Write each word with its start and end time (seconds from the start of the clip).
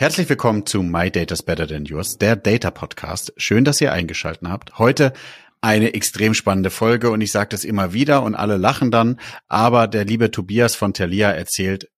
Herzlich 0.00 0.28
willkommen 0.28 0.64
zu 0.64 0.84
My 0.84 1.10
Data's 1.10 1.42
Better 1.42 1.66
Than 1.66 1.84
Yours, 1.84 2.18
der 2.18 2.36
Data 2.36 2.70
Podcast. 2.70 3.32
Schön, 3.36 3.64
dass 3.64 3.80
ihr 3.80 3.92
eingeschaltet 3.92 4.46
habt. 4.46 4.78
Heute 4.78 5.12
eine 5.60 5.92
extrem 5.92 6.34
spannende 6.34 6.70
Folge 6.70 7.10
und 7.10 7.20
ich 7.20 7.32
sage 7.32 7.48
das 7.48 7.64
immer 7.64 7.92
wieder 7.92 8.22
und 8.22 8.36
alle 8.36 8.58
lachen 8.58 8.92
dann, 8.92 9.18
aber 9.48 9.88
der 9.88 10.04
liebe 10.04 10.30
Tobias 10.30 10.76
von 10.76 10.94
Thalia 10.94 11.32
erzählt 11.32 11.90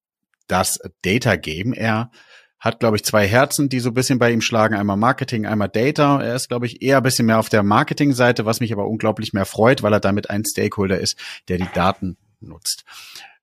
das 0.47 0.79
Data 1.03 1.37
Game. 1.37 1.75
Er 1.75 2.11
hat, 2.59 2.81
glaube 2.81 2.97
ich, 2.97 3.05
zwei 3.05 3.29
Herzen, 3.29 3.69
die 3.69 3.81
so 3.81 3.91
ein 3.91 3.95
bisschen 3.95 4.19
bei 4.19 4.33
ihm 4.33 4.41
schlagen. 4.41 4.77
Einmal 4.77 4.97
Marketing, 4.97 5.45
einmal 5.45 5.69
Data. 5.69 6.23
Er 6.23 6.37
ist, 6.37 6.49
glaube 6.49 6.65
ich, 6.65 6.81
eher 6.81 6.97
ein 6.97 7.03
bisschen 7.03 7.27
mehr 7.27 7.39
auf 7.39 7.51
der 7.51 7.63
Marketing-Seite, 7.63 8.47
was 8.47 8.61
mich 8.61 8.73
aber 8.73 8.89
unglaublich 8.89 9.35
mehr 9.35 9.45
freut, 9.45 9.83
weil 9.83 9.93
er 9.93 10.01
damit 10.01 10.31
ein 10.31 10.47
Stakeholder 10.47 10.99
ist, 10.99 11.19
der 11.49 11.59
die 11.59 11.69
Daten 11.75 12.17
nutzt. 12.41 12.85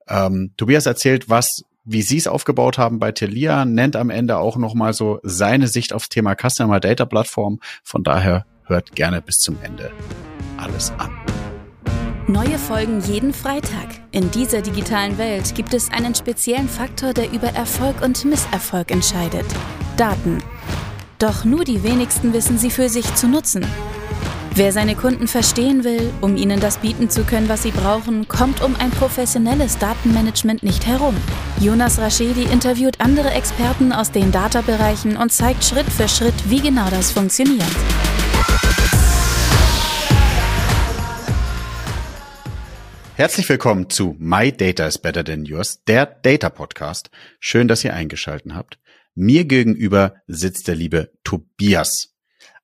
Ähm, 0.07 0.55
Tobias 0.57 0.87
erzählt, 0.87 1.29
was 1.29 1.61
wie 1.87 2.01
Sie 2.01 2.17
es 2.17 2.27
aufgebaut 2.27 2.77
haben 2.77 2.99
bei 2.99 3.11
Telia, 3.13 3.65
nennt 3.65 3.95
am 3.95 4.09
Ende 4.09 4.37
auch 4.37 4.57
nochmal 4.57 4.93
so 4.93 5.19
seine 5.23 5.67
Sicht 5.67 5.93
aufs 5.93 6.09
Thema 6.09 6.35
Customer 6.35 6.79
Data 6.79 7.05
Plattform. 7.05 7.59
Von 7.83 8.03
daher 8.03 8.45
hört 8.65 8.93
gerne 8.95 9.21
bis 9.21 9.39
zum 9.39 9.57
Ende 9.63 9.91
alles 10.57 10.91
an. 10.97 11.09
Neue 12.27 12.57
Folgen 12.57 12.99
jeden 12.99 13.33
Freitag. 13.33 13.87
In 14.11 14.29
dieser 14.31 14.61
digitalen 14.61 15.17
Welt 15.17 15.55
gibt 15.55 15.73
es 15.73 15.89
einen 15.89 16.13
speziellen 16.13 16.67
Faktor, 16.67 17.13
der 17.13 17.31
über 17.31 17.47
Erfolg 17.47 18.01
und 18.01 18.25
Misserfolg 18.25 18.91
entscheidet. 18.91 19.45
Daten. 19.95 20.39
Doch 21.19 21.45
nur 21.45 21.63
die 21.63 21.83
wenigsten 21.83 22.33
wissen 22.33 22.57
sie 22.57 22.69
für 22.69 22.89
sich 22.89 23.15
zu 23.15 23.29
nutzen. 23.29 23.65
Wer 24.57 24.71
seine 24.71 24.95
Kunden 24.95 25.27
verstehen 25.27 25.83
will, 25.83 26.11
um 26.19 26.35
ihnen 26.35 26.59
das 26.59 26.79
bieten 26.79 27.11
zu 27.11 27.23
können, 27.23 27.47
was 27.47 27.61
sie 27.61 27.69
brauchen, 27.69 28.27
kommt 28.27 28.59
um 28.63 28.75
ein 28.75 28.89
professionelles 28.89 29.77
Datenmanagement 29.77 30.63
nicht 30.63 30.87
herum. 30.87 31.15
Jonas 31.59 31.99
Raschedi 31.99 32.41
interviewt 32.51 32.99
andere 32.99 33.29
Experten 33.29 33.91
aus 33.91 34.11
den 34.11 34.31
Data-Bereichen 34.31 35.15
und 35.15 35.31
zeigt 35.31 35.63
Schritt 35.63 35.85
für 35.85 36.07
Schritt, 36.07 36.33
wie 36.49 36.59
genau 36.59 36.89
das 36.89 37.11
funktioniert. 37.11 37.61
Herzlich 43.13 43.47
willkommen 43.47 43.91
zu 43.91 44.15
My 44.17 44.51
Data 44.51 44.87
is 44.87 44.97
Better 44.97 45.23
Than 45.23 45.45
Yours, 45.45 45.83
der 45.83 46.07
Data 46.07 46.49
Podcast. 46.49 47.11
Schön, 47.39 47.67
dass 47.67 47.83
ihr 47.83 47.93
eingeschaltet 47.93 48.55
habt. 48.55 48.79
Mir 49.13 49.45
gegenüber 49.45 50.15
sitzt 50.25 50.67
der 50.67 50.73
liebe 50.73 51.11
Tobias 51.23 52.17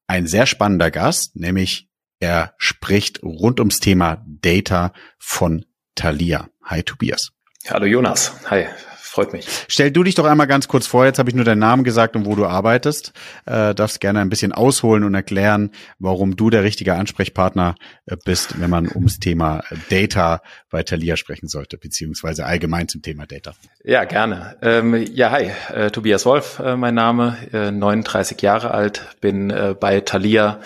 ein 0.08 0.28
sehr 0.28 0.45
spannender 0.45 0.92
Gast, 0.92 1.36
nämlich 1.36 1.89
er 2.24 2.54
spricht 2.58 3.22
rund 3.22 3.60
ums 3.60 3.82
Thema 3.82 4.24
Data 4.26 4.94
von 5.20 5.66
Thalia. 5.96 6.48
Hi 6.64 6.82
Tobias. 6.82 7.32
Hallo 7.70 7.86
Jonas. 7.86 8.34
Hi. 8.50 8.68
Freut 9.14 9.32
mich. 9.32 9.46
Stell 9.68 9.92
du 9.92 10.02
dich 10.02 10.16
doch 10.16 10.26
einmal 10.26 10.48
ganz 10.48 10.68
kurz 10.68 10.88
vor. 10.88 11.06
Jetzt 11.06 11.20
habe 11.20 11.30
ich 11.30 11.36
nur 11.36 11.46
deinen 11.46 11.60
Namen 11.60 11.84
gesagt 11.84 12.16
und 12.16 12.26
wo 12.26 12.34
du 12.34 12.48
arbeitest. 12.48 13.14
Äh, 13.46 13.76
darfst 13.76 14.00
gerne 14.00 14.22
ein 14.22 14.30
bisschen 14.30 14.54
ausholen 14.54 15.04
und 15.04 15.14
erklären, 15.14 15.70
warum 16.00 16.36
du 16.36 16.50
der 16.50 16.64
richtige 16.64 16.96
Ansprechpartner 16.96 17.76
äh, 18.08 18.18
bist, 18.26 18.60
wenn 18.60 18.72
man 18.72 18.88
ums 18.88 19.20
Thema 19.20 19.64
Data 19.92 20.42
bei 20.72 20.82
Thalia 20.82 21.16
sprechen 21.16 21.48
sollte, 21.48 21.78
beziehungsweise 21.78 22.48
allgemein 22.48 22.88
zum 22.88 23.04
Thema 23.04 23.28
Data. 23.28 23.54
Ja, 23.84 24.06
gerne. 24.06 24.56
Ähm, 24.64 25.06
ja, 25.14 25.30
hi, 25.30 25.52
äh, 25.72 25.92
Tobias 25.92 26.26
Wolf, 26.26 26.58
äh, 26.58 26.76
mein 26.76 26.96
Name, 26.96 27.38
äh, 27.54 27.70
39 27.70 28.42
Jahre 28.42 28.72
alt, 28.72 29.16
bin 29.22 29.52
äh, 29.52 29.76
bei 29.80 30.00
Thalia 30.00 30.60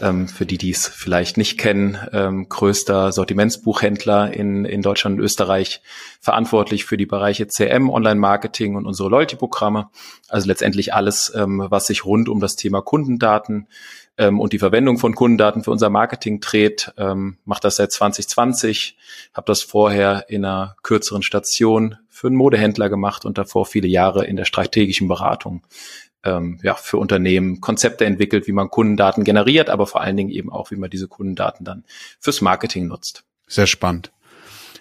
ähm, 0.00 0.28
für 0.28 0.46
die, 0.46 0.58
die 0.58 0.70
es 0.70 0.86
vielleicht 0.86 1.36
nicht 1.36 1.58
kennen, 1.58 1.98
ähm, 2.12 2.48
größter 2.48 3.12
Sortimentsbuchhändler 3.12 4.32
in, 4.32 4.64
in 4.64 4.82
Deutschland 4.82 5.18
und 5.18 5.24
Österreich, 5.24 5.80
verantwortlich 6.20 6.84
für 6.84 6.96
die 6.96 7.06
Bereiche 7.06 7.46
CM, 7.48 7.90
Online-Marketing 7.90 8.76
und 8.76 8.86
unsere 8.86 9.08
Loyalty-Programme. 9.08 9.90
Also 10.28 10.48
letztendlich 10.48 10.94
alles, 10.94 11.32
ähm, 11.34 11.66
was 11.68 11.86
sich 11.86 12.04
rund 12.04 12.28
um 12.28 12.40
das 12.40 12.56
Thema 12.56 12.82
Kundendaten 12.82 13.66
ähm, 14.18 14.40
und 14.40 14.52
die 14.52 14.58
Verwendung 14.58 14.98
von 14.98 15.14
Kundendaten 15.14 15.64
für 15.64 15.70
unser 15.70 15.90
Marketing 15.90 16.40
dreht. 16.40 16.92
Ähm, 16.98 17.38
mache 17.44 17.60
das 17.60 17.76
seit 17.76 17.92
2020, 17.92 18.96
habe 19.32 19.46
das 19.46 19.62
vorher 19.62 20.26
in 20.28 20.44
einer 20.44 20.76
kürzeren 20.82 21.22
Station 21.22 21.96
für 22.08 22.26
einen 22.26 22.36
Modehändler 22.36 22.88
gemacht 22.88 23.24
und 23.24 23.38
davor 23.38 23.64
viele 23.64 23.86
Jahre 23.86 24.26
in 24.26 24.36
der 24.36 24.44
strategischen 24.44 25.06
Beratung 25.06 25.62
ähm, 26.36 26.58
ja, 26.62 26.74
für 26.74 26.98
Unternehmen 26.98 27.60
Konzepte 27.60 28.04
entwickelt, 28.04 28.46
wie 28.46 28.52
man 28.52 28.70
Kundendaten 28.70 29.24
generiert, 29.24 29.70
aber 29.70 29.86
vor 29.86 30.00
allen 30.00 30.16
Dingen 30.16 30.30
eben 30.30 30.50
auch, 30.50 30.70
wie 30.70 30.76
man 30.76 30.90
diese 30.90 31.08
Kundendaten 31.08 31.64
dann 31.64 31.84
fürs 32.20 32.40
Marketing 32.40 32.86
nutzt. 32.86 33.24
Sehr 33.46 33.66
spannend. 33.66 34.12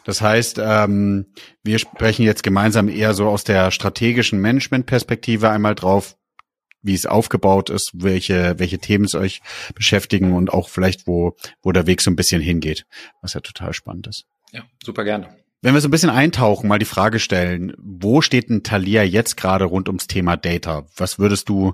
Das 0.03 0.22
heißt, 0.22 0.59
ähm, 0.63 1.25
wir 1.63 1.80
sprechen 1.80 2.24
jetzt 2.24 2.44
gemeinsam 2.44 2.88
eher 2.88 3.13
so 3.13 3.28
aus 3.28 3.44
der 3.44 3.72
strategischen 3.72 4.40
Management-Perspektive 4.40 5.50
einmal 5.50 5.75
drauf, 5.75 6.16
wie 6.81 6.94
es 6.94 7.06
aufgebaut 7.06 7.69
ist, 7.69 7.91
welche, 7.94 8.57
welche 8.57 8.80
Themen 8.80 9.06
es 9.06 9.16
euch 9.16 9.41
beschäftigen 9.75 10.34
und 10.34 10.53
auch 10.53 10.69
vielleicht, 10.69 11.07
wo, 11.07 11.36
wo 11.62 11.72
der 11.72 11.88
Weg 11.88 12.02
so 12.02 12.09
ein 12.09 12.16
bisschen 12.16 12.41
hingeht, 12.41 12.86
was 13.22 13.34
ja 13.34 13.41
total 13.41 13.74
spannend 13.74 14.07
ist. 14.07 14.25
Ja, 14.53 14.63
super 14.81 15.03
gerne. 15.03 15.36
Wenn 15.62 15.73
wir 15.73 15.81
so 15.81 15.88
ein 15.88 15.91
bisschen 15.91 16.12
eintauchen, 16.12 16.68
mal 16.68 16.78
die 16.78 16.85
Frage 16.85 17.19
stellen, 17.19 17.73
wo 17.79 18.22
steht 18.22 18.50
ein 18.50 18.63
Thalia 18.63 19.03
jetzt 19.03 19.38
gerade 19.38 19.66
rund 19.66 19.90
ums 19.90 20.07
Thema 20.07 20.38
Data? 20.38 20.85
Was 20.95 21.18
würdest 21.18 21.50
du, 21.50 21.73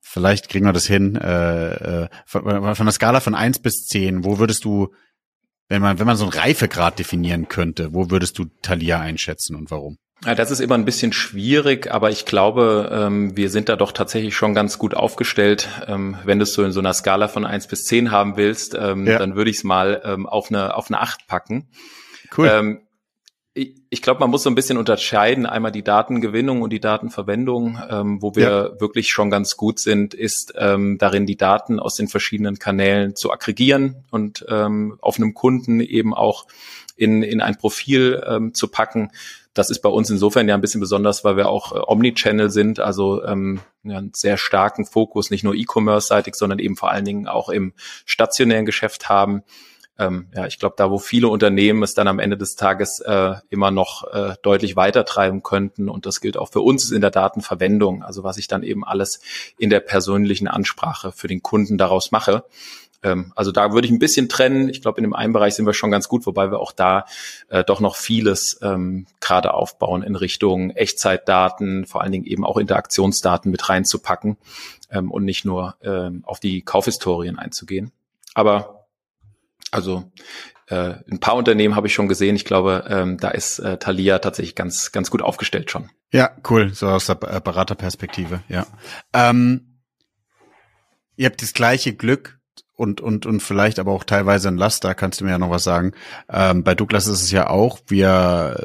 vielleicht 0.00 0.50
kriegen 0.50 0.66
wir 0.66 0.74
das 0.74 0.86
hin, 0.86 1.16
äh, 1.16 2.02
äh, 2.02 2.08
von, 2.26 2.74
von 2.74 2.86
der 2.86 2.92
Skala 2.92 3.20
von 3.20 3.34
eins 3.34 3.58
bis 3.58 3.86
zehn, 3.86 4.24
wo 4.24 4.38
würdest 4.38 4.64
du, 4.64 4.92
wenn 5.68 5.80
man, 5.80 5.98
wenn 5.98 6.06
man 6.06 6.16
so 6.16 6.24
einen 6.24 6.34
Reifegrad 6.34 6.98
definieren 6.98 7.48
könnte, 7.48 7.94
wo 7.94 8.10
würdest 8.10 8.38
du 8.38 8.46
Thalia 8.60 9.00
einschätzen 9.00 9.56
und 9.56 9.70
warum? 9.70 9.96
Ja, 10.24 10.34
das 10.36 10.50
ist 10.50 10.60
immer 10.60 10.76
ein 10.76 10.84
bisschen 10.84 11.12
schwierig, 11.12 11.90
aber 11.90 12.10
ich 12.10 12.26
glaube, 12.26 12.90
ähm, 12.92 13.36
wir 13.36 13.50
sind 13.50 13.68
da 13.68 13.74
doch 13.74 13.90
tatsächlich 13.90 14.36
schon 14.36 14.54
ganz 14.54 14.78
gut 14.78 14.94
aufgestellt. 14.94 15.68
Ähm, 15.88 16.16
wenn 16.24 16.38
du 16.38 16.44
es 16.44 16.52
so 16.52 16.62
in 16.62 16.70
so 16.70 16.78
einer 16.78 16.92
Skala 16.92 17.26
von 17.26 17.44
eins 17.44 17.66
bis 17.66 17.84
zehn 17.84 18.12
haben 18.12 18.36
willst, 18.36 18.74
ähm, 18.74 19.06
ja. 19.06 19.18
dann 19.18 19.34
würde 19.34 19.50
ich 19.50 19.56
es 19.56 19.64
mal 19.64 20.00
ähm, 20.04 20.26
auf 20.26 20.50
eine 20.50 20.76
auf 20.76 20.90
eine 20.90 21.00
acht 21.00 21.26
packen. 21.26 21.70
Cool. 22.36 22.80
Ich, 23.54 23.74
ich 23.90 24.00
glaube, 24.00 24.20
man 24.20 24.30
muss 24.30 24.44
so 24.44 24.50
ein 24.50 24.54
bisschen 24.54 24.78
unterscheiden. 24.78 25.44
Einmal 25.44 25.72
die 25.72 25.84
Datengewinnung 25.84 26.62
und 26.62 26.70
die 26.70 26.80
Datenverwendung. 26.80 27.78
Ähm, 27.90 28.22
wo 28.22 28.34
wir 28.34 28.48
ja. 28.74 28.80
wirklich 28.80 29.10
schon 29.10 29.30
ganz 29.30 29.56
gut 29.56 29.78
sind, 29.78 30.14
ist 30.14 30.54
ähm, 30.56 30.96
darin, 30.96 31.26
die 31.26 31.36
Daten 31.36 31.78
aus 31.78 31.94
den 31.94 32.08
verschiedenen 32.08 32.58
Kanälen 32.58 33.14
zu 33.14 33.30
aggregieren 33.30 34.04
und 34.10 34.46
ähm, 34.48 34.96
auf 35.00 35.16
einem 35.16 35.34
Kunden 35.34 35.80
eben 35.80 36.14
auch 36.14 36.46
in, 36.96 37.22
in 37.22 37.42
ein 37.42 37.58
Profil 37.58 38.22
ähm, 38.26 38.54
zu 38.54 38.68
packen. 38.68 39.10
Das 39.52 39.68
ist 39.68 39.80
bei 39.80 39.90
uns 39.90 40.08
insofern 40.08 40.48
ja 40.48 40.54
ein 40.54 40.62
bisschen 40.62 40.80
besonders, 40.80 41.24
weil 41.24 41.36
wir 41.36 41.48
auch 41.48 41.72
äh, 41.72 41.80
Omnichannel 41.86 42.48
sind, 42.48 42.80
also 42.80 43.22
ähm, 43.22 43.60
ja, 43.82 43.98
einen 43.98 44.12
sehr 44.14 44.38
starken 44.38 44.86
Fokus, 44.86 45.30
nicht 45.30 45.44
nur 45.44 45.54
E-Commerce-seitig, 45.54 46.36
sondern 46.36 46.58
eben 46.58 46.76
vor 46.76 46.90
allen 46.90 47.04
Dingen 47.04 47.28
auch 47.28 47.50
im 47.50 47.74
stationären 48.06 48.64
Geschäft 48.64 49.10
haben 49.10 49.42
ähm, 50.02 50.26
ja, 50.34 50.46
ich 50.46 50.58
glaube, 50.58 50.74
da 50.76 50.90
wo 50.90 50.98
viele 50.98 51.28
Unternehmen 51.28 51.82
es 51.82 51.94
dann 51.94 52.08
am 52.08 52.18
Ende 52.18 52.36
des 52.36 52.56
Tages 52.56 53.00
äh, 53.00 53.34
immer 53.50 53.70
noch 53.70 54.04
äh, 54.12 54.34
deutlich 54.42 54.76
weiter 54.76 55.04
treiben 55.04 55.42
könnten 55.42 55.88
und 55.88 56.06
das 56.06 56.20
gilt 56.20 56.36
auch 56.36 56.50
für 56.50 56.60
uns 56.60 56.90
in 56.90 57.00
der 57.00 57.10
Datenverwendung, 57.10 58.02
also 58.02 58.24
was 58.24 58.38
ich 58.38 58.48
dann 58.48 58.62
eben 58.62 58.84
alles 58.84 59.20
in 59.58 59.70
der 59.70 59.80
persönlichen 59.80 60.48
Ansprache 60.48 61.12
für 61.12 61.28
den 61.28 61.42
Kunden 61.42 61.78
daraus 61.78 62.10
mache. 62.10 62.44
Ähm, 63.02 63.32
also 63.36 63.52
da 63.52 63.72
würde 63.72 63.86
ich 63.86 63.92
ein 63.92 63.98
bisschen 63.98 64.28
trennen. 64.28 64.68
Ich 64.68 64.82
glaube, 64.82 64.98
in 64.98 65.04
dem 65.04 65.14
einen 65.14 65.32
Bereich 65.32 65.54
sind 65.54 65.66
wir 65.66 65.74
schon 65.74 65.90
ganz 65.90 66.08
gut, 66.08 66.26
wobei 66.26 66.50
wir 66.50 66.58
auch 66.58 66.72
da 66.72 67.04
äh, 67.48 67.64
doch 67.64 67.80
noch 67.80 67.96
vieles 67.96 68.58
ähm, 68.62 69.06
gerade 69.20 69.54
aufbauen 69.54 70.02
in 70.02 70.16
Richtung 70.16 70.70
Echtzeitdaten, 70.70 71.86
vor 71.86 72.02
allen 72.02 72.12
Dingen 72.12 72.26
eben 72.26 72.44
auch 72.44 72.56
Interaktionsdaten 72.56 73.50
mit 73.50 73.68
reinzupacken 73.68 74.36
ähm, 74.90 75.10
und 75.10 75.24
nicht 75.24 75.44
nur 75.44 75.76
ähm, 75.82 76.22
auf 76.24 76.40
die 76.40 76.62
Kaufhistorien 76.62 77.38
einzugehen. 77.38 77.92
Aber 78.34 78.81
also 79.72 80.12
äh, 80.68 80.94
ein 81.10 81.18
paar 81.18 81.34
Unternehmen 81.34 81.74
habe 81.74 81.88
ich 81.88 81.94
schon 81.94 82.08
gesehen. 82.08 82.36
Ich 82.36 82.44
glaube, 82.44 82.84
ähm, 82.88 83.18
da 83.18 83.28
ist 83.28 83.58
äh, 83.58 83.78
Thalia 83.78 84.20
tatsächlich 84.20 84.54
ganz, 84.54 84.92
ganz 84.92 85.10
gut 85.10 85.22
aufgestellt 85.22 85.70
schon. 85.70 85.90
Ja, 86.12 86.30
cool. 86.48 86.72
So 86.72 86.88
aus 86.88 87.06
der 87.06 87.18
äh, 87.22 87.40
Beraterperspektive, 87.40 88.42
ja. 88.48 88.66
Ähm, 89.12 89.80
ihr 91.16 91.26
habt 91.26 91.42
das 91.42 91.52
gleiche 91.52 91.94
Glück 91.94 92.38
und, 92.74 93.00
und, 93.00 93.26
und 93.26 93.40
vielleicht 93.40 93.78
aber 93.78 93.92
auch 93.92 94.04
teilweise 94.04 94.48
ein 94.48 94.56
Laster, 94.56 94.94
kannst 94.94 95.20
du 95.20 95.24
mir 95.24 95.32
ja 95.32 95.38
noch 95.38 95.50
was 95.50 95.64
sagen. 95.64 95.92
Ähm, 96.28 96.64
bei 96.64 96.74
Douglas 96.74 97.06
ist 97.06 97.22
es 97.22 97.30
ja 97.30 97.48
auch, 97.48 97.80
wir 97.88 98.64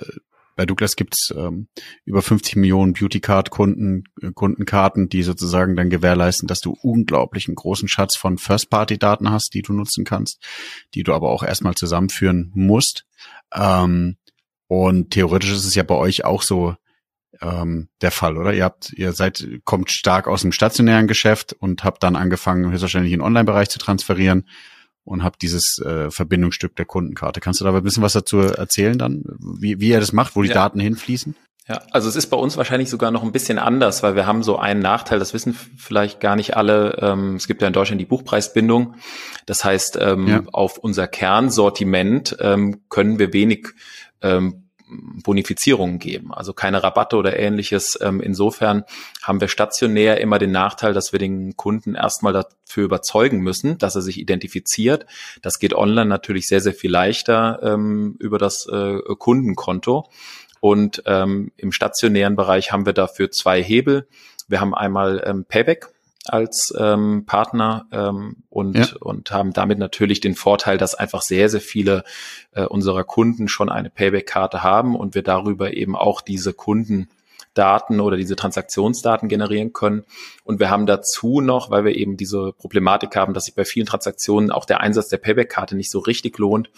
bei 0.57 0.65
Douglas 0.65 0.95
gibt's 0.95 1.31
ähm, 1.37 1.67
über 2.03 2.21
50 2.21 2.57
Millionen 2.57 2.93
Beauty 2.93 3.21
Card 3.21 3.51
Kunden, 3.51 4.03
äh, 4.21 4.31
Kundenkarten, 4.33 5.07
die 5.07 5.23
sozusagen 5.23 5.75
dann 5.75 5.89
gewährleisten, 5.89 6.47
dass 6.47 6.59
du 6.59 6.75
unglaublichen 6.81 7.55
großen 7.55 7.87
Schatz 7.87 8.17
von 8.17 8.37
First 8.37 8.69
Party 8.69 8.97
Daten 8.97 9.29
hast, 9.29 9.53
die 9.53 9.61
du 9.61 9.71
nutzen 9.71 10.03
kannst, 10.03 10.43
die 10.95 11.03
du 11.03 11.13
aber 11.13 11.29
auch 11.29 11.43
erstmal 11.43 11.75
zusammenführen 11.75 12.51
musst. 12.55 13.05
Ähm, 13.53 14.17
und 14.67 15.11
theoretisch 15.11 15.51
ist 15.51 15.65
es 15.65 15.75
ja 15.75 15.83
bei 15.83 15.95
euch 15.95 16.25
auch 16.25 16.41
so 16.41 16.75
ähm, 17.39 17.89
der 18.01 18.11
Fall, 18.11 18.35
oder? 18.35 18.51
Ihr 18.51 18.63
habt, 18.63 18.91
ihr 18.93 19.13
seid, 19.13 19.47
kommt 19.63 19.91
stark 19.91 20.27
aus 20.27 20.41
dem 20.41 20.51
stationären 20.51 21.07
Geschäft 21.07 21.53
und 21.53 21.83
habt 21.83 22.01
dann 22.01 22.15
angefangen, 22.15 22.71
höchstwahrscheinlich 22.71 23.13
in 23.13 23.19
den 23.19 23.25
Online-Bereich 23.25 23.69
zu 23.69 23.77
transferieren 23.77 24.47
und 25.07 25.23
habe 25.23 25.37
dieses 25.41 25.79
äh, 25.79 26.11
Verbindungsstück 26.11 26.75
der 26.75 26.85
Kundenkarte. 26.85 27.39
Kannst 27.39 27.61
du 27.61 27.65
da 27.65 27.73
ein 27.73 27.83
bisschen 27.83 28.03
was 28.03 28.13
dazu 28.13 28.39
erzählen 28.39 28.97
dann, 28.97 29.23
wie, 29.39 29.79
wie 29.79 29.89
ihr 29.89 29.99
das 29.99 30.13
macht, 30.13 30.35
wo 30.35 30.41
die 30.41 30.49
ja. 30.49 30.55
Daten 30.55 30.79
hinfließen? 30.79 31.35
Ja, 31.67 31.81
also 31.91 32.07
es 32.07 32.15
ist 32.15 32.27
bei 32.27 32.37
uns 32.37 32.55
wahrscheinlich 32.55 32.89
sogar 32.89 33.11
noch 33.11 33.23
ein 33.23 33.33
bisschen 33.33 33.59
anders, 33.59 34.01
weil 34.01 34.15
wir 34.15 34.25
haben 34.25 34.41
so 34.41 34.57
einen 34.57 34.79
Nachteil, 34.79 35.19
das 35.19 35.33
wissen 35.33 35.53
vielleicht 35.53 36.21
gar 36.21 36.37
nicht 36.37 36.55
alle. 36.55 36.97
Ähm, 37.01 37.35
es 37.35 37.45
gibt 37.45 37.61
ja 37.61 37.67
in 37.67 37.73
Deutschland 37.73 37.99
die 37.99 38.05
Buchpreisbindung. 38.05 38.95
Das 39.45 39.65
heißt, 39.65 39.97
ähm, 40.01 40.27
ja. 40.27 40.43
auf 40.53 40.77
unser 40.77 41.07
Kernsortiment 41.07 42.37
ähm, 42.39 42.83
können 42.87 43.19
wir 43.19 43.33
wenig 43.33 43.67
ähm, 44.21 44.66
Bonifizierungen 44.89 45.99
geben, 45.99 46.33
also 46.33 46.53
keine 46.53 46.83
Rabatte 46.83 47.17
oder 47.17 47.37
ähnliches. 47.37 47.97
Ähm, 48.01 48.21
insofern 48.21 48.83
haben 49.21 49.41
wir 49.41 49.47
stationär 49.47 50.21
immer 50.21 50.39
den 50.39 50.51
Nachteil, 50.51 50.93
dass 50.93 51.11
wir 51.11 51.19
den 51.19 51.55
Kunden 51.57 51.95
erstmal 51.95 52.33
dafür 52.33 52.85
überzeugen 52.85 53.39
müssen, 53.39 53.77
dass 53.77 53.95
er 53.95 54.01
sich 54.01 54.19
identifiziert. 54.19 55.05
Das 55.41 55.59
geht 55.59 55.73
online 55.73 56.05
natürlich 56.05 56.47
sehr, 56.47 56.61
sehr 56.61 56.73
viel 56.73 56.91
leichter 56.91 57.59
ähm, 57.63 58.15
über 58.19 58.37
das 58.37 58.67
äh, 58.67 58.99
Kundenkonto. 59.17 60.09
Und 60.59 61.03
ähm, 61.05 61.51
im 61.57 61.71
stationären 61.71 62.35
Bereich 62.35 62.71
haben 62.71 62.85
wir 62.85 62.93
dafür 62.93 63.29
zwei 63.31 63.61
Hebel. 63.61 64.07
Wir 64.47 64.61
haben 64.61 64.73
einmal 64.73 65.43
Payback 65.49 65.89
als 66.29 66.73
ähm, 66.77 67.25
Partner 67.25 67.87
ähm, 67.91 68.43
und, 68.49 68.77
ja. 68.77 68.87
und 68.99 69.31
haben 69.31 69.53
damit 69.53 69.79
natürlich 69.79 70.19
den 70.19 70.35
Vorteil, 70.35 70.77
dass 70.77 70.95
einfach 70.95 71.21
sehr, 71.21 71.49
sehr 71.49 71.61
viele 71.61 72.03
äh, 72.53 72.65
unserer 72.65 73.03
Kunden 73.03 73.47
schon 73.47 73.69
eine 73.69 73.89
Payback-Karte 73.89 74.63
haben 74.63 74.95
und 74.95 75.15
wir 75.15 75.23
darüber 75.23 75.73
eben 75.73 75.95
auch 75.95 76.21
diese 76.21 76.53
Kundendaten 76.53 77.99
oder 77.99 78.17
diese 78.17 78.35
Transaktionsdaten 78.35 79.29
generieren 79.29 79.73
können. 79.73 80.03
Und 80.43 80.59
wir 80.59 80.69
haben 80.69 80.85
dazu 80.85 81.41
noch, 81.41 81.69
weil 81.69 81.85
wir 81.85 81.95
eben 81.95 82.17
diese 82.17 82.53
Problematik 82.53 83.15
haben, 83.15 83.33
dass 83.33 83.45
sich 83.45 83.55
bei 83.55 83.65
vielen 83.65 83.85
Transaktionen 83.85 84.51
auch 84.51 84.65
der 84.65 84.81
Einsatz 84.81 85.09
der 85.09 85.17
Payback-Karte 85.17 85.75
nicht 85.75 85.91
so 85.91 85.99
richtig 85.99 86.37
lohnt, 86.37 86.69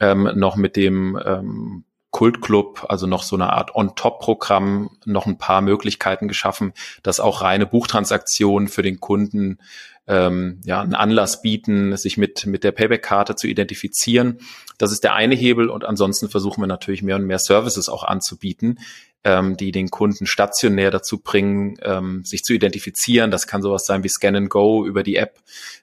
ähm, 0.00 0.30
noch 0.34 0.56
mit 0.56 0.76
dem 0.76 1.18
ähm, 1.24 1.84
Kultclub, 2.16 2.86
also 2.88 3.06
noch 3.06 3.22
so 3.22 3.36
eine 3.36 3.52
Art 3.52 3.74
On-Top-Programm, 3.74 4.88
noch 5.04 5.26
ein 5.26 5.36
paar 5.36 5.60
Möglichkeiten 5.60 6.28
geschaffen, 6.28 6.72
dass 7.02 7.20
auch 7.20 7.42
reine 7.42 7.66
Buchtransaktionen 7.66 8.68
für 8.68 8.80
den 8.80 9.00
Kunden 9.00 9.58
ähm, 10.06 10.62
ja, 10.64 10.80
einen 10.80 10.94
Anlass 10.94 11.42
bieten, 11.42 11.94
sich 11.98 12.16
mit, 12.16 12.46
mit 12.46 12.64
der 12.64 12.72
Payback-Karte 12.72 13.36
zu 13.36 13.48
identifizieren. 13.48 14.38
Das 14.78 14.92
ist 14.92 15.04
der 15.04 15.12
eine 15.12 15.34
Hebel 15.34 15.68
und 15.68 15.84
ansonsten 15.84 16.30
versuchen 16.30 16.62
wir 16.62 16.66
natürlich 16.66 17.02
mehr 17.02 17.16
und 17.16 17.26
mehr 17.26 17.38
Services 17.38 17.90
auch 17.90 18.02
anzubieten, 18.02 18.78
ähm, 19.24 19.56
die 19.56 19.72
den 19.72 19.90
Kunden 19.90 20.26
stationär 20.26 20.90
dazu 20.90 21.18
bringen, 21.18 21.76
ähm, 21.82 22.24
sich 22.24 22.44
zu 22.44 22.52
identifizieren. 22.52 23.30
Das 23.30 23.46
kann 23.46 23.62
sowas 23.62 23.84
sein 23.84 24.04
wie 24.04 24.08
Scan 24.08 24.36
and 24.36 24.50
Go 24.50 24.86
über 24.86 25.02
die 25.02 25.16
App 25.16 25.40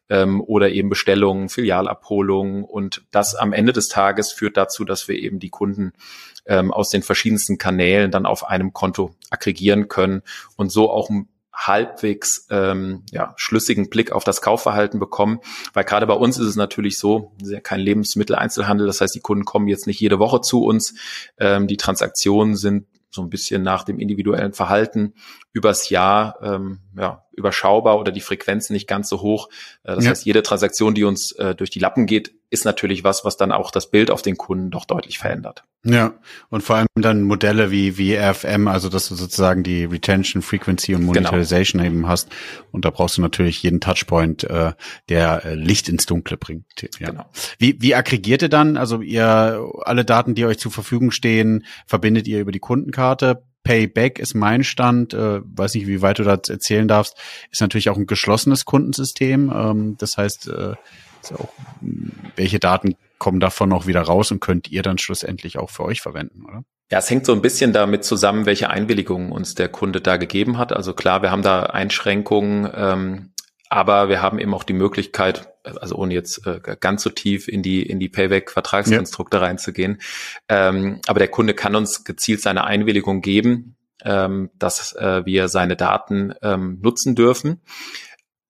ähm, 0.10 0.42
oder 0.42 0.70
eben 0.70 0.90
Bestellungen, 0.90 1.50
Filialabholungen. 1.50 2.64
Und 2.64 3.04
das 3.12 3.36
am 3.36 3.54
Ende 3.54 3.74
des 3.74 3.90
Tages 3.90 4.32
führt 4.32 4.58
dazu, 4.58 4.86
dass 4.86 5.08
wir 5.08 5.18
eben 5.18 5.40
die 5.40 5.50
Kunden 5.50 5.94
ähm, 6.46 6.72
aus 6.72 6.90
den 6.90 7.04
verschiedensten 7.04 7.58
Kanälen 7.58 8.12
dann 8.12 8.26
auf 8.26 8.48
einem 8.48 8.74
Konto 8.74 9.16
aggregieren 9.30 9.88
können 9.88 10.22
und 10.56 10.72
so 10.72 10.90
auch 10.90 11.10
halbwegs 11.54 12.48
ähm, 12.50 13.04
ja, 13.12 13.34
schlüssigen 13.38 13.90
Blick 13.90 14.12
auf 14.12 14.24
das 14.24 14.42
Kaufverhalten 14.42 15.00
bekommen. 15.00 15.40
Weil 15.74 15.84
gerade 15.84 16.08
bei 16.08 16.16
uns 16.16 16.40
ist 16.40 16.48
es 16.48 16.56
natürlich 16.56 16.98
so, 16.98 17.32
ja 17.42 17.60
kein 17.60 17.80
Lebensmitteleinzelhandel, 17.80 18.88
das 18.88 19.02
heißt, 19.02 19.14
die 19.14 19.22
Kunden 19.22 19.46
kommen 19.46 19.68
jetzt 19.68 19.86
nicht 19.86 20.00
jede 20.00 20.20
Woche 20.20 20.42
zu 20.42 20.64
uns. 20.64 20.96
Ähm, 21.38 21.68
die 21.68 21.78
Transaktionen 21.78 22.56
sind 22.56 22.88
so 23.14 23.22
ein 23.22 23.30
bisschen 23.30 23.62
nach 23.62 23.84
dem 23.84 24.00
individuellen 24.00 24.54
Verhalten 24.54 25.14
übers 25.54 25.90
Jahr 25.90 26.40
ähm, 26.42 26.80
ja, 26.98 27.26
überschaubar 27.32 28.00
oder 28.00 28.12
die 28.12 28.22
Frequenz 28.22 28.72
nicht 28.72 28.88
ganz 28.88 29.08
so 29.08 29.22
hoch. 29.22 29.50
Äh, 29.84 29.96
das 29.96 30.04
ja. 30.04 30.10
heißt, 30.10 30.26
jede 30.26 30.42
Transaktion, 30.42 30.96
die 30.96 31.04
uns 31.04 31.32
äh, 31.34 31.54
durch 31.54 31.70
die 31.70 31.80
Lappen 31.80 32.08
geht, 32.08 32.34
ist 32.50 32.66
natürlich 32.66 33.04
was, 33.04 33.24
was 33.24 33.38
dann 33.38 33.52
auch 33.52 33.72
das 33.72 33.90
Bild 33.90 34.10
auf 34.12 34.24
den 34.24 34.36
Kunden 34.36 34.72
doch 34.72 34.86
deutlich 34.86 35.20
verändert. 35.20 35.64
Ja, 35.86 36.14
und 36.50 36.62
vor 36.62 36.78
allem 36.78 36.88
dann 36.96 37.24
Modelle 37.24 37.70
wie, 37.70 37.98
wie 37.98 38.16
RFM, 38.16 38.68
also 38.68 38.90
dass 38.90 39.10
du 39.10 39.16
sozusagen 39.16 39.64
die 39.64 39.86
Retention, 39.86 40.42
Frequency 40.42 40.94
und 40.96 41.02
genau. 41.02 41.14
Monetarization 41.14 41.82
genau. 41.82 41.94
eben 41.94 42.08
hast. 42.08 42.30
Und 42.72 42.86
da 42.86 42.90
brauchst 42.90 43.18
du 43.18 43.22
natürlich 43.22 43.62
jeden 43.62 43.80
Touchpoint, 43.80 44.46
äh, 44.46 44.74
der 45.10 45.46
äh, 45.46 45.56
Licht 45.56 45.88
ins 45.88 46.06
Dunkle 46.06 46.38
bringt. 46.38 46.66
Ja. 47.00 47.10
Genau. 47.10 47.26
Wie, 47.60 47.80
wie 47.80 47.94
aggregiert 47.94 48.42
ihr 48.44 48.50
dann? 48.50 48.78
Also 48.78 49.02
ihr 49.02 49.70
alle 49.84 50.06
Daten, 50.06 50.36
die 50.36 50.46
euch 50.46 50.58
zur 50.58 50.72
Verfügung 50.72 51.12
stehen, 51.12 51.66
verbindet 51.86 52.28
ihr 52.28 52.40
über 52.40 52.52
die 52.52 52.60
Kundenkarte? 52.60 53.44
Payback 53.64 54.20
ist 54.20 54.34
mein 54.34 54.64
Stand, 54.64 55.14
äh, 55.14 55.42
weiß 55.44 55.76
nicht, 55.76 55.88
wie 55.88 56.02
weit 56.02 56.20
du 56.20 56.24
das 56.24 56.50
erzählen 56.50 56.88
darfst, 56.88 57.18
ist 57.52 57.62
natürlich 57.62 57.90
auch 57.90 57.98
ein 57.98 58.08
geschlossenes 58.08 58.66
Kundensystem. 58.66 59.52
Ähm, 59.54 59.96
das 59.98 60.18
heißt, 60.18 60.50
äh, 60.50 60.74
auch, 61.32 61.50
welche 62.36 62.60
Daten 62.60 62.96
kommen 63.18 63.40
davon 63.40 63.70
noch 63.70 63.88
wieder 63.88 64.02
raus 64.02 64.32
und 64.32 64.42
könnt 64.42 64.70
ihr 64.70 64.82
dann 64.82 64.98
schlussendlich 64.98 65.58
auch 65.58 65.70
für 65.70 65.84
euch 65.84 66.02
verwenden, 66.02 66.44
oder? 66.46 66.64
Ja, 66.92 67.00
es 67.00 67.10
hängt 67.10 67.26
so 67.26 67.32
ein 67.32 67.42
bisschen 67.42 67.74
damit 67.74 68.04
zusammen, 68.04 68.46
welche 68.46 68.70
Einwilligungen 68.70 69.32
uns 69.32 69.56
der 69.56 69.70
Kunde 69.70 70.02
da 70.02 70.18
gegeben 70.18 70.58
hat. 70.58 70.74
Also 70.74 70.94
klar, 70.94 71.22
wir 71.22 71.32
haben 71.32 71.42
da 71.42 71.64
Einschränkungen, 71.64 72.70
ähm, 72.76 73.33
aber 73.74 74.08
wir 74.08 74.22
haben 74.22 74.38
eben 74.38 74.54
auch 74.54 74.64
die 74.64 74.74
Möglichkeit, 74.74 75.52
also 75.64 75.96
ohne 75.96 76.14
jetzt 76.14 76.46
äh, 76.46 76.60
ganz 76.80 77.02
so 77.02 77.10
tief 77.10 77.48
in 77.48 77.64
die 77.64 77.82
in 77.82 78.00
die 78.00 78.08
Payback-Vertragskonstrukte 78.08 79.38
ja. 79.38 79.44
reinzugehen, 79.44 80.00
ähm, 80.48 81.02
aber 81.08 81.18
der 81.18 81.28
Kunde 81.28 81.56
kann 81.56 81.76
uns 81.76 82.04
gezielt 82.04 82.40
seine 82.42 82.66
Einwilligung 82.66 83.22
geben, 83.22 83.76
ähm, 84.04 84.52
dass 84.60 84.94
äh, 84.94 85.26
wir 85.26 85.48
seine 85.48 85.76
Daten 85.76 86.36
ähm, 86.44 86.82
nutzen 86.84 87.16
dürfen. 87.16 87.62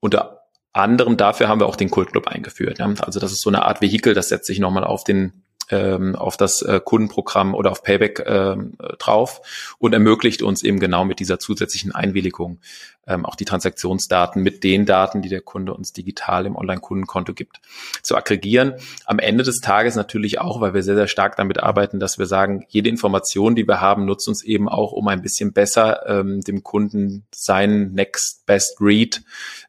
Unter 0.02 0.42
anderem 0.74 1.16
dafür 1.16 1.48
haben 1.48 1.62
wir 1.62 1.68
auch 1.68 1.78
den 1.78 1.90
Kultclub 1.90 2.28
eingeführt. 2.28 2.80
Ja? 2.80 2.94
Also 3.00 3.22
das 3.22 3.32
ist 3.32 3.42
so 3.42 3.50
eine 3.50 3.64
Art 3.64 3.80
Vehikel, 3.80 4.14
das 4.14 4.28
setzt 4.28 4.48
sich 4.48 4.60
nochmal 4.60 4.84
auf 4.84 5.06
den 5.06 5.46
ähm, 5.70 6.16
auf 6.16 6.38
das 6.38 6.62
äh, 6.62 6.80
Kundenprogramm 6.84 7.54
oder 7.56 7.72
auf 7.72 7.84
Payback 7.84 8.24
ähm, 8.26 8.74
drauf 9.00 9.42
und 9.80 9.94
ermöglicht 9.94 10.42
uns 10.42 10.64
eben 10.64 10.80
genau 10.80 11.06
mit 11.06 11.20
dieser 11.20 11.40
zusätzlichen 11.40 11.94
Einwilligung 11.94 12.60
ähm, 13.08 13.26
auch 13.26 13.36
die 13.36 13.46
Transaktionsdaten 13.46 14.42
mit 14.42 14.64
den 14.64 14.86
Daten, 14.86 15.22
die 15.22 15.30
der 15.30 15.42
Kunde 15.42 15.74
uns 15.74 15.94
digital 15.94 16.46
im 16.46 16.56
Online-Kundenkonto 16.56 17.34
gibt, 17.34 17.60
zu 18.02 18.16
aggregieren. 18.16 18.76
Am 19.06 19.20
Ende 19.20 19.44
des 19.44 19.62
Tages 19.62 19.96
natürlich 19.96 20.40
auch, 20.40 20.62
weil 20.62 20.74
wir 20.74 20.84
sehr, 20.84 20.96
sehr 20.96 21.08
stark 21.08 21.36
damit 21.36 21.62
arbeiten, 21.62 22.00
dass 22.00 22.18
wir 22.18 22.26
sagen, 22.26 22.66
jede 22.70 22.90
Information, 22.90 23.56
die 23.56 23.68
wir 23.68 23.82
haben, 23.82 24.06
nutzt 24.06 24.28
uns 24.28 24.44
eben 24.44 24.70
auch, 24.70 24.92
um 24.92 25.08
ein 25.08 25.22
bisschen 25.22 25.54
besser 25.54 26.08
ähm, 26.08 26.42
dem 26.42 26.64
Kunden 26.64 27.26
sein 27.34 27.92
Next 27.92 28.46
Best 28.46 28.78
Read, 28.80 29.22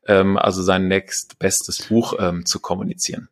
ähm, 0.06 0.38
also 0.38 0.62
sein 0.62 0.88
Next 0.88 1.38
Bestes 1.38 1.86
Buch 1.88 2.14
ähm, 2.18 2.46
zu 2.46 2.60
kommunizieren. 2.60 3.28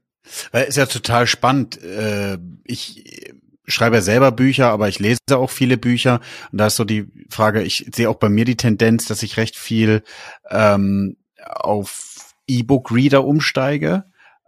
Weil 0.50 0.64
ist 0.64 0.76
ja 0.76 0.86
total 0.86 1.26
spannend. 1.26 1.82
Äh, 1.82 2.38
ich 2.64 3.32
schreibe 3.66 3.96
ja 3.96 4.02
selber 4.02 4.32
Bücher, 4.32 4.70
aber 4.70 4.88
ich 4.88 4.98
lese 4.98 5.18
auch 5.32 5.50
viele 5.50 5.76
Bücher. 5.76 6.20
Und 6.50 6.58
da 6.58 6.66
ist 6.66 6.76
so 6.76 6.84
die 6.84 7.06
Frage, 7.30 7.62
ich 7.62 7.90
sehe 7.94 8.08
auch 8.08 8.16
bei 8.16 8.28
mir 8.28 8.44
die 8.44 8.56
Tendenz, 8.56 9.06
dass 9.06 9.22
ich 9.22 9.36
recht 9.36 9.56
viel 9.56 10.02
ähm, 10.50 11.16
auf 11.44 12.34
E-Book-Reader 12.46 13.24
umsteige. 13.24 14.04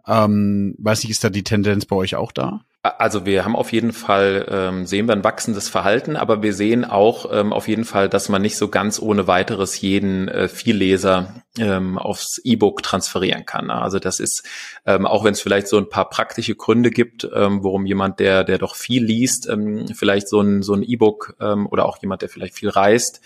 Ähm, 0.07 0.75
weiß 0.77 1.03
nicht, 1.03 1.11
ist 1.11 1.23
da 1.23 1.29
die 1.29 1.43
Tendenz 1.43 1.85
bei 1.85 1.95
euch 1.95 2.15
auch 2.15 2.31
da? 2.31 2.61
Also 2.85 3.25
wir 3.25 3.45
haben 3.45 3.55
auf 3.55 3.71
jeden 3.71 3.93
Fall, 3.93 4.45
ähm, 4.47 4.85
sehen 4.85 5.07
wir 5.07 5.13
ein 5.13 5.23
wachsendes 5.23 5.69
Verhalten, 5.69 6.15
aber 6.15 6.43
wir 6.43 6.53
sehen 6.53 6.85
auch 6.85 7.31
ähm, 7.31 7.51
auf 7.51 7.67
jeden 7.67 7.83
Fall, 7.83 8.09
dass 8.09 8.29
man 8.29 8.43
nicht 8.43 8.57
so 8.57 8.67
ganz 8.67 8.99
ohne 8.99 9.25
weiteres 9.25 9.81
jeden 9.81 10.27
äh, 10.27 10.47
Vielleser 10.47 11.33
ähm, 11.57 11.97
aufs 11.97 12.39
E-Book 12.43 12.83
transferieren 12.83 13.47
kann. 13.47 13.71
Also 13.71 13.97
das 13.97 14.19
ist, 14.19 14.43
ähm, 14.85 15.07
auch 15.07 15.23
wenn 15.23 15.31
es 15.31 15.41
vielleicht 15.41 15.67
so 15.67 15.77
ein 15.77 15.89
paar 15.89 16.11
praktische 16.11 16.53
Gründe 16.53 16.91
gibt, 16.91 17.27
ähm, 17.33 17.63
warum 17.63 17.87
jemand, 17.87 18.19
der, 18.19 18.43
der 18.43 18.59
doch 18.59 18.75
viel 18.75 19.03
liest, 19.03 19.49
ähm, 19.49 19.87
vielleicht 19.95 20.29
so 20.29 20.41
ein, 20.41 20.61
so 20.61 20.73
ein 20.73 20.83
E-Book 20.83 21.37
ähm, 21.39 21.65
oder 21.65 21.85
auch 21.87 21.97
jemand, 22.03 22.21
der 22.21 22.29
vielleicht 22.29 22.53
viel 22.53 22.69
reist, 22.69 23.19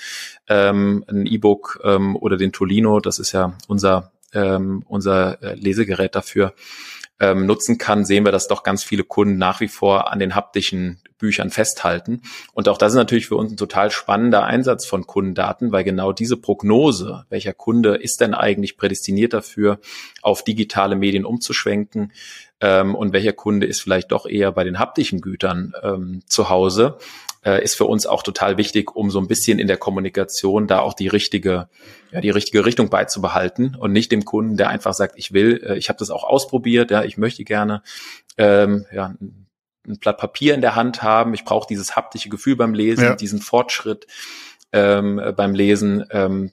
ähm, 0.48 1.04
ein 1.10 1.26
E-Book 1.26 1.82
ähm, 1.84 2.16
oder 2.16 2.38
den 2.38 2.54
Tolino, 2.54 3.02
das 3.02 3.20
ist 3.20 3.34
ja 3.34 3.58
unser, 3.68 4.14
ähm, 4.32 4.84
unser 4.88 5.44
äh, 5.44 5.56
Lesegerät 5.56 6.16
dafür, 6.16 6.54
ähm, 7.20 7.46
nutzen 7.46 7.78
kann, 7.78 8.06
sehen 8.06 8.26
wir, 8.26 8.32
dass 8.32 8.48
doch 8.48 8.64
ganz 8.64 8.84
viele 8.84 9.04
Kunden 9.04 9.38
nach 9.38 9.60
wie 9.60 9.68
vor 9.68 10.12
an 10.12 10.20
den 10.20 10.36
haptischen 10.36 11.00
Büchern 11.18 11.50
festhalten. 11.50 12.22
Und 12.54 12.70
auch 12.70 12.78
das 12.78 12.94
ist 12.94 12.98
natürlich 12.98 13.28
für 13.28 13.36
uns 13.36 13.52
ein 13.52 13.58
total 13.58 13.92
spannender 13.92 14.46
Einsatz 14.46 14.86
von 14.86 15.06
Kundendaten, 15.06 15.72
weil 15.72 15.84
genau 15.84 16.14
diese 16.14 16.38
Prognose, 16.38 17.26
welcher 17.30 17.54
Kunde 17.54 17.96
ist 17.96 18.22
denn 18.22 18.34
eigentlich 18.34 18.78
prädestiniert 18.78 19.34
dafür, 19.34 19.80
auf 20.22 20.44
digitale 20.44 20.96
Medien 20.96 21.26
umzuschwenken, 21.26 22.14
ähm, 22.62 22.96
und 22.96 23.14
welcher 23.14 23.34
Kunde 23.34 23.68
ist 23.68 23.82
vielleicht 23.82 24.12
doch 24.12 24.26
eher 24.26 24.52
bei 24.52 24.64
den 24.64 24.80
haptischen 24.80 25.22
Gütern 25.22 25.74
ähm, 25.82 26.22
zu 26.28 26.50
Hause, 26.50 26.98
äh, 27.46 27.64
ist 27.64 27.76
für 27.76 27.86
uns 27.86 28.06
auch 28.06 28.24
total 28.24 28.58
wichtig, 28.58 28.96
um 28.96 29.12
so 29.12 29.20
ein 29.20 29.28
bisschen 29.28 29.60
in 29.60 29.68
der 29.68 29.78
Kommunikation 29.78 30.68
da 30.68 30.80
auch 30.80 30.94
die 30.94 31.08
richtige, 31.08 31.70
ja, 32.12 32.22
die 32.22 32.30
richtige 32.30 32.66
Richtung 32.66 32.90
beizubehalten 32.90 33.76
und 33.76 33.92
nicht 33.92 34.12
dem 34.12 34.26
Kunden, 34.26 34.58
der 34.58 34.70
einfach 34.70 34.94
sagt, 34.94 35.14
ich 35.18 35.32
will, 35.32 35.64
äh, 35.66 35.78
ich 35.78 35.90
habe 35.90 36.00
das 36.00 36.10
auch 36.10 36.24
ausprobiert, 36.24 36.92
ja, 36.92 37.04
ich 37.04 37.18
möchte 37.18 37.44
gerne 37.44 37.82
ähm, 38.38 38.86
ja, 38.92 39.16
ein 39.20 39.48
Blatt 40.00 40.18
Papier 40.18 40.54
in 40.54 40.62
der 40.62 40.76
Hand 40.76 41.02
haben, 41.02 41.34
ich 41.34 41.46
brauche 41.46 41.68
dieses 41.68 41.96
haptische 41.96 42.30
Gefühl 42.30 42.56
beim 42.56 42.74
Lesen, 42.74 43.04
ja. 43.04 43.16
diesen 43.16 43.42
Fortschritt 43.42 44.08
ähm, 44.72 45.22
beim 45.36 45.56
Lesen, 45.56 46.06
ähm, 46.12 46.52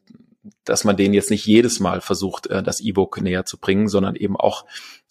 dass 0.65 0.85
man 0.85 0.97
den 0.97 1.13
jetzt 1.13 1.31
nicht 1.31 1.47
jedes 1.47 1.81
Mal 1.81 2.01
versucht, 2.01 2.47
äh, 2.47 2.63
das 2.63 2.81
E-Book 2.81 3.21
näher 3.21 3.45
zu 3.45 3.59
bringen, 3.59 3.89
sondern 3.89 4.17
eben 4.17 4.37
auch 4.37 4.65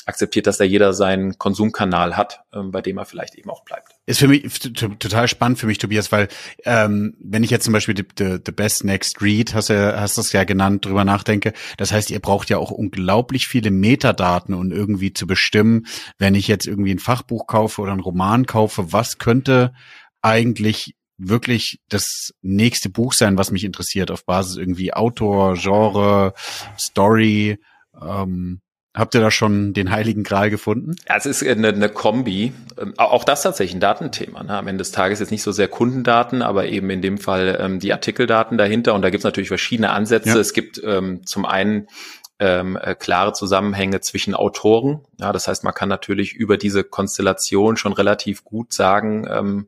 akzeptiert, 0.05 0.47
dass 0.47 0.57
da 0.57 0.63
jeder 0.63 0.93
seinen 0.93 1.37
Konsumkanal 1.37 2.15
hat, 2.15 2.41
ähm, 2.53 2.71
bei 2.71 2.81
dem 2.81 2.97
er 2.97 3.05
vielleicht 3.05 3.35
eben 3.35 3.49
auch 3.49 3.63
bleibt. 3.63 3.93
Ist 4.05 4.19
für 4.19 4.27
mich 4.27 4.43
total 4.59 5.27
spannend 5.27 5.59
für 5.59 5.67
mich, 5.67 5.79
Tobias, 5.79 6.11
weil 6.11 6.27
ähm, 6.63 7.15
wenn 7.19 7.43
ich 7.43 7.49
jetzt 7.49 7.65
zum 7.65 7.73
Beispiel 7.73 7.95
the, 7.97 8.05
the, 8.17 8.37
the 8.45 8.51
Best 8.51 8.83
Next 8.83 9.21
Read, 9.21 9.53
hast 9.53 9.69
du 9.69 9.99
hast 9.99 10.17
das 10.17 10.31
ja 10.31 10.43
genannt, 10.43 10.85
drüber 10.85 11.05
nachdenke, 11.05 11.53
das 11.77 11.91
heißt, 11.91 12.11
ihr 12.11 12.19
braucht 12.19 12.49
ja 12.49 12.57
auch 12.57 12.71
unglaublich 12.71 13.47
viele 13.47 13.71
Metadaten, 13.71 14.53
um 14.53 14.71
irgendwie 14.71 15.13
zu 15.13 15.27
bestimmen, 15.27 15.85
wenn 16.17 16.35
ich 16.35 16.47
jetzt 16.47 16.67
irgendwie 16.67 16.91
ein 16.91 16.99
Fachbuch 16.99 17.47
kaufe 17.47 17.81
oder 17.81 17.91
einen 17.91 18.01
Roman 18.01 18.45
kaufe, 18.45 18.93
was 18.93 19.17
könnte 19.17 19.73
eigentlich 20.21 20.95
wirklich 21.17 21.79
das 21.89 22.33
nächste 22.41 22.89
Buch 22.89 23.13
sein, 23.13 23.37
was 23.37 23.51
mich 23.51 23.63
interessiert, 23.63 24.11
auf 24.11 24.25
Basis 24.25 24.57
irgendwie 24.57 24.93
Autor, 24.93 25.55
Genre, 25.55 26.33
Story. 26.77 27.57
Ähm, 28.01 28.61
habt 28.95 29.13
ihr 29.13 29.21
da 29.21 29.29
schon 29.29 29.73
den 29.73 29.91
heiligen 29.91 30.23
Gral 30.23 30.49
gefunden? 30.49 30.95
Ja, 31.07 31.17
es 31.17 31.25
ist 31.25 31.45
eine, 31.45 31.69
eine 31.69 31.89
Kombi. 31.89 32.53
Ähm, 32.79 32.93
auch 32.97 33.23
das 33.23 33.43
tatsächlich 33.43 33.75
ein 33.75 33.79
Datenthema. 33.79 34.43
Ne? 34.43 34.57
Am 34.57 34.67
Ende 34.67 34.79
des 34.79 34.91
Tages 34.91 35.19
jetzt 35.19 35.31
nicht 35.31 35.43
so 35.43 35.51
sehr 35.51 35.67
Kundendaten, 35.67 36.41
aber 36.41 36.67
eben 36.67 36.89
in 36.89 37.01
dem 37.01 37.17
Fall 37.17 37.57
ähm, 37.59 37.79
die 37.79 37.93
Artikeldaten 37.93 38.57
dahinter. 38.57 38.93
Und 38.93 39.01
da 39.01 39.09
gibt 39.09 39.19
es 39.19 39.25
natürlich 39.25 39.49
verschiedene 39.49 39.91
Ansätze. 39.91 40.29
Ja. 40.29 40.37
Es 40.37 40.53
gibt 40.53 40.81
ähm, 40.83 41.25
zum 41.25 41.45
einen 41.45 41.87
ähm, 42.39 42.77
äh, 42.81 42.95
klare 42.95 43.33
Zusammenhänge 43.33 44.01
zwischen 44.01 44.35
Autoren. 44.35 45.01
Ja, 45.19 45.31
das 45.31 45.47
heißt, 45.47 45.63
man 45.63 45.73
kann 45.73 45.87
natürlich 45.87 46.33
über 46.33 46.57
diese 46.57 46.83
Konstellation 46.83 47.77
schon 47.77 47.93
relativ 47.93 48.43
gut 48.43 48.73
sagen, 48.73 49.25
ähm, 49.29 49.67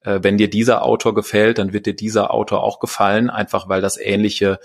äh, 0.00 0.20
wenn 0.22 0.38
dir 0.38 0.48
dieser 0.48 0.82
Autor 0.82 1.14
gefällt, 1.14 1.58
dann 1.58 1.72
wird 1.72 1.86
dir 1.86 1.94
dieser 1.94 2.32
Autor 2.32 2.62
auch 2.62 2.80
gefallen, 2.80 3.28
einfach 3.28 3.68
weil 3.68 3.82
das 3.82 3.98
ähnliche, 3.98 4.60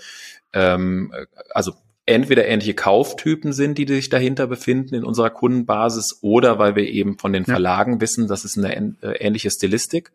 ähm, 0.54 1.12
äh, 1.14 1.26
also 1.50 1.74
entweder 2.06 2.46
ähnliche 2.46 2.74
Kauftypen 2.74 3.52
sind, 3.52 3.78
die 3.78 3.86
sich 3.86 4.08
dahinter 4.08 4.46
befinden 4.46 4.94
in 4.94 5.04
unserer 5.04 5.30
Kundenbasis, 5.30 6.18
oder 6.20 6.58
weil 6.58 6.74
wir 6.74 6.88
eben 6.88 7.18
von 7.18 7.32
den 7.32 7.44
Verlagen 7.44 7.94
ja. 7.94 8.00
wissen, 8.00 8.28
das 8.28 8.44
ist 8.44 8.58
eine 8.58 8.74
äh, 9.02 9.12
ähnliche 9.18 9.50
Stilistik. 9.50 10.12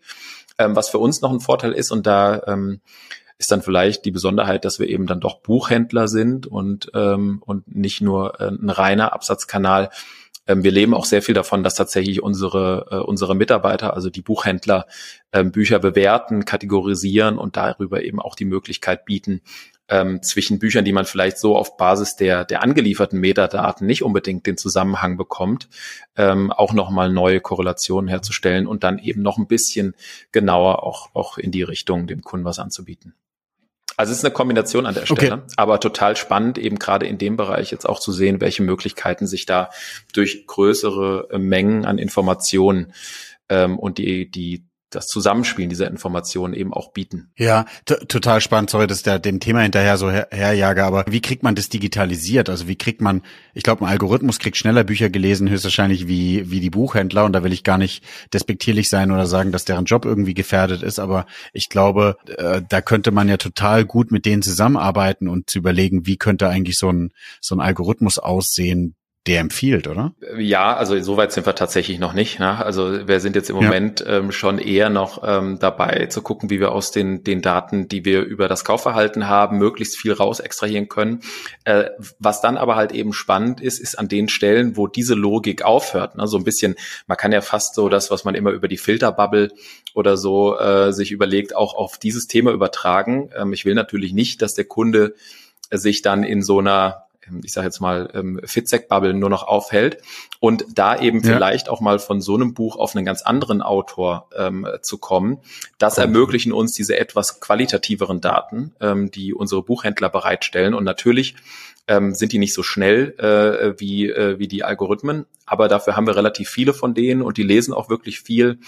Ähm, 0.58 0.76
was 0.76 0.90
für 0.90 1.00
uns 1.00 1.22
noch 1.22 1.32
ein 1.32 1.40
Vorteil 1.40 1.72
ist, 1.72 1.92
und 1.92 2.08
da 2.08 2.42
ähm, 2.48 2.82
ist 3.38 3.52
dann 3.52 3.62
vielleicht 3.62 4.06
die 4.06 4.12
Besonderheit, 4.12 4.66
dass 4.66 4.80
wir 4.80 4.88
eben 4.88 5.06
dann 5.06 5.20
doch 5.20 5.40
Buchhändler 5.40 6.08
sind 6.08 6.48
und, 6.48 6.92
ähm, 6.94 7.42
und 7.46 7.74
nicht 7.74 8.02
nur 8.02 8.40
äh, 8.42 8.48
ein 8.48 8.70
reiner 8.70 9.14
Absatzkanal. 9.14 9.90
Ähm, 10.48 10.64
wir 10.64 10.72
leben 10.72 10.94
auch 10.94 11.06
sehr 11.06 11.22
viel 11.22 11.36
davon, 11.36 11.64
dass 11.64 11.76
tatsächlich 11.76 12.24
unsere, 12.24 12.88
äh, 12.90 12.96
unsere 12.96 13.36
Mitarbeiter, 13.36 13.94
also 13.94 14.10
die 14.10 14.22
Buchhändler, 14.22 14.88
ähm, 15.32 15.52
Bücher 15.52 15.78
bewerten, 15.80 16.46
kategorisieren 16.46 17.38
und 17.38 17.58
darüber 17.58 18.04
eben 18.04 18.20
auch 18.20 18.36
die 18.36 18.46
Möglichkeit 18.46 19.06
bieten, 19.06 19.42
ähm, 19.90 20.22
zwischen 20.22 20.60
Büchern, 20.60 20.86
die 20.86 20.92
man 20.92 21.06
vielleicht 21.06 21.38
so 21.38 21.56
auf 21.56 21.78
Basis 21.78 22.16
der, 22.16 22.46
der 22.46 22.64
angelieferten 22.64 23.20
Metadaten 23.20 23.88
nicht 23.88 24.04
unbedingt 24.04 24.46
den 24.46 24.58
Zusammenhang 24.58 25.18
bekommt, 25.18 25.70
ähm, 26.16 26.52
auch 26.52 26.74
nochmal 26.74 27.10
neue 27.10 27.40
Korrelationen 27.40 28.08
herzustellen 28.08 28.68
und 28.68 28.84
dann 28.84 29.00
eben 29.00 29.22
noch 29.22 29.38
ein 29.38 29.48
bisschen 29.48 29.96
genauer 30.32 30.84
auch, 30.84 31.10
auch 31.14 31.38
in 31.38 31.52
die 31.52 31.64
Richtung 31.64 32.08
dem 32.08 32.22
Kunden 32.22 32.46
was 32.46 32.60
anzubieten. 32.60 33.14
Also 33.96 34.12
es 34.12 34.20
ist 34.20 34.26
eine 34.26 34.34
Kombination 34.34 34.86
an 34.86 34.94
der 34.94 35.08
Stelle, 35.08 35.34
okay. 35.34 35.54
aber 35.56 35.80
total 35.80 36.16
spannend, 36.16 36.60
eben 36.60 36.78
gerade 36.78 37.08
in 37.08 37.18
dem 37.18 37.36
Bereich 37.36 37.72
jetzt 37.72 37.90
auch 37.90 38.00
zu 38.00 38.12
sehen, 38.12 38.40
welche 38.40 38.62
Möglichkeiten 38.62 39.26
sich 39.26 39.48
da 39.48 39.72
durch 40.14 40.46
größere 40.46 41.30
Mengen 41.40 41.84
an 41.84 41.98
Informationen 41.98 42.94
ähm, 43.50 43.80
und 43.80 43.98
die, 43.98 44.30
die 44.30 44.67
das 44.90 45.08
Zusammenspielen 45.08 45.70
dieser 45.70 45.90
Informationen 45.90 46.54
eben 46.54 46.74
auch 46.74 46.92
bieten. 46.92 47.32
Ja, 47.38 47.66
total 47.86 48.42
spannend. 48.42 48.70
Sorry, 48.70 48.88
dass 48.88 49.04
da 49.04 49.20
dem 49.20 49.40
Thema 49.40 49.62
hinterher 49.62 49.98
so 49.98 50.10
her 50.10 50.28
herjage, 50.32 50.84
aber 50.84 51.06
wie 51.08 51.22
kriegt 51.22 51.44
man 51.44 51.56
das 51.56 51.70
digitalisiert? 51.70 52.50
Also 52.50 52.68
wie 52.68 52.78
kriegt 52.78 53.02
man, 53.02 53.22
ich 53.54 53.64
glaube, 53.64 53.86
ein 53.86 53.90
Algorithmus 53.90 54.40
kriegt 54.40 54.58
schneller 54.58 54.84
Bücher 54.84 55.10
gelesen, 55.10 55.50
höchstwahrscheinlich 55.50 56.08
wie, 56.08 56.50
wie 56.50 56.60
die 56.60 56.70
Buchhändler. 56.70 57.26
Und 57.26 57.34
da 57.34 57.44
will 57.44 57.54
ich 57.54 57.64
gar 57.64 57.78
nicht 57.78 58.04
despektierlich 58.34 58.90
sein 58.90 59.12
oder 59.12 59.28
sagen, 59.28 59.52
dass 59.52 59.66
deren 59.66 59.86
Job 59.86 60.06
irgendwie 60.06 60.34
gefährdet 60.34 60.84
ist. 60.84 61.00
Aber 61.00 61.26
ich 61.54 61.70
glaube, 61.70 62.18
äh, 62.38 62.62
da 62.68 62.82
könnte 62.82 63.12
man 63.12 63.30
ja 63.30 63.38
total 63.38 63.86
gut 63.86 64.12
mit 64.12 64.26
denen 64.26 64.42
zusammenarbeiten 64.42 65.28
und 65.28 65.50
zu 65.50 65.60
überlegen, 65.60 66.06
wie 66.06 66.18
könnte 66.18 66.48
eigentlich 66.50 66.78
so 66.78 66.92
ein, 66.92 67.12
so 67.42 67.56
ein 67.56 67.62
Algorithmus 67.62 68.20
aussehen, 68.20 68.96
der 69.28 69.42
empfiehlt, 69.42 69.88
oder? 69.88 70.14
Ja, 70.38 70.76
also 70.76 71.00
soweit 71.02 71.32
sind 71.32 71.46
wir 71.46 71.56
tatsächlich 71.56 72.00
noch 72.00 72.14
nicht. 72.14 72.40
Ne? 72.40 72.64
Also 72.64 73.08
wir 73.08 73.20
sind 73.20 73.36
jetzt 73.36 73.50
im 73.50 73.58
ja. 73.58 73.64
Moment 73.64 74.04
ähm, 74.08 74.32
schon 74.32 74.58
eher 74.58 74.90
noch 74.90 75.22
ähm, 75.26 75.60
dabei 75.60 76.06
zu 76.06 76.22
gucken, 76.22 76.50
wie 76.50 76.60
wir 76.60 76.72
aus 76.72 76.92
den, 76.92 77.24
den 77.24 77.42
Daten, 77.42 77.88
die 77.90 78.06
wir 78.06 78.24
über 78.24 78.48
das 78.48 78.64
Kaufverhalten 78.64 79.28
haben, 79.28 79.58
möglichst 79.58 79.98
viel 79.98 80.14
raus 80.14 80.40
extrahieren 80.40 80.88
können. 80.88 81.22
Äh, 81.66 81.90
was 82.20 82.42
dann 82.42 82.58
aber 82.58 82.76
halt 82.76 82.94
eben 82.94 83.12
spannend 83.12 83.60
ist, 83.60 83.80
ist 83.80 84.00
an 84.00 84.08
den 84.08 84.30
Stellen, 84.30 84.78
wo 84.78 84.88
diese 84.88 85.14
Logik 85.14 85.64
aufhört. 85.64 86.16
Ne? 86.16 86.28
So 86.28 86.38
ein 86.38 86.44
bisschen, 86.44 86.76
man 87.08 87.18
kann 87.18 87.32
ja 87.32 87.42
fast 87.42 87.76
so 87.76 87.90
das, 87.90 88.10
was 88.10 88.24
man 88.24 88.36
immer 88.36 88.52
über 88.52 88.68
die 88.68 88.78
Filterbubble 88.78 89.50
oder 89.94 90.16
so 90.16 90.58
äh, 90.58 90.94
sich 90.94 91.12
überlegt, 91.12 91.56
auch 91.56 91.74
auf 91.74 91.98
dieses 91.98 92.28
Thema 92.28 92.52
übertragen. 92.52 93.30
Ähm, 93.38 93.52
ich 93.52 93.66
will 93.66 93.76
natürlich 93.76 94.14
nicht, 94.14 94.42
dass 94.42 94.54
der 94.54 94.66
Kunde 94.66 95.16
sich 95.72 96.02
dann 96.02 96.24
in 96.24 96.42
so 96.44 96.60
einer 96.60 97.07
ich 97.44 97.54
sage 97.54 97.68
jetzt 97.68 97.80
mal, 97.80 98.10
ähm, 98.14 98.40
Fitzek-Bubble 98.44 99.14
nur 99.14 99.30
noch 99.30 99.44
aufhält 99.44 100.02
und 100.40 100.66
da 100.74 101.00
eben 101.00 101.22
ja. 101.22 101.34
vielleicht 101.34 101.70
auch 101.70 101.82
mal 101.82 102.00
von 102.00 102.22
so 102.22 102.36
einem 102.36 102.54
Buch 102.54 102.76
auf 102.78 102.96
einen 102.96 103.06
ganz 103.06 103.22
anderen 103.22 103.62
Autor 103.62 104.30
ähm, 104.36 104.68
zu 104.82 104.98
kommen. 104.98 105.40
Das 105.78 105.98
cool. 105.98 106.04
ermöglichen 106.04 106.52
uns 106.52 106.74
diese 106.74 106.98
etwas 106.98 107.40
qualitativeren 107.40 108.22
Daten, 108.22 108.74
ähm, 108.80 109.12
die 109.12 109.34
unsere 109.34 109.64
Buchhändler 109.64 110.10
bereitstellen 110.10 110.74
und 110.74 110.84
natürlich 110.84 111.36
ähm, 111.88 112.14
sind 112.14 112.32
die 112.32 112.40
nicht 112.40 112.54
so 112.54 112.64
schnell 112.64 113.16
äh, 113.18 113.80
wie, 113.80 114.10
äh, 114.10 114.40
wie 114.40 114.48
die 114.48 114.64
Algorithmen, 114.64 115.26
aber 115.48 115.70
dafür 115.70 115.96
haben 115.96 116.06
wir 116.06 116.16
relativ 116.16 116.50
viele 116.50 116.74
von 116.74 116.94
denen 116.94 117.22
und 117.22 117.38
die 117.38 117.44
lesen 117.44 117.74
auch 117.74 117.90
wirklich 117.90 118.20
viel. 118.20 118.60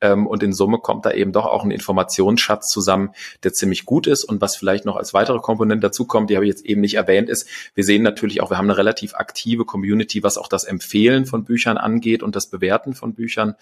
Ähm, 0.00 0.26
und 0.26 0.42
in 0.44 0.52
Summe 0.52 0.78
kommt 0.78 1.04
da 1.04 1.10
eben 1.10 1.32
doch 1.32 1.44
auch 1.44 1.64
ein 1.64 1.72
Informationsschatz 1.72 2.68
zusammen, 2.68 3.10
der 3.42 3.52
ziemlich 3.52 3.84
gut 3.84 4.06
ist. 4.06 4.24
Und 4.24 4.40
was 4.40 4.56
vielleicht 4.56 4.84
noch 4.84 4.96
als 4.96 5.12
weitere 5.12 5.40
Komponente 5.40 5.88
dazu 5.88 6.06
kommt, 6.06 6.30
die 6.30 6.36
habe 6.36 6.46
ich 6.46 6.50
jetzt 6.50 6.64
eben 6.64 6.80
nicht 6.80 6.94
erwähnt, 6.94 7.28
ist, 7.28 7.48
wir 7.74 7.84
sehen 7.84 8.04
natürlich 8.04 8.40
auch, 8.40 8.50
wir 8.50 8.56
haben 8.56 8.66
eine 8.66 8.78
relativ 8.78 9.14
aktive 9.14 9.64
Community, 9.64 10.22
was 10.22 10.38
auch 10.38 10.48
das 10.48 10.62
Empfehlen 10.62 11.26
von 11.26 11.44
Büchern 11.44 11.76
angeht 11.76 12.22
und 12.22 12.36
das 12.36 12.48
Bewerten 12.48 12.94
von 12.94 13.14
Büchern. 13.14 13.56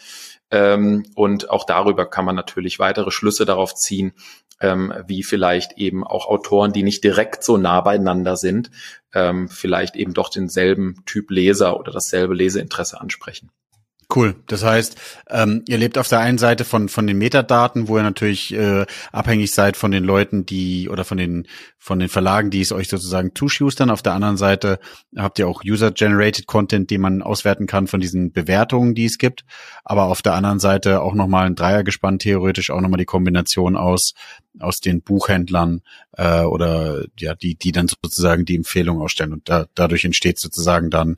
Ähm, 0.51 1.07
und 1.15 1.49
auch 1.49 1.65
darüber 1.65 2.05
kann 2.05 2.27
man 2.27 2.37
natürlich 2.37 2.79
weitere 2.79 3.11
Schlüsse 3.11 3.47
darauf 3.47 3.75
ziehen, 3.75 4.13
ähm, 4.61 4.93
wie 5.07 5.23
vielleicht 5.23 5.73
eben 5.73 6.05
auch 6.05 6.27
Autoren, 6.27 6.73
die 6.73 6.83
nicht 6.83 7.05
direkt 7.05 7.45
so 7.45 7.57
nah 7.57 7.81
beieinander 7.81 8.37
sind, 8.37 8.71
ähm, 9.13 9.49
vielleicht 9.49 9.97
eben 9.97 10.15
doch 10.15 10.31
denselben 10.31 11.03
Typ 11.05 11.31
Leser 11.31 11.79
oder 11.79 11.93
dasselbe 11.93 12.35
Leseinteresse 12.67 13.01
ansprechen. 13.01 13.51
Cool. 14.15 14.37
Das 14.47 14.63
heißt, 14.63 14.97
ähm, 15.31 15.65
ihr 15.67 15.79
lebt 15.79 15.99
auf 15.99 16.07
der 16.07 16.21
einen 16.21 16.39
Seite 16.39 16.65
von 16.65 16.89
von 16.89 17.09
den 17.09 17.19
Metadaten, 17.19 17.89
wo 17.89 17.97
ihr 17.97 18.05
natürlich 18.05 18.55
äh, 18.55 18.87
abhängig 19.11 19.51
seid 19.51 19.77
von 19.77 19.91
den 19.91 20.05
Leuten, 20.05 20.47
die 20.47 20.89
oder 20.89 21.05
von 21.05 21.19
den 21.19 21.49
von 21.77 21.99
den 21.99 22.09
Verlagen, 22.09 22.51
die 22.51 22.61
es 22.61 22.71
euch 22.71 22.87
sozusagen 22.87 23.35
zuschustern. 23.35 23.91
Auf 23.91 24.03
der 24.03 24.13
anderen 24.13 24.37
Seite 24.37 24.79
habt 25.17 25.41
ihr 25.41 25.49
auch 25.49 25.65
User-generated 25.65 26.47
Content, 26.47 26.89
den 26.93 27.01
man 27.01 27.21
auswerten 27.21 27.67
kann 27.67 27.89
von 27.89 27.99
diesen 27.99 28.31
Bewertungen, 28.31 28.95
die 28.95 29.07
es 29.07 29.19
gibt. 29.19 29.45
Aber 29.83 30.05
auf 30.05 30.23
der 30.23 30.35
anderen 30.35 30.61
Seite 30.61 31.03
auch 31.03 31.15
nochmal 31.15 31.47
ein 31.47 31.57
Dreiergespann 31.57 32.21
theoretisch 32.21 32.71
auch 32.71 32.81
nochmal 32.81 32.99
die 32.99 33.07
Kombination 33.07 33.75
aus 33.75 34.13
aus 34.61 34.81
den 34.81 35.03
Buchhändlern 35.03 35.83
äh, 36.13 36.43
oder 36.43 37.05
ja 37.19 37.35
die 37.35 37.55
die 37.57 37.73
dann 37.73 37.89
sozusagen 37.89 38.45
die 38.45 38.57
Empfehlung 38.57 39.01
ausstellen 39.01 39.33
und 39.33 39.49
da, 39.49 39.67
dadurch 39.75 40.05
entsteht 40.05 40.39
sozusagen 40.41 40.91
dann 40.91 41.17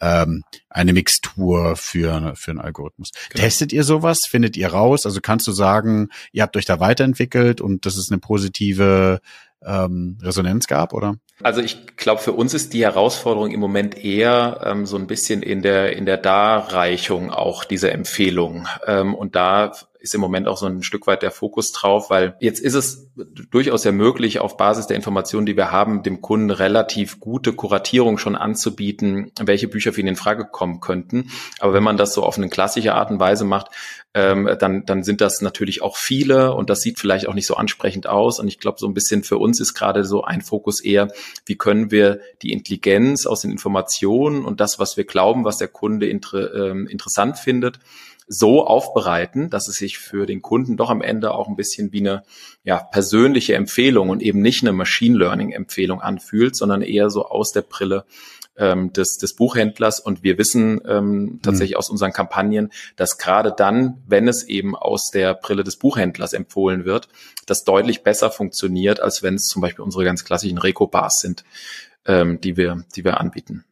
ähm, 0.00 0.44
eine 0.68 0.92
Mixtur 0.92 1.76
für 1.76 2.34
für 2.36 2.50
einen 2.50 2.60
Algorithmus. 2.60 3.10
Genau. 3.30 3.44
Testet 3.44 3.72
ihr 3.72 3.84
sowas? 3.84 4.20
Findet 4.28 4.56
ihr 4.56 4.68
raus? 4.68 5.06
Also 5.06 5.20
kannst 5.20 5.46
du 5.46 5.52
sagen, 5.52 6.08
ihr 6.32 6.42
habt 6.42 6.56
euch 6.56 6.64
da 6.66 6.80
weiterentwickelt 6.80 7.60
und 7.60 7.86
das 7.86 7.96
ist 7.96 8.10
eine 8.10 8.20
positive 8.20 9.20
ähm, 9.64 10.18
Resonanz 10.22 10.66
gab, 10.66 10.92
oder? 10.92 11.16
Also 11.42 11.60
ich 11.60 11.96
glaube, 11.96 12.20
für 12.20 12.32
uns 12.32 12.54
ist 12.54 12.72
die 12.72 12.82
Herausforderung 12.82 13.50
im 13.50 13.60
Moment 13.60 14.02
eher 14.02 14.60
ähm, 14.64 14.86
so 14.86 14.96
ein 14.96 15.06
bisschen 15.06 15.42
in 15.42 15.62
der 15.62 15.96
in 15.96 16.06
der 16.06 16.18
Darreichung 16.18 17.30
auch 17.30 17.64
dieser 17.64 17.92
Empfehlung. 17.92 18.66
Ähm, 18.86 19.14
und 19.14 19.36
da 19.36 19.72
ist 20.00 20.14
im 20.14 20.20
Moment 20.20 20.48
auch 20.48 20.56
so 20.56 20.66
ein 20.66 20.82
Stück 20.82 21.06
weit 21.06 21.22
der 21.22 21.30
Fokus 21.30 21.72
drauf, 21.72 22.08
weil 22.08 22.34
jetzt 22.40 22.60
ist 22.60 22.74
es 22.74 23.10
durchaus 23.50 23.84
ja 23.84 23.92
möglich, 23.92 24.40
auf 24.40 24.56
Basis 24.56 24.86
der 24.86 24.96
Informationen, 24.96 25.44
die 25.44 25.56
wir 25.56 25.70
haben, 25.70 26.02
dem 26.02 26.22
Kunden 26.22 26.50
relativ 26.50 27.20
gute 27.20 27.52
Kuratierung 27.52 28.16
schon 28.16 28.34
anzubieten, 28.34 29.30
welche 29.38 29.68
Bücher 29.68 29.92
für 29.92 30.00
ihn 30.00 30.06
in 30.06 30.16
Frage 30.16 30.46
kommen 30.46 30.80
könnten. 30.80 31.30
Aber 31.58 31.74
wenn 31.74 31.82
man 31.82 31.98
das 31.98 32.14
so 32.14 32.22
auf 32.22 32.38
eine 32.38 32.48
klassische 32.48 32.94
Art 32.94 33.10
und 33.10 33.20
Weise 33.20 33.44
macht, 33.44 33.68
ähm, 34.12 34.50
dann, 34.58 34.84
dann 34.84 35.04
sind 35.04 35.20
das 35.20 35.40
natürlich 35.40 35.82
auch 35.82 35.96
viele 35.96 36.52
und 36.54 36.68
das 36.68 36.80
sieht 36.80 36.98
vielleicht 36.98 37.28
auch 37.28 37.34
nicht 37.34 37.46
so 37.46 37.54
ansprechend 37.54 38.08
aus. 38.08 38.40
Und 38.40 38.48
ich 38.48 38.58
glaube, 38.58 38.78
so 38.80 38.88
ein 38.88 38.94
bisschen 38.94 39.22
für 39.22 39.38
uns 39.38 39.60
ist 39.60 39.74
gerade 39.74 40.04
so 40.04 40.24
ein 40.24 40.42
Fokus 40.42 40.80
eher, 40.80 41.08
wie 41.46 41.56
können 41.56 41.90
wir 41.90 42.20
die 42.42 42.52
Intelligenz 42.52 43.26
aus 43.26 43.42
den 43.42 43.52
Informationen 43.52 44.44
und 44.44 44.60
das, 44.60 44.78
was 44.78 44.96
wir 44.96 45.04
glauben, 45.04 45.44
was 45.44 45.58
der 45.58 45.68
Kunde 45.68 46.08
inter, 46.08 46.54
ähm, 46.54 46.88
interessant 46.88 47.38
findet, 47.38 47.78
so 48.32 48.64
aufbereiten, 48.64 49.50
dass 49.50 49.66
es 49.66 49.76
sich 49.76 49.98
für 49.98 50.24
den 50.24 50.40
Kunden 50.40 50.76
doch 50.76 50.88
am 50.88 51.02
Ende 51.02 51.32
auch 51.32 51.48
ein 51.48 51.56
bisschen 51.56 51.92
wie 51.92 51.98
eine 52.00 52.22
ja, 52.62 52.78
persönliche 52.78 53.54
Empfehlung 53.54 54.08
und 54.08 54.22
eben 54.22 54.40
nicht 54.40 54.62
eine 54.62 54.72
Machine 54.72 55.18
Learning 55.18 55.50
Empfehlung 55.50 56.00
anfühlt, 56.00 56.54
sondern 56.54 56.82
eher 56.82 57.10
so 57.10 57.26
aus 57.26 57.50
der 57.50 57.62
Brille 57.62 58.04
ähm, 58.56 58.92
des, 58.92 59.16
des 59.16 59.34
Buchhändlers. 59.34 60.00
Und 60.00 60.22
wir 60.22 60.38
wissen 60.38 60.80
ähm, 60.86 61.40
tatsächlich 61.42 61.76
mhm. 61.76 61.78
aus 61.78 61.90
unseren 61.90 62.12
Kampagnen, 62.12 62.70
dass 62.96 63.18
gerade 63.18 63.52
dann, 63.56 64.02
wenn 64.06 64.28
es 64.28 64.44
eben 64.44 64.76
aus 64.76 65.10
der 65.10 65.34
Brille 65.34 65.64
des 65.64 65.76
Buchhändlers 65.76 66.32
empfohlen 66.32 66.84
wird, 66.84 67.08
das 67.46 67.64
deutlich 67.64 68.02
besser 68.02 68.30
funktioniert, 68.30 69.00
als 69.00 69.22
wenn 69.22 69.34
es 69.34 69.46
zum 69.46 69.62
Beispiel 69.62 69.84
unsere 69.84 70.04
ganz 70.04 70.24
klassischen 70.24 70.58
Reko-Bars 70.58 71.18
sind, 71.20 71.44
ähm, 72.06 72.40
die 72.40 72.56
wir, 72.56 72.84
die 72.96 73.04
wir 73.04 73.20
anbieten. 73.20 73.64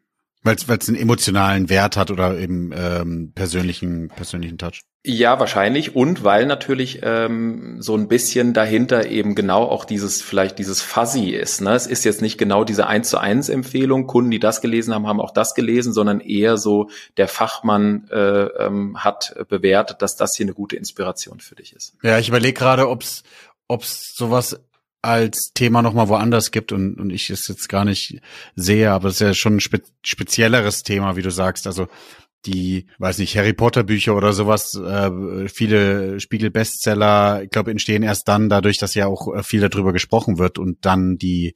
Weil 0.42 0.56
es 0.56 0.88
einen 0.88 0.96
emotionalen 0.96 1.68
Wert 1.68 1.96
hat 1.96 2.10
oder 2.10 2.38
eben 2.38 2.70
ähm, 2.74 3.32
persönlichen 3.34 4.08
persönlichen 4.08 4.56
Touch. 4.56 4.82
Ja, 5.04 5.38
wahrscheinlich. 5.38 5.94
Und 5.94 6.24
weil 6.24 6.46
natürlich 6.46 7.00
ähm, 7.02 7.80
so 7.80 7.96
ein 7.96 8.08
bisschen 8.08 8.52
dahinter 8.52 9.06
eben 9.06 9.34
genau 9.34 9.62
auch 9.62 9.84
dieses, 9.84 10.22
vielleicht 10.22 10.58
dieses 10.58 10.82
Fuzzy 10.82 11.30
ist. 11.30 11.60
Ne? 11.60 11.72
Es 11.74 11.86
ist 11.86 12.04
jetzt 12.04 12.20
nicht 12.20 12.36
genau 12.36 12.64
diese 12.64 12.86
eins 12.86 13.08
zu 13.08 13.18
eins 13.18 13.48
Empfehlung, 13.48 14.06
Kunden, 14.06 14.30
die 14.30 14.40
das 14.40 14.60
gelesen 14.60 14.92
haben, 14.92 15.06
haben 15.06 15.20
auch 15.20 15.30
das 15.30 15.54
gelesen, 15.54 15.92
sondern 15.92 16.20
eher 16.20 16.56
so, 16.58 16.90
der 17.16 17.28
Fachmann 17.28 18.08
äh, 18.10 18.16
ähm, 18.16 18.98
hat 19.02 19.34
bewertet, 19.48 20.02
dass 20.02 20.16
das 20.16 20.34
hier 20.36 20.46
eine 20.46 20.54
gute 20.54 20.76
Inspiration 20.76 21.38
für 21.40 21.54
dich 21.54 21.74
ist. 21.74 21.94
Ja, 22.02 22.18
ich 22.18 22.28
überlege 22.28 22.54
gerade, 22.54 22.88
ob 22.88 23.02
es 23.02 23.22
sowas 24.14 24.60
als 25.00 25.52
Thema 25.54 25.80
nochmal 25.80 26.08
woanders 26.08 26.50
gibt 26.50 26.72
und, 26.72 26.98
und 26.98 27.10
ich 27.10 27.30
es 27.30 27.46
jetzt 27.46 27.68
gar 27.68 27.84
nicht 27.84 28.20
sehe, 28.56 28.90
aber 28.90 29.08
es 29.08 29.14
ist 29.14 29.20
ja 29.20 29.32
schon 29.34 29.56
ein 29.56 29.60
spe 29.60 29.80
spezielleres 30.02 30.82
Thema, 30.82 31.16
wie 31.16 31.22
du 31.22 31.30
sagst. 31.30 31.66
Also 31.68 31.86
die, 32.46 32.86
weiß 32.98 33.18
nicht, 33.18 33.36
Harry 33.36 33.52
Potter 33.52 33.82
Bücher 33.82 34.16
oder 34.16 34.32
sowas, 34.32 34.74
äh, 34.74 35.48
viele 35.48 36.20
Spiegel-Bestseller, 36.20 37.42
ich 37.42 37.50
glaube, 37.50 37.70
entstehen 37.70 38.02
erst 38.02 38.28
dann 38.28 38.48
dadurch, 38.48 38.78
dass 38.78 38.94
ja 38.94 39.06
auch 39.06 39.34
äh, 39.34 39.42
viel 39.42 39.66
darüber 39.66 39.92
gesprochen 39.92 40.38
wird 40.38 40.58
und 40.58 40.84
dann 40.84 41.16
die, 41.16 41.54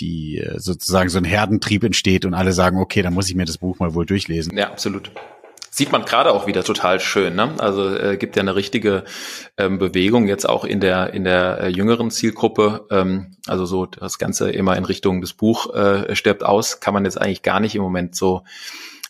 die 0.00 0.38
äh, 0.38 0.58
sozusagen 0.58 1.08
so 1.08 1.18
ein 1.18 1.24
Herdentrieb 1.24 1.84
entsteht 1.84 2.24
und 2.24 2.34
alle 2.34 2.52
sagen, 2.52 2.78
okay, 2.78 3.02
dann 3.02 3.14
muss 3.14 3.28
ich 3.28 3.36
mir 3.36 3.44
das 3.44 3.58
Buch 3.58 3.78
mal 3.78 3.94
wohl 3.94 4.06
durchlesen. 4.06 4.56
Ja, 4.56 4.70
absolut 4.70 5.10
sieht 5.76 5.92
man 5.92 6.06
gerade 6.06 6.32
auch 6.32 6.46
wieder 6.46 6.64
total 6.64 7.00
schön. 7.00 7.34
Ne? 7.34 7.54
Also 7.58 7.94
äh, 7.94 8.16
gibt 8.16 8.34
ja 8.36 8.40
eine 8.40 8.56
richtige 8.56 9.04
ähm, 9.58 9.78
Bewegung 9.78 10.26
jetzt 10.26 10.48
auch 10.48 10.64
in 10.64 10.80
der 10.80 11.12
in 11.12 11.24
der 11.24 11.60
äh, 11.60 11.68
jüngeren 11.68 12.10
Zielgruppe. 12.10 12.86
Ähm, 12.90 13.36
also 13.46 13.66
so 13.66 13.84
das 13.84 14.16
Ganze 14.16 14.50
immer 14.50 14.74
in 14.78 14.86
Richtung 14.86 15.20
des 15.20 15.34
Buch 15.34 15.74
äh, 15.74 16.16
stirbt 16.16 16.46
aus, 16.46 16.80
kann 16.80 16.94
man 16.94 17.04
jetzt 17.04 17.20
eigentlich 17.20 17.42
gar 17.42 17.60
nicht 17.60 17.74
im 17.74 17.82
Moment 17.82 18.16
so 18.16 18.42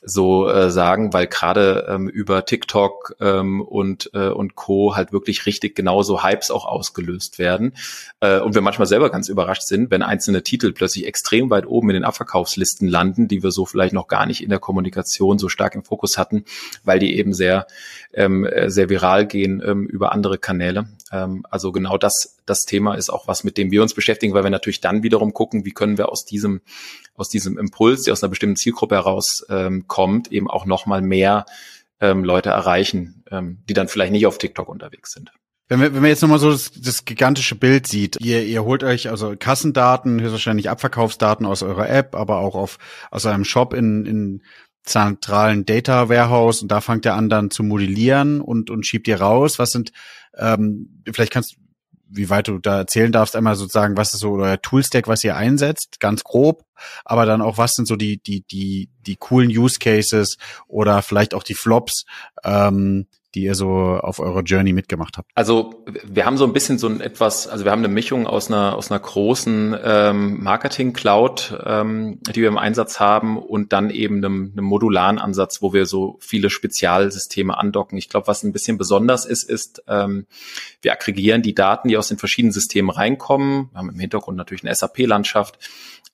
so 0.08 0.48
äh, 0.48 0.70
sagen, 0.70 1.12
weil 1.12 1.26
gerade 1.26 1.86
ähm, 1.88 2.08
über 2.08 2.44
TikTok 2.44 3.16
ähm, 3.20 3.60
und 3.60 4.08
äh, 4.14 4.28
und 4.28 4.54
Co 4.54 4.94
halt 4.94 5.12
wirklich 5.12 5.46
richtig 5.46 5.75
genauso 5.75 6.22
Hypes 6.22 6.52
auch 6.52 6.64
ausgelöst 6.64 7.40
werden 7.40 7.75
äh, 8.20 8.38
und 8.38 8.54
wir 8.54 8.62
manchmal 8.62 8.86
selber 8.86 9.10
ganz 9.10 9.28
überrascht 9.28 9.62
sind, 9.62 9.90
wenn 9.90 10.02
einzelne 10.02 10.44
Titel 10.44 10.72
plötzlich 10.72 11.06
extrem 11.06 11.50
weit 11.50 11.66
oben 11.66 11.90
in 11.90 11.94
den 11.94 12.04
Abverkaufslisten 12.04 12.86
landen, 12.86 13.26
die 13.26 13.42
wir 13.42 13.50
so 13.50 13.66
vielleicht 13.66 13.94
noch 13.94 14.06
gar 14.06 14.26
nicht 14.26 14.44
in 14.44 14.48
der 14.50 14.60
Kommunikation 14.60 15.40
so 15.40 15.48
stark 15.48 15.75
im 15.75 15.82
Fokus 15.82 16.16
hatten, 16.18 16.44
weil 16.84 17.00
die 17.00 17.16
eben 17.16 17.32
sehr 17.32 17.66
ähm, 18.14 18.44
äh, 18.44 18.70
sehr 18.70 18.88
viral 18.88 19.26
gehen 19.26 19.60
ähm, 19.66 19.86
über 19.86 20.12
andere 20.12 20.38
Kanäle. 20.38 20.86
Ähm, 21.12 21.44
also 21.50 21.72
genau 21.72 21.98
das 21.98 22.36
das 22.46 22.62
Thema 22.62 22.94
ist 22.94 23.10
auch 23.10 23.28
was, 23.28 23.44
mit 23.44 23.58
dem 23.58 23.70
wir 23.70 23.82
uns 23.82 23.94
beschäftigen, 23.94 24.34
weil 24.34 24.44
wir 24.44 24.50
natürlich 24.50 24.80
dann 24.80 25.02
wiederum 25.02 25.32
gucken, 25.32 25.64
wie 25.64 25.72
können 25.72 25.98
wir 25.98 26.10
aus 26.10 26.25
diesem 26.25 26.60
aus 27.14 27.28
diesem 27.28 27.58
Impuls, 27.58 28.02
der 28.02 28.12
aus 28.12 28.22
einer 28.22 28.30
bestimmten 28.30 28.56
Zielgruppe 28.56 28.96
heraus 28.96 29.44
ähm, 29.48 29.86
kommt, 29.86 30.32
eben 30.32 30.48
auch 30.50 30.66
noch 30.66 30.86
mal 30.86 31.02
mehr 31.02 31.46
ähm, 32.00 32.25
Leute 32.25 32.50
erreichen, 32.50 33.25
ähm, 33.30 33.58
die 33.68 33.75
dann 33.75 33.88
vielleicht 33.88 34.12
nicht 34.12 34.26
auf 34.26 34.38
TikTok 34.38 34.68
unterwegs 34.68 35.12
sind. 35.12 35.32
Wenn 35.68 35.80
man, 35.80 35.94
wenn 35.94 36.02
man 36.02 36.10
jetzt 36.10 36.22
nochmal 36.22 36.38
so 36.38 36.52
das, 36.52 36.70
das 36.72 37.04
gigantische 37.04 37.56
Bild 37.56 37.88
sieht, 37.88 38.20
ihr, 38.20 38.44
ihr 38.44 38.64
holt 38.64 38.84
euch 38.84 39.10
also 39.10 39.34
Kassendaten, 39.36 40.20
höchstwahrscheinlich 40.20 40.70
Abverkaufsdaten 40.70 41.44
aus 41.44 41.62
eurer 41.62 41.88
App, 41.88 42.14
aber 42.14 42.38
auch 42.38 42.54
auf, 42.54 42.78
aus 43.10 43.26
eurem 43.26 43.44
Shop 43.44 43.75
in, 43.75 44.06
in 44.06 44.42
zentralen 44.86 45.66
Data 45.66 46.08
Warehouse 46.08 46.62
und 46.62 46.68
da 46.68 46.80
fangt 46.80 47.04
ihr 47.04 47.14
an 47.14 47.28
dann 47.28 47.50
zu 47.50 47.62
modellieren 47.62 48.40
und, 48.40 48.70
und 48.70 48.86
schiebt 48.86 49.08
ihr 49.08 49.20
raus. 49.20 49.58
Was 49.58 49.70
sind, 49.70 49.92
ähm, 50.36 51.02
vielleicht 51.12 51.32
kannst 51.32 51.56
wie 52.08 52.30
weit 52.30 52.48
du 52.48 52.58
da 52.58 52.78
erzählen 52.78 53.12
darfst, 53.12 53.36
einmal 53.36 53.56
sozusagen, 53.56 53.96
was 53.96 54.14
ist 54.14 54.20
so 54.20 54.34
euer 54.34 54.60
Toolstack, 54.60 55.08
was 55.08 55.24
ihr 55.24 55.36
einsetzt, 55.36 55.98
ganz 56.00 56.24
grob, 56.24 56.64
aber 57.04 57.26
dann 57.26 57.42
auch, 57.42 57.58
was 57.58 57.72
sind 57.72 57.86
so 57.86 57.96
die, 57.96 58.22
die, 58.22 58.42
die, 58.42 58.90
die 59.00 59.16
coolen 59.16 59.50
Use 59.50 59.78
Cases 59.78 60.36
oder 60.68 61.02
vielleicht 61.02 61.34
auch 61.34 61.42
die 61.42 61.54
Flops, 61.54 62.04
ähm, 62.44 63.06
die 63.36 63.42
ihr 63.42 63.54
so 63.54 63.68
auf 63.68 64.18
eurer 64.18 64.42
Journey 64.42 64.72
mitgemacht 64.72 65.18
habt? 65.18 65.30
Also 65.34 65.84
wir 66.04 66.25
haben 66.25 66.38
so 66.38 66.44
ein 66.44 66.54
bisschen 66.54 66.78
so 66.78 66.88
ein 66.88 67.02
etwas, 67.02 67.46
also 67.46 67.64
wir 67.64 67.70
haben 67.70 67.80
eine 67.84 67.92
Mischung 67.92 68.26
aus 68.26 68.49
einer 68.49 68.75
aus 68.75 68.90
einer 68.90 68.99
großen 68.99 69.76
ähm, 69.84 70.42
Marketing 70.42 70.94
Cloud, 70.94 71.56
ähm, 71.64 72.18
die 72.34 72.40
wir 72.40 72.49
im 72.49 72.56
Einsatz 72.56 72.99
haben 72.99 73.38
und 73.38 73.75
dann 73.75 73.90
eben 73.90 74.16
einem, 74.16 74.52
einem 74.52 74.64
modularen 74.64 75.18
Ansatz, 75.18 75.60
wo 75.60 75.75
wir 75.75 75.84
so 75.84 76.16
viele 76.20 76.49
Spezialsysteme 76.49 77.56
andocken. 77.56 77.99
Ich 77.99 78.08
glaube, 78.08 78.26
was 78.26 78.42
ein 78.42 78.52
bisschen 78.52 78.78
besonders 78.78 79.26
ist, 79.26 79.42
ist 79.42 79.82
ähm, 79.86 80.26
wir 80.80 80.92
aggregieren 80.92 81.42
die 81.42 81.54
Daten, 81.54 81.88
die 81.88 81.99
aus 81.99 82.08
den 82.08 82.18
verschiedenen 82.18 82.52
Systemen 82.52 82.90
reinkommen. 82.90 83.68
Wir 83.72 83.78
haben 83.78 83.90
im 83.90 84.00
Hintergrund 84.00 84.38
natürlich 84.38 84.64
eine 84.64 84.75
SAP-Landschaft, 84.75 85.58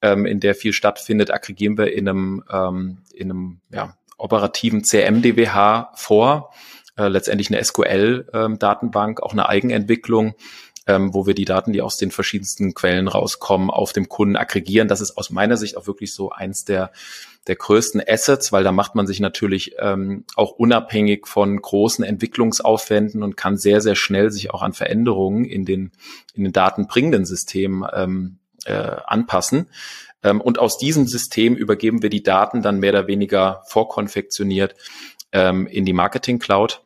ähm, 0.02 0.26
in 0.26 0.40
der 0.40 0.56
viel 0.56 0.72
stattfindet. 0.72 1.32
Aggregieren 1.32 1.78
wir 1.78 1.92
in 1.92 2.08
einem 2.08 2.44
ähm, 2.50 2.98
in 3.14 3.30
einem 3.30 3.60
ja, 3.70 3.96
operativen 4.18 4.82
CM-DWH 4.82 5.92
vor 5.94 6.50
äh, 6.96 7.08
letztendlich 7.08 7.50
eine 7.50 7.62
SQL-Datenbank, 7.62 9.18
ähm, 9.18 9.24
auch 9.24 9.32
eine 9.32 9.48
Eigenentwicklung, 9.48 10.34
ähm, 10.86 11.14
wo 11.14 11.26
wir 11.26 11.34
die 11.34 11.44
Daten, 11.44 11.72
die 11.72 11.82
aus 11.82 11.96
den 11.96 12.10
verschiedensten 12.10 12.74
Quellen 12.74 13.08
rauskommen, 13.08 13.70
auf 13.70 13.92
dem 13.92 14.08
Kunden 14.08 14.36
aggregieren. 14.36 14.88
Das 14.88 15.00
ist 15.00 15.16
aus 15.16 15.30
meiner 15.30 15.56
Sicht 15.56 15.76
auch 15.76 15.86
wirklich 15.86 16.14
so 16.14 16.30
eins 16.30 16.64
der 16.64 16.92
der 17.48 17.56
größten 17.56 18.02
Assets, 18.06 18.52
weil 18.52 18.62
da 18.62 18.70
macht 18.70 18.94
man 18.94 19.06
sich 19.06 19.18
natürlich 19.18 19.74
ähm, 19.78 20.24
auch 20.36 20.52
unabhängig 20.52 21.26
von 21.26 21.60
großen 21.60 22.04
Entwicklungsaufwänden 22.04 23.22
und 23.22 23.36
kann 23.36 23.56
sehr, 23.56 23.80
sehr 23.80 23.96
schnell 23.96 24.30
sich 24.30 24.52
auch 24.52 24.62
an 24.62 24.72
Veränderungen 24.72 25.44
in 25.44 25.64
den, 25.64 25.90
in 26.34 26.44
den 26.44 26.52
datenbringenden 26.52 27.24
Systemen 27.24 27.88
ähm, 27.92 28.38
äh, 28.64 28.96
anpassen. 29.06 29.66
Ähm, 30.22 30.40
und 30.40 30.60
aus 30.60 30.78
diesem 30.78 31.08
System 31.08 31.56
übergeben 31.56 32.02
wir 32.02 32.10
die 32.10 32.22
Daten 32.22 32.62
dann 32.62 32.78
mehr 32.78 32.92
oder 32.92 33.08
weniger 33.08 33.62
vorkonfektioniert 33.66 34.76
ähm, 35.32 35.66
in 35.66 35.84
die 35.84 35.92
Marketing 35.92 36.38
Cloud. 36.38 36.82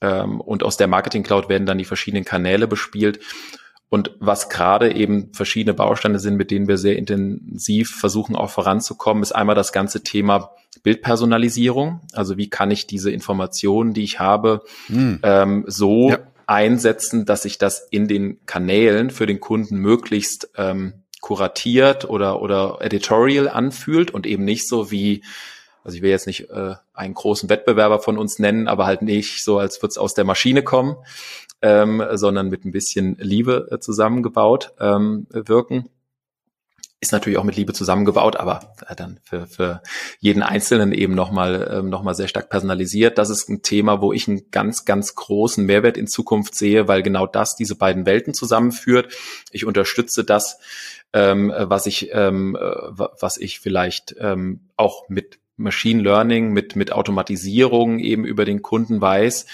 Ähm, 0.00 0.40
und 0.40 0.62
aus 0.62 0.76
der 0.76 0.86
Marketing 0.86 1.22
Cloud 1.22 1.48
werden 1.48 1.66
dann 1.66 1.78
die 1.78 1.84
verschiedenen 1.84 2.24
Kanäle 2.24 2.68
bespielt. 2.68 3.20
Und 3.88 4.12
was 4.18 4.48
gerade 4.48 4.94
eben 4.94 5.32
verschiedene 5.32 5.74
Bausteine 5.74 6.18
sind, 6.18 6.36
mit 6.36 6.50
denen 6.50 6.66
wir 6.66 6.76
sehr 6.76 6.96
intensiv 6.96 7.90
versuchen 7.90 8.34
auch 8.34 8.50
voranzukommen, 8.50 9.22
ist 9.22 9.32
einmal 9.32 9.54
das 9.54 9.72
ganze 9.72 10.02
Thema 10.02 10.50
Bildpersonalisierung. 10.82 12.00
Also 12.12 12.36
wie 12.36 12.50
kann 12.50 12.70
ich 12.70 12.86
diese 12.86 13.10
Informationen, 13.10 13.94
die 13.94 14.02
ich 14.02 14.18
habe, 14.18 14.64
hm. 14.88 15.20
ähm, 15.22 15.64
so 15.68 16.10
ja. 16.10 16.18
einsetzen, 16.46 17.26
dass 17.26 17.44
ich 17.44 17.58
das 17.58 17.86
in 17.90 18.08
den 18.08 18.44
Kanälen 18.44 19.10
für 19.10 19.26
den 19.26 19.40
Kunden 19.40 19.76
möglichst 19.76 20.50
ähm, 20.56 21.04
kuratiert 21.20 22.08
oder, 22.08 22.42
oder 22.42 22.78
editorial 22.80 23.48
anfühlt 23.48 24.10
und 24.10 24.26
eben 24.26 24.44
nicht 24.44 24.68
so 24.68 24.90
wie 24.90 25.22
also 25.86 25.96
ich 25.96 26.02
will 26.02 26.10
jetzt 26.10 26.26
nicht 26.26 26.50
äh, 26.50 26.74
einen 26.94 27.14
großen 27.14 27.48
Wettbewerber 27.48 28.00
von 28.00 28.18
uns 28.18 28.40
nennen, 28.40 28.66
aber 28.66 28.86
halt 28.86 29.02
nicht 29.02 29.44
so, 29.44 29.60
als 29.60 29.80
würde 29.80 29.90
es 29.90 29.98
aus 29.98 30.14
der 30.14 30.24
Maschine 30.24 30.64
kommen, 30.64 30.96
ähm, 31.62 32.02
sondern 32.14 32.48
mit 32.48 32.64
ein 32.64 32.72
bisschen 32.72 33.16
Liebe 33.20 33.68
äh, 33.70 33.78
zusammengebaut 33.78 34.72
ähm, 34.80 35.28
wirken. 35.30 35.88
Ist 36.98 37.12
natürlich 37.12 37.38
auch 37.38 37.44
mit 37.44 37.54
Liebe 37.54 37.72
zusammengebaut, 37.72 38.34
aber 38.34 38.74
äh, 38.88 38.96
dann 38.96 39.20
für, 39.22 39.46
für 39.46 39.80
jeden 40.18 40.42
Einzelnen 40.42 40.90
eben 40.90 41.14
nochmal 41.14 41.70
ähm, 41.72 41.88
noch 41.88 42.12
sehr 42.14 42.26
stark 42.26 42.50
personalisiert. 42.50 43.16
Das 43.16 43.30
ist 43.30 43.48
ein 43.48 43.62
Thema, 43.62 44.00
wo 44.00 44.12
ich 44.12 44.26
einen 44.26 44.50
ganz, 44.50 44.86
ganz 44.86 45.14
großen 45.14 45.64
Mehrwert 45.64 45.96
in 45.96 46.08
Zukunft 46.08 46.56
sehe, 46.56 46.88
weil 46.88 47.04
genau 47.04 47.28
das 47.28 47.54
diese 47.54 47.76
beiden 47.76 48.06
Welten 48.06 48.34
zusammenführt. 48.34 49.14
Ich 49.52 49.64
unterstütze 49.64 50.24
das, 50.24 50.58
ähm, 51.12 51.52
was 51.56 51.86
ich, 51.86 52.10
ähm, 52.12 52.56
äh, 52.56 52.60
was 52.60 53.36
ich 53.36 53.60
vielleicht 53.60 54.16
ähm, 54.18 54.68
auch 54.76 55.08
mit 55.08 55.38
Machine 55.56 56.02
Learning, 56.02 56.52
mit, 56.52 56.76
mit 56.76 56.92
Automatisierung 56.92 57.98
eben 57.98 58.24
über 58.24 58.44
den 58.44 58.62
Kunden 58.62 59.00
weiß, 59.00 59.46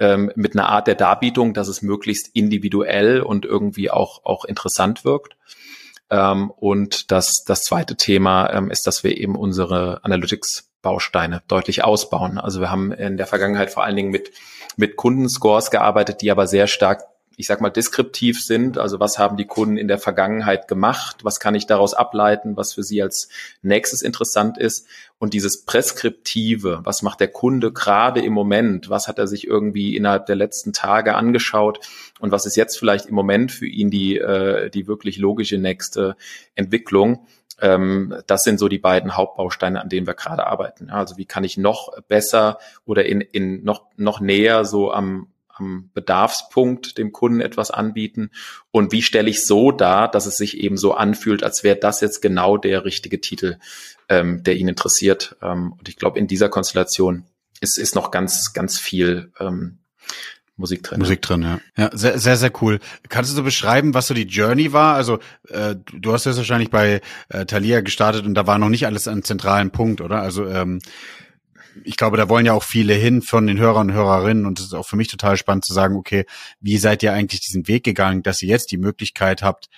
ähm, 0.00 0.32
mit 0.36 0.54
einer 0.54 0.68
Art 0.68 0.86
der 0.86 0.94
Darbietung, 0.94 1.54
dass 1.54 1.68
es 1.68 1.82
möglichst 1.82 2.28
individuell 2.34 3.20
und 3.20 3.44
irgendwie 3.44 3.90
auch, 3.90 4.24
auch 4.24 4.44
interessant 4.44 5.04
wirkt. 5.04 5.36
Ähm, 6.10 6.50
und 6.50 7.10
das, 7.10 7.44
das 7.46 7.62
zweite 7.62 7.96
Thema 7.96 8.50
ähm, 8.52 8.70
ist, 8.70 8.86
dass 8.86 9.04
wir 9.04 9.16
eben 9.16 9.36
unsere 9.36 10.04
Analytics-Bausteine 10.04 11.42
deutlich 11.48 11.84
ausbauen. 11.84 12.38
Also 12.38 12.60
wir 12.60 12.70
haben 12.70 12.92
in 12.92 13.16
der 13.16 13.26
Vergangenheit 13.26 13.70
vor 13.70 13.84
allen 13.84 13.96
Dingen 13.96 14.10
mit, 14.10 14.30
mit 14.76 14.96
Kundenscores 14.96 15.70
gearbeitet, 15.70 16.22
die 16.22 16.30
aber 16.30 16.46
sehr 16.46 16.66
stark 16.66 17.02
ich 17.38 17.46
sag 17.46 17.60
mal, 17.60 17.70
deskriptiv 17.70 18.42
sind. 18.42 18.78
Also 18.78 18.98
was 18.98 19.16
haben 19.16 19.36
die 19.36 19.46
Kunden 19.46 19.76
in 19.76 19.86
der 19.86 19.98
Vergangenheit 19.98 20.66
gemacht? 20.66 21.18
Was 21.22 21.38
kann 21.38 21.54
ich 21.54 21.66
daraus 21.66 21.94
ableiten, 21.94 22.56
was 22.56 22.72
für 22.72 22.82
sie 22.82 23.00
als 23.00 23.28
nächstes 23.62 24.02
interessant 24.02 24.58
ist? 24.58 24.88
Und 25.18 25.34
dieses 25.34 25.64
Preskriptive, 25.64 26.80
was 26.82 27.02
macht 27.02 27.20
der 27.20 27.28
Kunde 27.28 27.72
gerade 27.72 28.20
im 28.20 28.32
Moment? 28.32 28.90
Was 28.90 29.06
hat 29.06 29.20
er 29.20 29.28
sich 29.28 29.46
irgendwie 29.46 29.96
innerhalb 29.96 30.26
der 30.26 30.34
letzten 30.34 30.72
Tage 30.72 31.14
angeschaut? 31.14 31.78
Und 32.18 32.32
was 32.32 32.44
ist 32.44 32.56
jetzt 32.56 32.76
vielleicht 32.76 33.06
im 33.06 33.14
Moment 33.14 33.52
für 33.52 33.66
ihn 33.66 33.88
die, 33.88 34.18
äh, 34.18 34.68
die 34.68 34.88
wirklich 34.88 35.18
logische 35.18 35.58
nächste 35.58 36.16
Entwicklung? 36.56 37.28
Ähm, 37.60 38.16
das 38.26 38.42
sind 38.42 38.58
so 38.58 38.66
die 38.66 38.78
beiden 38.78 39.16
Hauptbausteine, 39.16 39.80
an 39.80 39.88
denen 39.88 40.08
wir 40.08 40.14
gerade 40.14 40.44
arbeiten. 40.44 40.90
Also 40.90 41.16
wie 41.18 41.24
kann 41.24 41.44
ich 41.44 41.56
noch 41.56 42.02
besser 42.08 42.58
oder 42.84 43.04
in, 43.04 43.20
in 43.20 43.62
noch, 43.62 43.84
noch 43.96 44.18
näher 44.18 44.64
so 44.64 44.90
am, 44.90 45.28
am 45.58 45.90
Bedarfspunkt 45.94 46.98
dem 46.98 47.12
Kunden 47.12 47.40
etwas 47.40 47.70
anbieten 47.70 48.30
und 48.70 48.92
wie 48.92 49.02
stelle 49.02 49.30
ich 49.30 49.44
so 49.44 49.72
dar, 49.72 50.10
dass 50.10 50.26
es 50.26 50.36
sich 50.36 50.58
eben 50.58 50.76
so 50.76 50.94
anfühlt, 50.94 51.42
als 51.42 51.64
wäre 51.64 51.76
das 51.76 52.00
jetzt 52.00 52.22
genau 52.22 52.56
der 52.56 52.84
richtige 52.84 53.20
Titel, 53.20 53.58
ähm, 54.08 54.42
der 54.42 54.56
ihn 54.56 54.68
interessiert. 54.68 55.36
Ähm, 55.42 55.72
und 55.72 55.88
ich 55.88 55.96
glaube, 55.96 56.18
in 56.18 56.26
dieser 56.26 56.48
Konstellation 56.48 57.24
ist, 57.60 57.78
ist 57.78 57.94
noch 57.94 58.10
ganz, 58.10 58.52
ganz 58.52 58.78
viel 58.78 59.32
ähm, 59.40 59.78
Musik 60.58 60.82
drin. 60.82 60.98
Musik 60.98 61.22
drin, 61.22 61.42
ja. 61.42 61.60
Ja, 61.76 61.90
sehr, 61.96 62.18
sehr, 62.18 62.36
sehr 62.36 62.50
cool. 62.60 62.80
Kannst 63.08 63.30
du 63.30 63.36
so 63.36 63.44
beschreiben, 63.44 63.94
was 63.94 64.08
so 64.08 64.14
die 64.14 64.26
Journey 64.26 64.72
war? 64.72 64.96
Also 64.96 65.20
äh, 65.48 65.76
du 65.92 66.12
hast 66.12 66.26
das 66.26 66.36
wahrscheinlich 66.36 66.70
bei 66.70 67.00
äh, 67.28 67.46
Thalia 67.46 67.80
gestartet 67.80 68.26
und 68.26 68.34
da 68.34 68.46
war 68.48 68.58
noch 68.58 68.68
nicht 68.68 68.84
alles 68.84 69.06
an 69.06 69.22
zentralen 69.22 69.70
Punkt, 69.70 70.00
oder? 70.00 70.20
Also 70.20 70.46
ähm, 70.46 70.80
ich 71.84 71.96
glaube, 71.96 72.16
da 72.16 72.28
wollen 72.28 72.46
ja 72.46 72.52
auch 72.52 72.62
viele 72.62 72.94
hin 72.94 73.22
von 73.22 73.46
den 73.46 73.58
Hörern 73.58 73.90
und 73.90 73.94
Hörerinnen 73.94 74.46
und 74.46 74.58
es 74.58 74.66
ist 74.66 74.74
auch 74.74 74.86
für 74.86 74.96
mich 74.96 75.08
total 75.08 75.36
spannend 75.36 75.64
zu 75.64 75.74
sagen, 75.74 75.96
okay, 75.96 76.24
wie 76.60 76.78
seid 76.78 77.02
ihr 77.02 77.12
eigentlich 77.12 77.40
diesen 77.40 77.68
Weg 77.68 77.84
gegangen, 77.84 78.22
dass 78.22 78.42
ihr 78.42 78.48
jetzt 78.48 78.70
die 78.70 78.78
Möglichkeit 78.78 79.42
habt, 79.42 79.68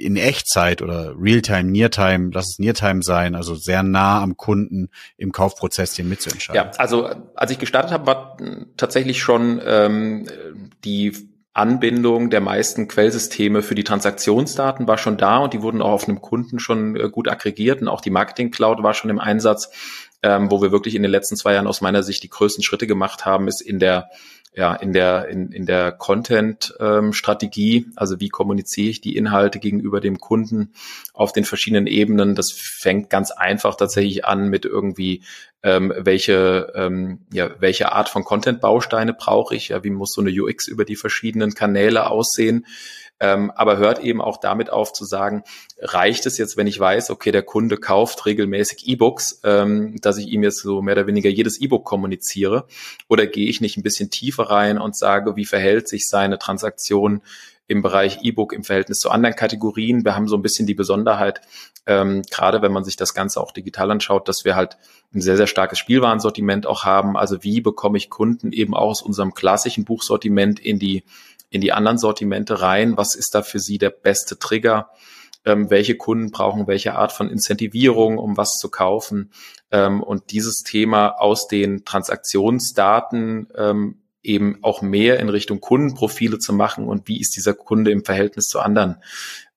in 0.00 0.16
Echtzeit 0.16 0.80
oder 0.80 1.14
Realtime, 1.18 1.64
Neartime, 1.64 2.30
lass 2.32 2.52
es 2.52 2.58
Neartime 2.58 3.02
sein, 3.02 3.34
also 3.34 3.54
sehr 3.54 3.82
nah 3.82 4.22
am 4.22 4.36
Kunden 4.36 4.88
im 5.18 5.30
Kaufprozess 5.30 5.94
den 5.94 6.08
mitzuentscheiden. 6.08 6.56
Ja, 6.56 6.70
also 6.78 7.10
als 7.34 7.50
ich 7.50 7.58
gestartet 7.58 7.92
habe, 7.92 8.06
war 8.06 8.36
tatsächlich 8.78 9.20
schon 9.20 9.60
ähm, 9.62 10.26
die 10.84 11.12
Anbindung 11.52 12.30
der 12.30 12.40
meisten 12.40 12.88
Quellsysteme 12.88 13.62
für 13.62 13.74
die 13.74 13.84
Transaktionsdaten 13.84 14.86
war 14.86 14.96
schon 14.96 15.18
da 15.18 15.38
und 15.38 15.52
die 15.52 15.62
wurden 15.62 15.82
auch 15.82 15.90
auf 15.90 16.08
einem 16.08 16.22
Kunden 16.22 16.60
schon 16.60 16.96
äh, 16.96 17.10
gut 17.10 17.28
aggregiert 17.28 17.82
und 17.82 17.88
auch 17.88 18.00
die 18.00 18.10
Marketing 18.10 18.50
Cloud 18.50 18.82
war 18.82 18.94
schon 18.94 19.10
im 19.10 19.18
Einsatz, 19.18 19.70
ähm, 20.22 20.50
wo 20.50 20.62
wir 20.62 20.72
wirklich 20.72 20.94
in 20.94 21.02
den 21.02 21.10
letzten 21.10 21.36
zwei 21.36 21.54
Jahren 21.54 21.66
aus 21.66 21.80
meiner 21.80 22.02
Sicht 22.02 22.22
die 22.22 22.30
größten 22.30 22.62
Schritte 22.62 22.86
gemacht 22.86 23.24
haben, 23.24 23.48
ist 23.48 23.60
in 23.60 23.78
der 23.78 24.10
ja, 24.52 24.74
in 24.74 24.92
der, 24.92 25.28
in, 25.28 25.52
in 25.52 25.64
der 25.64 25.92
Content-Strategie, 25.92 27.76
ähm, 27.76 27.92
also 27.94 28.18
wie 28.18 28.28
kommuniziere 28.28 28.90
ich 28.90 29.00
die 29.00 29.16
Inhalte 29.16 29.60
gegenüber 29.60 30.00
dem 30.00 30.18
Kunden 30.18 30.72
auf 31.14 31.32
den 31.32 31.44
verschiedenen 31.44 31.86
Ebenen. 31.86 32.34
Das 32.34 32.50
fängt 32.52 33.10
ganz 33.10 33.30
einfach 33.30 33.76
tatsächlich 33.76 34.24
an 34.24 34.48
mit 34.48 34.64
irgendwie, 34.64 35.22
ähm, 35.62 35.92
welche, 35.96 36.72
ähm, 36.74 37.20
ja, 37.32 37.50
welche 37.60 37.92
Art 37.92 38.08
von 38.08 38.24
Content-Bausteine 38.24 39.14
brauche 39.14 39.54
ich, 39.54 39.68
ja, 39.68 39.84
wie 39.84 39.90
muss 39.90 40.12
so 40.12 40.20
eine 40.20 40.30
UX 40.30 40.66
über 40.66 40.84
die 40.84 40.96
verschiedenen 40.96 41.54
Kanäle 41.54 42.10
aussehen 42.10 42.66
ähm, 43.20 43.52
aber 43.54 43.76
hört 43.76 44.00
eben 44.00 44.20
auch 44.20 44.38
damit 44.38 44.70
auf 44.70 44.92
zu 44.92 45.04
sagen, 45.04 45.44
reicht 45.78 46.26
es 46.26 46.38
jetzt, 46.38 46.56
wenn 46.56 46.66
ich 46.66 46.80
weiß, 46.80 47.10
okay, 47.10 47.30
der 47.30 47.42
Kunde 47.42 47.76
kauft 47.76 48.24
regelmäßig 48.26 48.88
E-Books, 48.88 49.40
ähm, 49.44 50.00
dass 50.00 50.16
ich 50.16 50.28
ihm 50.28 50.42
jetzt 50.42 50.62
so 50.62 50.80
mehr 50.80 50.94
oder 50.94 51.06
weniger 51.06 51.28
jedes 51.28 51.60
E-Book 51.60 51.84
kommuniziere? 51.84 52.66
Oder 53.08 53.26
gehe 53.26 53.48
ich 53.48 53.60
nicht 53.60 53.76
ein 53.76 53.82
bisschen 53.82 54.10
tiefer 54.10 54.44
rein 54.44 54.78
und 54.78 54.96
sage, 54.96 55.36
wie 55.36 55.44
verhält 55.44 55.86
sich 55.86 56.08
seine 56.08 56.38
Transaktion 56.38 57.20
im 57.70 57.82
Bereich 57.82 58.18
E-Book 58.22 58.52
im 58.52 58.64
Verhältnis 58.64 58.98
zu 58.98 59.10
anderen 59.10 59.36
Kategorien. 59.36 60.04
Wir 60.04 60.16
haben 60.16 60.26
so 60.26 60.34
ein 60.34 60.42
bisschen 60.42 60.66
die 60.66 60.74
Besonderheit, 60.74 61.40
ähm, 61.86 62.22
gerade 62.28 62.62
wenn 62.62 62.72
man 62.72 62.82
sich 62.82 62.96
das 62.96 63.14
Ganze 63.14 63.40
auch 63.40 63.52
digital 63.52 63.92
anschaut, 63.92 64.28
dass 64.28 64.44
wir 64.44 64.56
halt 64.56 64.76
ein 65.14 65.20
sehr, 65.20 65.36
sehr 65.36 65.46
starkes 65.46 65.78
Spielwarensortiment 65.78 66.66
auch 66.66 66.84
haben. 66.84 67.16
Also 67.16 67.44
wie 67.44 67.60
bekomme 67.60 67.96
ich 67.96 68.10
Kunden 68.10 68.50
eben 68.50 68.74
auch 68.74 68.90
aus 68.90 69.02
unserem 69.02 69.34
klassischen 69.34 69.84
Buchsortiment 69.84 70.58
in 70.58 70.80
die 70.80 71.04
in 71.50 71.60
die 71.60 71.72
anderen 71.72 71.98
Sortimente 71.98 72.62
rein? 72.62 72.96
Was 72.96 73.14
ist 73.14 73.34
da 73.34 73.42
für 73.42 73.58
Sie 73.58 73.78
der 73.78 73.90
beste 73.90 74.38
Trigger? 74.38 74.90
Ähm, 75.44 75.70
welche 75.70 75.96
Kunden 75.96 76.30
brauchen 76.30 76.66
welche 76.66 76.94
Art 76.94 77.12
von 77.12 77.30
Incentivierung, 77.30 78.18
um 78.18 78.36
was 78.36 78.58
zu 78.58 78.70
kaufen? 78.70 79.32
Ähm, 79.70 80.02
und 80.02 80.30
dieses 80.30 80.62
Thema 80.62 81.08
aus 81.20 81.48
den 81.48 81.84
Transaktionsdaten 81.84 83.48
ähm, 83.56 83.96
eben 84.22 84.58
auch 84.62 84.82
mehr 84.82 85.18
in 85.18 85.28
Richtung 85.28 85.60
Kundenprofile 85.60 86.38
zu 86.38 86.52
machen 86.52 86.86
und 86.86 87.08
wie 87.08 87.20
ist 87.20 87.36
dieser 87.36 87.54
Kunde 87.54 87.90
im 87.90 88.04
Verhältnis 88.04 88.46
zu 88.46 88.60
anderen 88.60 88.96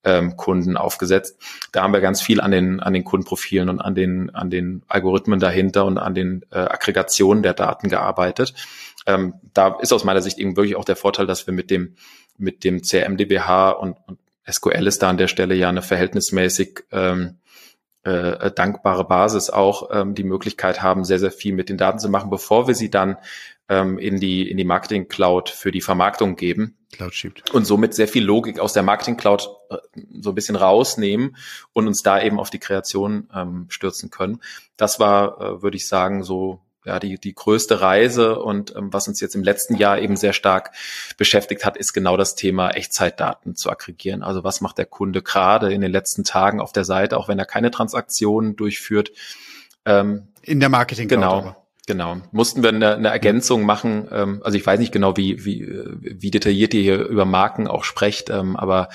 ähm, 0.03 0.35
Kunden 0.37 0.77
aufgesetzt. 0.77 1.37
Da 1.71 1.83
haben 1.83 1.93
wir 1.93 2.01
ganz 2.01 2.21
viel 2.21 2.41
an 2.41 2.51
den, 2.51 2.79
an 2.79 2.93
den 2.93 3.03
Kundenprofilen 3.03 3.69
und 3.69 3.79
an 3.79 3.95
den, 3.95 4.29
an 4.33 4.49
den 4.49 4.83
Algorithmen 4.87 5.39
dahinter 5.39 5.85
und 5.85 5.97
an 5.97 6.13
den 6.13 6.45
äh, 6.51 6.59
Aggregationen 6.59 7.43
der 7.43 7.53
Daten 7.53 7.89
gearbeitet. 7.89 8.53
Ähm, 9.05 9.35
da 9.53 9.77
ist 9.79 9.93
aus 9.93 10.03
meiner 10.03 10.21
Sicht 10.21 10.37
eben 10.37 10.55
wirklich 10.55 10.75
auch 10.75 10.85
der 10.85 10.95
Vorteil, 10.95 11.27
dass 11.27 11.47
wir 11.47 11.53
mit 11.53 11.69
dem, 11.69 11.95
mit 12.37 12.63
dem 12.63 12.81
CRM-DBH 12.81 13.71
und, 13.71 13.97
und 14.07 14.19
SQL 14.49 14.87
ist 14.87 15.01
da 15.01 15.09
an 15.09 15.17
der 15.17 15.27
Stelle 15.27 15.55
ja 15.55 15.69
eine 15.69 15.81
verhältnismäßig 15.81 16.83
ähm, 16.91 17.37
äh, 18.03 18.51
dankbare 18.51 19.05
Basis 19.05 19.49
auch 19.49 19.89
ähm, 19.91 20.15
die 20.15 20.25
Möglichkeit 20.25 20.81
haben, 20.81 21.05
sehr, 21.05 21.19
sehr 21.19 21.31
viel 21.31 21.53
mit 21.53 21.69
den 21.69 21.77
Daten 21.77 21.99
zu 21.99 22.09
machen, 22.09 22.29
bevor 22.29 22.67
wir 22.67 22.75
sie 22.75 22.89
dann 22.89 23.17
ähm, 23.69 23.97
in 23.97 24.19
die, 24.19 24.49
in 24.49 24.57
die 24.57 24.65
Marketing 24.65 25.07
Cloud 25.07 25.49
für 25.49 25.71
die 25.71 25.81
Vermarktung 25.81 26.35
geben. 26.35 26.77
Cloud 26.91 27.13
schiebt. 27.13 27.51
Und 27.51 27.65
somit 27.65 27.93
sehr 27.93 28.09
viel 28.09 28.23
Logik 28.23 28.59
aus 28.59 28.73
der 28.73 28.83
Marketing 28.83 29.15
Cloud 29.15 29.47
äh, 29.69 29.77
so 30.19 30.31
ein 30.31 30.35
bisschen 30.35 30.57
rausnehmen 30.57 31.37
und 31.71 31.87
uns 31.87 32.03
da 32.03 32.21
eben 32.21 32.39
auf 32.39 32.49
die 32.49 32.59
Kreation 32.59 33.29
ähm, 33.33 33.67
stürzen 33.69 34.09
können. 34.09 34.41
Das 34.75 34.99
war, 34.99 35.39
äh, 35.39 35.61
würde 35.61 35.77
ich 35.77 35.87
sagen, 35.87 36.23
so 36.23 36.59
ja, 36.85 36.99
die, 36.99 37.17
die 37.17 37.33
größte 37.33 37.81
Reise 37.81 38.39
und 38.39 38.75
ähm, 38.75 38.91
was 38.91 39.07
uns 39.07 39.19
jetzt 39.21 39.35
im 39.35 39.43
letzten 39.43 39.75
Jahr 39.75 39.99
eben 39.99 40.15
sehr 40.15 40.33
stark 40.33 40.71
beschäftigt 41.17 41.65
hat, 41.65 41.77
ist 41.77 41.93
genau 41.93 42.17
das 42.17 42.35
Thema 42.35 42.71
Echtzeitdaten 42.71 43.55
zu 43.55 43.69
aggregieren. 43.69 44.23
Also 44.23 44.43
was 44.43 44.61
macht 44.61 44.77
der 44.77 44.85
Kunde 44.85 45.21
gerade 45.21 45.73
in 45.73 45.81
den 45.81 45.91
letzten 45.91 46.23
Tagen 46.23 46.59
auf 46.59 46.73
der 46.73 46.85
Seite, 46.85 47.17
auch 47.17 47.27
wenn 47.27 47.39
er 47.39 47.45
keine 47.45 47.71
Transaktionen 47.71 48.55
durchführt. 48.55 49.11
Ähm, 49.85 50.27
in 50.41 50.59
der 50.59 50.69
Marketing. 50.69 51.07
Genau. 51.07 51.37
Aber. 51.37 51.63
Genau. 51.85 52.15
Mussten 52.31 52.63
wir 52.63 52.69
eine, 52.69 52.95
eine 52.95 53.09
Ergänzung 53.09 53.65
machen. 53.65 54.07
Ähm, 54.09 54.41
also 54.41 54.57
ich 54.57 54.65
weiß 54.65 54.79
nicht 54.79 54.93
genau, 54.93 55.17
wie, 55.17 55.43
wie, 55.43 55.67
wie 55.99 56.31
detailliert 56.31 56.73
ihr 56.73 56.81
hier 56.81 57.05
über 57.05 57.25
Marken 57.25 57.67
auch 57.67 57.83
sprecht, 57.83 58.29
ähm, 58.29 58.55
aber 58.55 58.87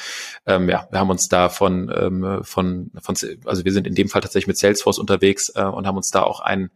ähm, 0.46 0.70
ja, 0.70 0.88
wir 0.90 0.98
haben 0.98 1.10
uns 1.10 1.28
da 1.28 1.50
von, 1.50 1.92
ähm, 1.94 2.40
von, 2.44 2.90
von, 2.98 3.14
also 3.44 3.64
wir 3.66 3.72
sind 3.72 3.86
in 3.86 3.94
dem 3.94 4.08
Fall 4.08 4.22
tatsächlich 4.22 4.46
mit 4.46 4.56
Salesforce 4.56 4.98
unterwegs 4.98 5.52
äh, 5.54 5.64
und 5.64 5.86
haben 5.86 5.98
uns 5.98 6.10
da 6.10 6.22
auch 6.22 6.40
ein, 6.40 6.70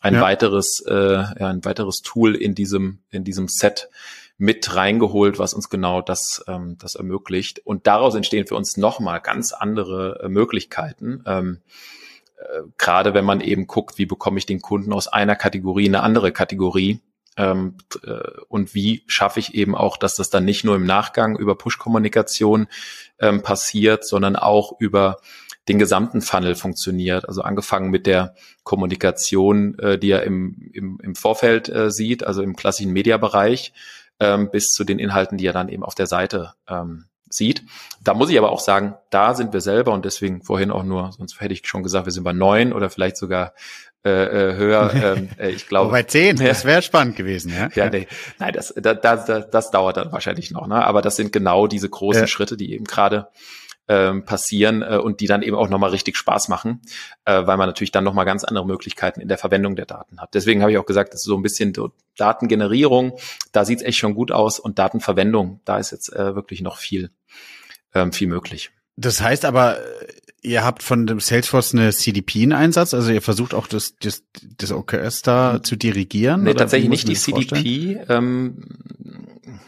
ein 0.00 0.14
ja. 0.14 0.20
weiteres, 0.20 0.80
äh, 0.86 0.94
ja, 0.94 1.48
ein 1.48 1.64
weiteres 1.64 2.02
Tool 2.02 2.34
in 2.34 2.54
diesem, 2.54 3.00
in 3.10 3.24
diesem 3.24 3.48
Set 3.48 3.88
mit 4.36 4.76
reingeholt, 4.76 5.38
was 5.38 5.52
uns 5.52 5.68
genau 5.68 6.00
das, 6.00 6.44
ähm, 6.46 6.76
das 6.78 6.94
ermöglicht. 6.94 7.60
Und 7.64 7.86
daraus 7.86 8.14
entstehen 8.14 8.46
für 8.46 8.54
uns 8.54 8.76
nochmal 8.76 9.20
ganz 9.20 9.52
andere 9.52 10.20
äh, 10.22 10.28
Möglichkeiten. 10.28 11.24
Ähm, 11.26 11.60
äh, 12.36 12.62
gerade 12.78 13.14
wenn 13.14 13.24
man 13.24 13.40
eben 13.40 13.66
guckt, 13.66 13.98
wie 13.98 14.06
bekomme 14.06 14.38
ich 14.38 14.46
den 14.46 14.62
Kunden 14.62 14.92
aus 14.92 15.08
einer 15.08 15.34
Kategorie 15.34 15.86
in 15.86 15.94
eine 15.96 16.04
andere 16.04 16.30
Kategorie 16.30 17.00
ähm, 17.36 17.78
äh, 18.04 18.20
und 18.48 18.74
wie 18.74 19.02
schaffe 19.08 19.40
ich 19.40 19.54
eben 19.54 19.74
auch, 19.74 19.96
dass 19.96 20.14
das 20.14 20.30
dann 20.30 20.44
nicht 20.44 20.64
nur 20.64 20.76
im 20.76 20.86
Nachgang 20.86 21.36
über 21.36 21.56
Push-Kommunikation 21.56 22.68
ähm, 23.18 23.42
passiert, 23.42 24.06
sondern 24.06 24.36
auch 24.36 24.78
über 24.78 25.18
den 25.68 25.78
gesamten 25.78 26.20
Funnel 26.22 26.54
funktioniert. 26.54 27.28
Also 27.28 27.42
angefangen 27.42 27.90
mit 27.90 28.06
der 28.06 28.34
Kommunikation, 28.64 29.78
äh, 29.78 29.98
die 29.98 30.10
er 30.10 30.22
im, 30.24 30.70
im, 30.72 30.98
im 31.02 31.14
Vorfeld 31.14 31.68
äh, 31.68 31.90
sieht, 31.90 32.24
also 32.24 32.42
im 32.42 32.56
klassischen 32.56 32.92
Mediabereich, 32.92 33.72
ähm, 34.20 34.50
bis 34.50 34.68
zu 34.70 34.84
den 34.84 34.98
Inhalten, 34.98 35.38
die 35.38 35.46
er 35.46 35.52
dann 35.52 35.68
eben 35.68 35.84
auf 35.84 35.94
der 35.94 36.06
Seite 36.06 36.54
ähm, 36.68 37.04
sieht. 37.30 37.62
Da 38.02 38.14
muss 38.14 38.30
ich 38.30 38.38
aber 38.38 38.50
auch 38.50 38.60
sagen, 38.60 38.94
da 39.10 39.34
sind 39.34 39.52
wir 39.52 39.60
selber 39.60 39.92
und 39.92 40.04
deswegen 40.04 40.42
vorhin 40.42 40.70
auch 40.70 40.84
nur, 40.84 41.12
sonst 41.12 41.40
hätte 41.40 41.52
ich 41.52 41.66
schon 41.66 41.82
gesagt, 41.82 42.06
wir 42.06 42.12
sind 42.12 42.24
bei 42.24 42.32
neun 42.32 42.72
oder 42.72 42.90
vielleicht 42.90 43.16
sogar 43.16 43.52
äh, 44.04 44.10
äh 44.10 44.56
höher. 44.56 44.90
Ähm, 44.98 45.28
äh, 45.38 45.50
ich 45.50 45.68
glaube. 45.68 45.90
bei 45.90 46.02
zehn, 46.02 46.36
das 46.36 46.64
wäre 46.64 46.82
spannend 46.82 47.16
gewesen, 47.16 47.52
ja. 47.52 47.68
Ja, 47.74 47.90
nee. 47.90 48.08
Nein, 48.38 48.52
das, 48.54 48.72
das, 48.74 49.00
das, 49.00 49.50
das 49.50 49.70
dauert 49.70 49.96
dann 49.96 50.12
wahrscheinlich 50.12 50.50
noch, 50.50 50.66
ne? 50.66 50.84
Aber 50.84 51.02
das 51.02 51.16
sind 51.16 51.32
genau 51.32 51.66
diese 51.66 51.88
großen 51.88 52.22
ja. 52.22 52.26
Schritte, 52.26 52.56
die 52.56 52.72
eben 52.72 52.84
gerade 52.84 53.28
ähm, 53.88 54.24
passieren 54.24 54.82
äh, 54.82 54.98
und 54.98 55.20
die 55.20 55.26
dann 55.26 55.42
eben 55.42 55.56
auch 55.56 55.68
nochmal 55.68 55.90
richtig 55.90 56.16
Spaß 56.16 56.48
machen, 56.48 56.82
äh, 57.24 57.46
weil 57.46 57.56
man 57.56 57.68
natürlich 57.68 57.90
dann 57.90 58.04
nochmal 58.04 58.26
ganz 58.26 58.44
andere 58.44 58.66
Möglichkeiten 58.66 59.20
in 59.20 59.28
der 59.28 59.38
Verwendung 59.38 59.76
der 59.76 59.86
Daten 59.86 60.20
hat. 60.20 60.34
Deswegen 60.34 60.60
habe 60.60 60.70
ich 60.70 60.78
auch 60.78 60.86
gesagt, 60.86 61.14
das 61.14 61.22
ist 61.22 61.26
so 61.26 61.36
ein 61.36 61.42
bisschen 61.42 61.72
Datengenerierung, 62.16 63.18
da 63.52 63.64
sieht 63.64 63.78
es 63.78 63.84
echt 63.84 63.98
schon 63.98 64.14
gut 64.14 64.30
aus 64.30 64.58
und 64.58 64.78
Datenverwendung, 64.78 65.60
da 65.64 65.78
ist 65.78 65.90
jetzt 65.90 66.12
äh, 66.12 66.34
wirklich 66.34 66.60
noch 66.60 66.76
viel, 66.76 67.10
ähm, 67.94 68.12
viel 68.12 68.28
möglich. 68.28 68.70
Das 68.96 69.22
heißt 69.22 69.44
aber, 69.44 69.78
ihr 70.42 70.64
habt 70.64 70.82
von 70.82 71.06
dem 71.06 71.20
Salesforce 71.20 71.74
eine 71.74 71.92
CDP 71.92 72.42
in 72.42 72.52
Einsatz, 72.52 72.94
also 72.94 73.10
ihr 73.10 73.22
versucht 73.22 73.54
auch 73.54 73.66
das, 73.66 73.94
das, 74.00 74.22
das 74.56 74.72
OKS 74.72 75.22
da 75.22 75.62
zu 75.62 75.76
dirigieren? 75.76 76.42
Nee, 76.42 76.54
tatsächlich 76.54 76.90
nicht 76.90 77.08
die 77.08 77.14
CDP. 77.14 78.00
Ähm, 78.08 78.64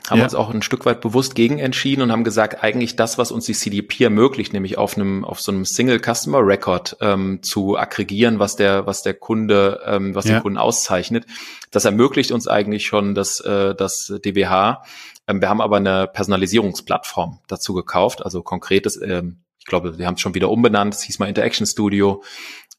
haben 0.09 0.18
ja. 0.18 0.24
uns 0.24 0.35
auch 0.35 0.50
ein 0.50 0.62
Stück 0.62 0.87
weit 0.87 1.00
bewusst 1.00 1.35
gegen 1.35 1.59
entschieden 1.59 2.03
und 2.03 2.12
haben 2.12 2.24
gesagt, 2.24 2.62
eigentlich 2.62 2.96
das, 2.96 3.18
was 3.18 3.33
uns 3.33 3.46
die 3.46 3.55
CDP 3.55 4.05
ermöglicht, 4.05 4.53
nämlich 4.53 4.79
auf 4.79 4.96
einem, 4.96 5.24
auf 5.24 5.40
so 5.40 5.53
einem 5.53 5.64
Single 5.64 6.00
Customer 6.00 6.38
Record 6.44 6.96
ähm, 7.00 7.42
zu 7.42 7.76
aggregieren, 7.76 8.38
was 8.38 8.57
der, 8.57 8.87
was 8.87 9.03
der 9.03 9.14
Kunde, 9.14 9.81
ähm, 9.87 10.14
was 10.14 10.26
ja. 10.26 10.35
den 10.35 10.42
Kunden 10.42 10.59
auszeichnet, 10.59 11.26
das 11.70 11.85
ermöglicht 11.85 12.33
uns 12.33 12.48
eigentlich 12.48 12.87
schon 12.87 13.14
das, 13.14 13.40
äh, 13.40 13.74
das 13.74 14.12
DWH. 14.24 14.83
Ähm, 15.29 15.40
wir 15.40 15.48
haben 15.48 15.61
aber 15.61 15.76
eine 15.76 16.07
Personalisierungsplattform 16.07 17.40
dazu 17.48 17.74
gekauft, 17.74 18.24
also 18.24 18.42
konkretes 18.42 19.00
ähm, 19.00 19.42
ich 19.61 19.66
glaube, 19.66 19.98
wir 19.98 20.07
haben 20.07 20.14
es 20.14 20.22
schon 20.22 20.35
wieder 20.35 20.48
umbenannt. 20.48 20.94
Es 20.94 21.03
hieß 21.03 21.18
mal 21.18 21.29
Interaction 21.29 21.66
Studio, 21.66 22.22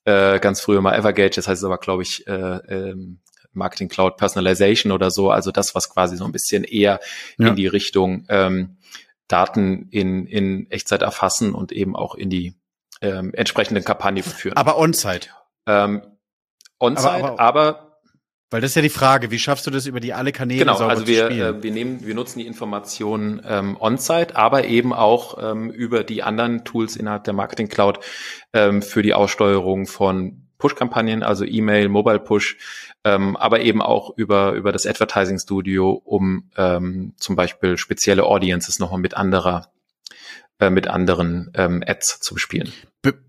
äh, 0.04 0.40
ganz 0.40 0.62
früher 0.62 0.82
mal 0.82 0.98
Evergage. 0.98 1.36
Das 1.36 1.48
heißt 1.48 1.62
es 1.62 1.64
aber, 1.64 1.78
glaube 1.78 2.04
ich, 2.04 2.26
äh, 2.28 2.32
ähm, 2.32 3.20
Marketing 3.54 3.90
Cloud 3.90 4.18
Personalization 4.18 4.92
oder 4.92 5.12
so. 5.12 5.32
Also 5.32 5.52
das, 5.52 5.76
was 5.76 5.90
quasi 5.90 6.18
so 6.18 6.26
ein 6.26 6.32
bisschen 6.32 6.64
eher 6.64 7.00
ja. 7.38 7.48
in 7.48 7.56
die 7.56 7.68
Richtung 7.68 8.26
ähm, 8.30 8.78
Daten 9.28 9.88
in, 9.92 10.26
in 10.28 10.70
Echtzeit 10.72 11.02
erfassen 11.02 11.54
und 11.54 11.72
eben 11.72 11.96
auch 11.96 12.16
in 12.16 12.30
die 12.30 12.56
ähm, 13.02 13.34
entsprechenden 13.34 13.84
Kampagne 13.84 14.24
führen. 14.24 14.58
Aber 14.58 14.78
on-site. 14.78 15.30
Ähm, 15.68 16.02
on-site, 16.80 17.10
aber, 17.10 17.40
aber, 17.40 17.40
aber 17.40 17.92
weil 18.52 18.60
das 18.60 18.72
ist 18.72 18.76
ja 18.76 18.82
die 18.82 18.90
Frage, 18.90 19.32
wie 19.32 19.40
schaffst 19.40 19.66
du 19.66 19.72
das 19.72 19.86
über 19.86 20.02
die 20.02 20.14
alle 20.14 20.34
Kanäle 20.34 20.60
genau, 20.60 20.78
also 20.78 21.08
wir? 21.08 21.32
Äh, 21.32 21.64
wir 21.64 21.72
nehmen, 21.72 22.06
wir 22.06 22.14
nutzen 22.14 22.40
die 22.40 22.46
Informationen 22.46 23.42
ähm, 23.48 23.78
on-site, 23.80 24.36
aber 24.36 24.66
eben 24.66 24.92
auch 24.92 25.42
ähm, 25.42 25.72
über 25.72 26.04
die 26.04 26.22
anderen 26.22 26.66
Tools 26.66 26.98
innerhalb 26.98 27.24
der 27.24 27.34
Marketing 27.34 27.70
Cloud 27.70 28.02
ähm, 28.52 28.82
für 28.82 29.04
die 29.04 29.14
Aussteuerung 29.14 29.88
von 29.88 30.41
Push-Kampagnen, 30.62 31.24
also 31.24 31.44
E-Mail, 31.44 31.90
Mobile 31.90 32.20
Push, 32.20 32.58
ähm, 33.04 33.36
aber 33.36 33.60
eben 33.62 33.82
auch 33.82 34.14
über 34.16 34.54
über 34.54 34.72
das 34.72 34.86
Advertising 34.86 35.40
Studio, 35.40 36.02
um 36.06 36.50
ähm, 36.56 37.14
zum 37.18 37.36
Beispiel 37.36 37.78
spezielle 37.78 38.24
Audiences 38.24 38.80
nochmal 38.80 39.02
mit 39.02 39.18
anderer 39.18 39.68
äh, 40.62 40.70
mit 40.70 40.88
anderen 40.88 41.50
ähm, 41.56 41.84
Ads 41.86 42.20
zu 42.20 42.36
bespielen. 42.36 42.72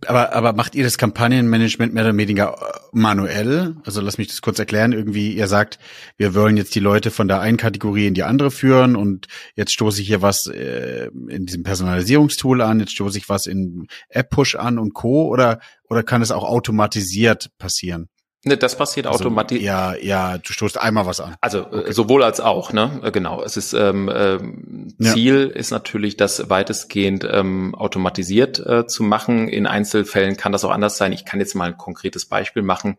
Aber, 0.06 0.34
aber 0.34 0.52
macht 0.52 0.74
ihr 0.74 0.84
das 0.84 0.98
Kampagnenmanagement 0.98 1.94
mehr 1.94 2.04
oder 2.04 2.14
weniger 2.14 2.52
äh, 2.60 2.78
manuell? 2.92 3.74
Also 3.86 4.02
lass 4.02 4.18
mich 4.18 4.28
das 4.28 4.42
kurz 4.42 4.58
erklären. 4.58 4.92
Irgendwie, 4.92 5.32
ihr 5.32 5.48
sagt, 5.48 5.78
wir 6.18 6.34
wollen 6.34 6.58
jetzt 6.58 6.74
die 6.74 6.80
Leute 6.80 7.10
von 7.10 7.28
der 7.28 7.40
einen 7.40 7.56
Kategorie 7.56 8.06
in 8.06 8.12
die 8.12 8.22
andere 8.22 8.50
führen 8.50 8.96
und 8.96 9.28
jetzt 9.56 9.72
stoße 9.72 10.02
ich 10.02 10.08
hier 10.08 10.20
was 10.20 10.46
äh, 10.46 11.08
in 11.28 11.46
diesem 11.46 11.62
Personalisierungstool 11.62 12.60
an, 12.60 12.80
jetzt 12.80 12.92
stoße 12.92 13.16
ich 13.16 13.30
was 13.30 13.46
in 13.46 13.86
App-Push 14.10 14.56
an 14.56 14.78
und 14.78 14.92
Co. 14.92 15.28
Oder, 15.28 15.60
oder 15.88 16.02
kann 16.02 16.20
es 16.20 16.32
auch 16.32 16.44
automatisiert 16.44 17.48
passieren? 17.56 18.08
Ne, 18.44 18.56
das 18.56 18.76
passiert 18.76 19.06
also, 19.06 19.20
automatisch. 19.20 19.60
Ja, 19.60 19.94
ja, 19.94 20.38
du 20.38 20.52
stoßt 20.52 20.76
einmal 20.76 21.06
was 21.06 21.20
an. 21.20 21.36
Also 21.40 21.58
äh, 21.58 21.62
okay. 21.62 21.92
sowohl 21.92 22.24
als 22.24 22.40
auch, 22.40 22.72
ne? 22.72 23.00
Äh, 23.04 23.12
genau. 23.12 23.40
Es 23.42 23.56
ist 23.56 23.72
ähm, 23.72 24.10
ähm, 24.12 24.94
Ziel 25.00 25.50
ja. 25.52 25.56
ist 25.56 25.70
natürlich, 25.70 26.16
das 26.16 26.50
weitestgehend 26.50 27.24
ähm, 27.30 27.76
automatisiert 27.76 28.58
äh, 28.58 28.86
zu 28.88 29.04
machen. 29.04 29.48
In 29.48 29.68
Einzelfällen 29.68 30.36
kann 30.36 30.50
das 30.50 30.64
auch 30.64 30.72
anders 30.72 30.96
sein. 30.96 31.12
Ich 31.12 31.24
kann 31.24 31.38
jetzt 31.38 31.54
mal 31.54 31.66
ein 31.66 31.78
konkretes 31.78 32.26
Beispiel 32.26 32.62
machen. 32.62 32.96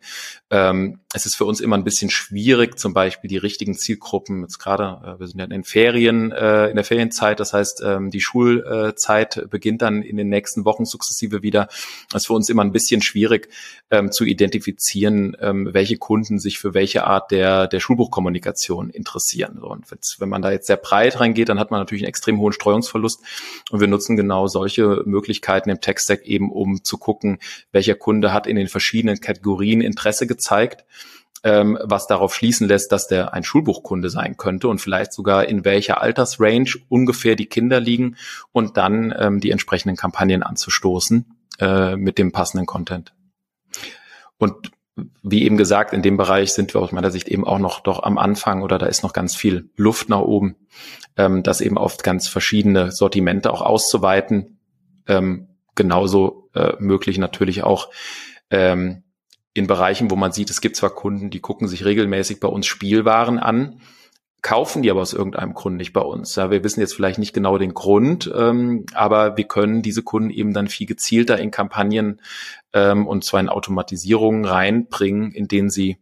Ähm, 0.50 1.00
es 1.14 1.26
ist 1.26 1.36
für 1.36 1.46
uns 1.46 1.60
immer 1.60 1.78
ein 1.78 1.84
bisschen 1.84 2.10
schwierig, 2.10 2.78
zum 2.80 2.94
Beispiel 2.94 3.28
die 3.28 3.38
richtigen 3.38 3.76
Zielgruppen. 3.76 4.42
Jetzt 4.42 4.60
gerade, 4.60 5.02
äh, 5.06 5.20
wir 5.20 5.28
sind 5.28 5.40
ja 5.40 5.46
in 5.46 5.52
den 5.52 5.64
Ferien, 5.64 6.32
äh, 6.32 6.68
in 6.70 6.76
der 6.76 6.86
Ferienzeit. 6.86 7.40
Das 7.40 7.54
heißt, 7.54 7.84
ähm, 7.86 8.10
die 8.12 8.22
Schulzeit 8.22 9.48
beginnt 9.50 9.82
dann 9.82 10.02
in 10.02 10.18
den 10.18 10.30
nächsten 10.30 10.66
Wochen 10.66 10.86
sukzessive 10.86 11.44
wieder. 11.44 11.68
Das 12.10 12.24
ist 12.24 12.28
für 12.28 12.34
uns 12.34 12.50
immer 12.50 12.64
ein 12.64 12.72
bisschen 12.72 13.02
schwierig 13.02 13.50
ähm, 13.92 14.12
zu 14.12 14.26
identifizieren 14.26 15.38
ähm, 15.40 15.70
welche 15.72 15.98
Kunden 15.98 16.40
sich 16.40 16.60
für 16.60 16.74
welche 16.74 17.06
Art 17.06 17.32
der, 17.32 17.68
der 17.68 17.80
Schulbuchkommunikation 17.80 18.90
interessieren. 18.90 19.60
Und 19.60 19.86
wenn 20.20 20.30
man 20.30 20.42
da 20.42 20.52
jetzt 20.52 20.68
sehr 20.68 20.78
breit 20.78 21.20
reingeht, 21.20 21.50
dann 21.50 21.60
hat 21.60 21.72
man 21.72 21.80
natürlich 21.80 22.04
einen 22.04 22.10
extrem 22.10 22.40
hohen 22.40 22.54
Streuungsverlust. 22.54 23.22
Und 23.70 23.80
wir 23.80 23.88
nutzen 23.88 24.16
genau 24.16 24.48
solche 24.48 25.04
Möglichkeiten 25.06 25.70
im 25.70 25.82
Tech-Stack 25.82 26.26
eben, 26.26 26.52
um 26.52 26.84
zu 26.84 26.98
gucken, 26.98 27.40
welcher 27.72 27.96
Kunde 27.96 28.34
hat 28.34 28.48
in 28.48 28.56
den 28.56 28.68
verschiedenen 28.68 29.20
Kategorien 29.20 29.82
Interesse 29.82 30.28
gezeigt 30.28 30.86
ähm, 31.44 31.78
was 31.82 32.08
darauf 32.08 32.34
schließen 32.34 32.68
lässt, 32.68 32.92
dass 32.92 33.08
der 33.08 33.34
ein 33.34 33.44
Schulbuchkunde 33.44 34.10
sein 34.10 34.38
könnte 34.38 34.68
und 34.70 34.80
vielleicht 34.80 35.14
sogar 35.14 35.46
in 35.46 35.66
welcher 35.66 36.02
Altersrange 36.02 36.76
ungefähr 36.90 37.36
die 37.36 37.48
Kinder 37.48 37.80
liegen 37.80 38.16
und 38.52 38.78
dann 38.78 39.14
ähm, 39.18 39.40
die 39.40 39.52
entsprechenden 39.52 39.98
Kampagnen 39.98 40.44
anzustoßen 40.44 41.26
äh, 41.60 41.96
mit 41.98 42.18
dem 42.18 42.32
passenden 42.32 42.66
Content. 42.66 43.14
Und 44.38 44.72
wie 45.24 45.44
eben 45.44 45.58
gesagt, 45.58 45.94
in 45.94 46.02
dem 46.02 46.18
Bereich 46.18 46.54
sind 46.54 46.74
wir 46.74 46.82
aus 46.82 46.92
meiner 46.92 47.12
Sicht 47.12 47.28
eben 47.28 47.46
auch 47.46 47.60
noch 47.60 47.80
doch 47.80 48.04
am 48.04 48.18
Anfang 48.18 48.62
oder 48.62 48.78
da 48.78 48.86
ist 48.86 49.04
noch 49.04 49.14
ganz 49.14 49.36
viel 49.36 49.70
Luft 49.76 50.10
nach 50.10 50.22
oben, 50.22 50.56
ähm, 51.18 51.44
das 51.44 51.62
eben 51.62 51.78
auf 51.78 51.98
ganz 51.98 52.28
verschiedene 52.28 52.92
Sortimente 52.92 53.52
auch 53.52 53.62
auszuweiten. 53.62 54.60
Ähm, 55.08 55.48
genauso 55.76 56.50
äh, 56.54 56.74
möglich 56.80 57.18
natürlich 57.18 57.64
auch 57.64 57.90
ähm, 58.50 59.03
in 59.54 59.68
Bereichen, 59.68 60.10
wo 60.10 60.16
man 60.16 60.32
sieht, 60.32 60.50
es 60.50 60.62
gibt 60.62 60.76
zwar 60.76 60.90
Kunden, 60.90 61.30
die 61.30 61.40
gucken 61.40 61.68
sich 61.68 61.86
regelmäßig 61.86 62.40
bei 62.40 62.48
uns 62.48 62.66
Spielwaren 62.66 63.40
an, 63.40 63.80
kaufen 64.42 64.82
die 64.82 64.92
aber 64.92 65.02
aus 65.02 65.14
irgendeinem 65.14 65.54
Grund 65.54 65.78
nicht 65.78 65.94
bei 65.94 66.02
uns. 66.02 66.36
Ja, 66.36 66.52
wir 66.52 66.64
wissen 66.64 66.82
jetzt 66.82 66.94
vielleicht 66.94 67.20
nicht 67.20 67.34
genau 67.34 67.58
den 67.58 67.74
Grund, 67.74 68.32
ähm, 68.36 68.86
aber 68.94 69.38
wir 69.38 69.46
können 69.46 69.82
diese 69.82 70.04
Kunden 70.04 70.32
eben 70.32 70.54
dann 70.54 70.68
viel 70.68 70.86
gezielter 70.86 71.40
in 71.40 71.52
Kampagnen 71.52 72.20
ähm, 72.74 73.08
und 73.08 73.24
zwar 73.24 73.40
in 73.40 73.50
Automatisierungen 73.50 74.46
reinbringen, 74.46 75.32
in 75.32 75.48
denen 75.48 75.70
sie 75.70 75.98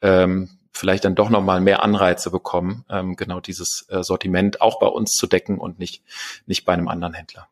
ähm, 0.00 0.48
vielleicht 0.72 1.04
dann 1.04 1.14
doch 1.14 1.28
nochmal 1.28 1.60
mehr 1.60 1.82
Anreize 1.82 2.30
bekommen, 2.30 2.84
ähm, 2.88 3.14
genau 3.14 3.40
dieses 3.40 3.84
äh, 3.90 4.02
Sortiment 4.02 4.62
auch 4.62 4.80
bei 4.80 4.86
uns 4.86 5.12
zu 5.12 5.26
decken 5.26 5.58
und 5.58 5.78
nicht, 5.78 6.02
nicht 6.46 6.64
bei 6.64 6.72
einem 6.72 6.88
anderen 6.88 7.12
Händler. 7.12 7.48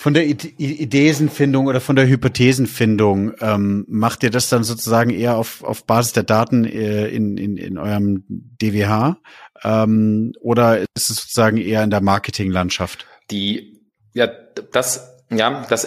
Von 0.00 0.14
der 0.14 0.24
Ideenfindung 0.26 1.66
oder 1.66 1.78
von 1.78 1.94
der 1.94 2.08
Hypothesenfindung 2.08 3.34
ähm, 3.42 3.84
macht 3.86 4.22
ihr 4.22 4.30
das 4.30 4.48
dann 4.48 4.64
sozusagen 4.64 5.10
eher 5.10 5.36
auf, 5.36 5.62
auf 5.62 5.84
Basis 5.84 6.14
der 6.14 6.22
Daten 6.22 6.64
äh, 6.64 7.08
in, 7.08 7.36
in, 7.36 7.58
in 7.58 7.76
eurem 7.76 8.24
DWH 8.26 9.18
ähm, 9.62 10.32
oder 10.40 10.80
ist 10.80 11.10
es 11.10 11.16
sozusagen 11.16 11.58
eher 11.58 11.84
in 11.84 11.90
der 11.90 12.00
Marketinglandschaft? 12.00 13.06
Die, 13.30 13.78
ja, 14.14 14.26
das, 14.72 15.22
ja, 15.30 15.66
das 15.68 15.84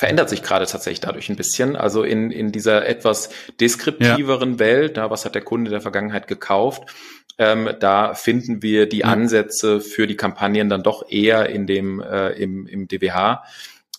verändert 0.00 0.30
sich 0.30 0.42
gerade 0.42 0.64
tatsächlich 0.64 1.00
dadurch 1.00 1.28
ein 1.28 1.36
bisschen. 1.36 1.76
Also 1.76 2.04
in, 2.04 2.30
in 2.30 2.52
dieser 2.52 2.86
etwas 2.86 3.28
deskriptiveren 3.60 4.52
ja. 4.52 4.58
Welt, 4.58 4.96
da 4.96 5.10
was 5.10 5.26
hat 5.26 5.34
der 5.34 5.42
Kunde 5.42 5.68
in 5.68 5.72
der 5.72 5.82
Vergangenheit 5.82 6.26
gekauft, 6.26 6.84
ähm, 7.36 7.68
da 7.80 8.14
finden 8.14 8.62
wir 8.62 8.88
die 8.88 9.04
Ansätze 9.04 9.82
für 9.82 10.06
die 10.06 10.16
Kampagnen 10.16 10.70
dann 10.70 10.82
doch 10.82 11.10
eher 11.10 11.50
in 11.50 11.66
dem 11.66 12.00
äh, 12.00 12.30
im, 12.30 12.66
im 12.66 12.88
DWH. 12.88 13.44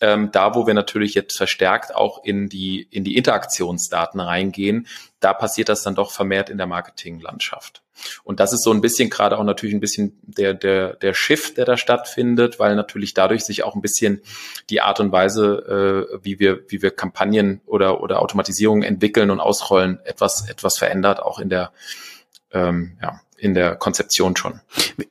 Ähm, 0.01 0.31
da, 0.31 0.55
wo 0.55 0.67
wir 0.67 0.73
natürlich 0.73 1.13
jetzt 1.13 1.37
verstärkt 1.37 1.95
auch 1.95 2.23
in 2.23 2.49
die 2.49 2.81
in 2.89 3.03
die 3.03 3.15
Interaktionsdaten 3.15 4.19
reingehen, 4.19 4.87
da 5.19 5.33
passiert 5.33 5.69
das 5.69 5.83
dann 5.83 5.95
doch 5.95 6.11
vermehrt 6.11 6.49
in 6.49 6.57
der 6.57 6.67
Marketinglandschaft. 6.67 7.81
Und 8.23 8.39
das 8.39 8.53
ist 8.53 8.63
so 8.63 8.71
ein 8.71 8.81
bisschen 8.81 9.09
gerade 9.09 9.37
auch 9.37 9.43
natürlich 9.43 9.75
ein 9.75 9.79
bisschen 9.79 10.19
der, 10.23 10.53
der, 10.53 10.95
der 10.95 11.13
Shift, 11.13 11.57
der 11.57 11.65
da 11.65 11.77
stattfindet, 11.77 12.59
weil 12.59 12.75
natürlich 12.75 13.13
dadurch 13.13 13.43
sich 13.43 13.63
auch 13.63 13.75
ein 13.75 13.81
bisschen 13.81 14.21
die 14.69 14.81
Art 14.81 14.99
und 14.99 15.11
Weise, 15.11 16.09
äh, 16.11 16.19
wie 16.23 16.39
wir, 16.39 16.61
wie 16.69 16.81
wir 16.81 16.91
Kampagnen 16.91 17.61
oder, 17.65 18.01
oder 18.01 18.21
Automatisierung 18.21 18.83
entwickeln 18.83 19.29
und 19.29 19.39
ausrollen, 19.39 19.99
etwas, 20.03 20.49
etwas 20.49 20.77
verändert, 20.77 21.21
auch 21.21 21.39
in 21.39 21.49
der, 21.49 21.71
ähm, 22.51 22.97
ja, 23.01 23.21
in 23.37 23.53
der 23.53 23.75
Konzeption 23.75 24.35
schon. 24.35 24.61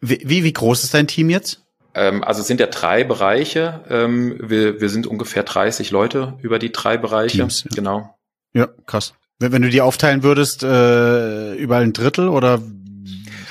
Wie, 0.00 0.20
wie, 0.22 0.44
wie 0.44 0.52
groß 0.52 0.84
ist 0.84 0.94
dein 0.94 1.06
Team 1.06 1.30
jetzt? 1.30 1.62
Ähm, 1.94 2.22
also 2.24 2.40
es 2.40 2.46
sind 2.46 2.60
ja 2.60 2.66
drei 2.66 3.04
Bereiche. 3.04 3.84
Ähm, 3.88 4.36
wir, 4.40 4.80
wir 4.80 4.88
sind 4.88 5.06
ungefähr 5.06 5.42
30 5.42 5.90
Leute 5.90 6.34
über 6.42 6.58
die 6.58 6.72
drei 6.72 6.96
Bereiche. 6.96 7.38
Teams, 7.38 7.64
ja. 7.64 7.70
Genau. 7.74 8.16
Ja, 8.52 8.68
krass. 8.86 9.14
Wenn, 9.38 9.52
wenn 9.52 9.62
du 9.62 9.70
die 9.70 9.80
aufteilen 9.80 10.22
würdest, 10.22 10.62
äh, 10.62 11.54
überall 11.54 11.82
ein 11.82 11.92
Drittel 11.92 12.28
oder 12.28 12.60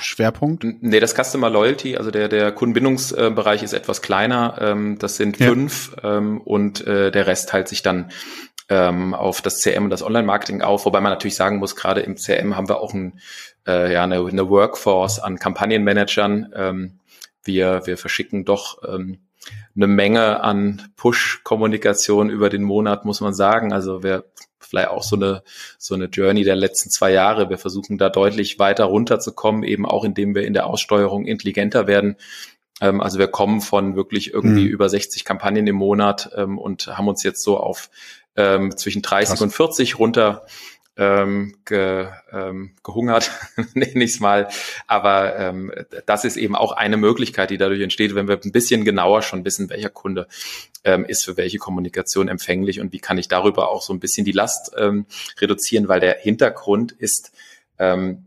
Schwerpunkt? 0.00 0.64
Nee, 0.80 1.00
das 1.00 1.14
Customer 1.14 1.50
Loyalty, 1.50 1.96
also 1.96 2.10
der, 2.10 2.28
der 2.28 2.52
Kundenbindungsbereich 2.52 3.62
ist 3.62 3.74
etwas 3.74 4.00
kleiner. 4.00 4.56
Ähm, 4.60 4.98
das 4.98 5.16
sind 5.16 5.38
ja. 5.38 5.48
fünf 5.48 5.94
und 6.02 6.86
äh, 6.86 7.10
der 7.10 7.26
Rest 7.26 7.50
teilt 7.50 7.68
sich 7.68 7.82
dann 7.82 8.10
ähm, 8.70 9.14
auf 9.14 9.42
das 9.42 9.58
CM 9.58 9.84
und 9.84 9.90
das 9.90 10.02
Online-Marketing 10.02 10.62
auf, 10.62 10.86
wobei 10.86 11.00
man 11.00 11.12
natürlich 11.12 11.34
sagen 11.34 11.58
muss, 11.58 11.76
gerade 11.76 12.00
im 12.00 12.16
CM 12.16 12.56
haben 12.56 12.68
wir 12.68 12.80
auch 12.80 12.94
ein, 12.94 13.20
äh, 13.66 13.92
ja, 13.92 14.04
eine, 14.04 14.24
eine 14.24 14.48
Workforce 14.48 15.18
an 15.18 15.38
Kampagnenmanagern. 15.38 16.52
Ähm, 16.54 17.00
wir, 17.44 17.82
wir 17.86 17.96
verschicken 17.96 18.44
doch 18.44 18.82
ähm, 18.86 19.18
eine 19.74 19.86
Menge 19.86 20.42
an 20.42 20.92
Push-Kommunikation 20.96 22.30
über 22.30 22.50
den 22.50 22.62
Monat, 22.62 23.04
muss 23.04 23.20
man 23.20 23.34
sagen. 23.34 23.72
Also 23.72 24.02
wir 24.02 24.24
vielleicht 24.58 24.88
auch 24.88 25.02
so 25.02 25.16
eine, 25.16 25.42
so 25.78 25.94
eine 25.94 26.06
Journey 26.06 26.44
der 26.44 26.56
letzten 26.56 26.90
zwei 26.90 27.12
Jahre. 27.12 27.50
Wir 27.50 27.58
versuchen 27.58 27.98
da 27.98 28.08
deutlich 28.08 28.58
weiter 28.58 28.84
runterzukommen, 28.84 29.62
eben 29.62 29.86
auch 29.86 30.04
indem 30.04 30.34
wir 30.34 30.46
in 30.46 30.52
der 30.52 30.66
Aussteuerung 30.66 31.24
intelligenter 31.24 31.86
werden. 31.86 32.16
Ähm, 32.80 33.00
also 33.00 33.18
wir 33.18 33.28
kommen 33.28 33.60
von 33.60 33.96
wirklich 33.96 34.32
irgendwie 34.32 34.64
mhm. 34.64 34.70
über 34.70 34.88
60 34.88 35.24
Kampagnen 35.24 35.66
im 35.66 35.76
Monat 35.76 36.30
ähm, 36.36 36.58
und 36.58 36.86
haben 36.86 37.08
uns 37.08 37.22
jetzt 37.22 37.42
so 37.42 37.58
auf 37.58 37.90
ähm, 38.36 38.76
zwischen 38.76 39.02
30 39.02 39.30
Krass. 39.30 39.42
und 39.42 39.50
40 39.50 39.98
runter 39.98 40.46
ähm, 41.00 41.56
ge, 41.64 42.08
ähm, 42.30 42.72
gehungert, 42.82 43.30
nenne 43.74 44.04
ich 44.04 44.12
es 44.12 44.20
mal. 44.20 44.48
Aber 44.86 45.34
ähm, 45.38 45.72
das 46.04 46.26
ist 46.26 46.36
eben 46.36 46.54
auch 46.54 46.72
eine 46.72 46.98
Möglichkeit, 46.98 47.48
die 47.48 47.56
dadurch 47.56 47.80
entsteht, 47.80 48.14
wenn 48.14 48.28
wir 48.28 48.38
ein 48.44 48.52
bisschen 48.52 48.84
genauer 48.84 49.22
schon 49.22 49.44
wissen, 49.46 49.70
welcher 49.70 49.88
Kunde 49.88 50.28
ähm, 50.84 51.06
ist 51.06 51.24
für 51.24 51.38
welche 51.38 51.56
Kommunikation 51.56 52.28
empfänglich 52.28 52.80
und 52.80 52.92
wie 52.92 52.98
kann 52.98 53.16
ich 53.16 53.28
darüber 53.28 53.70
auch 53.70 53.80
so 53.80 53.94
ein 53.94 54.00
bisschen 54.00 54.26
die 54.26 54.32
Last 54.32 54.72
ähm, 54.76 55.06
reduzieren, 55.40 55.88
weil 55.88 56.00
der 56.00 56.18
Hintergrund 56.20 56.92
ist, 56.92 57.32
ähm, 57.78 58.26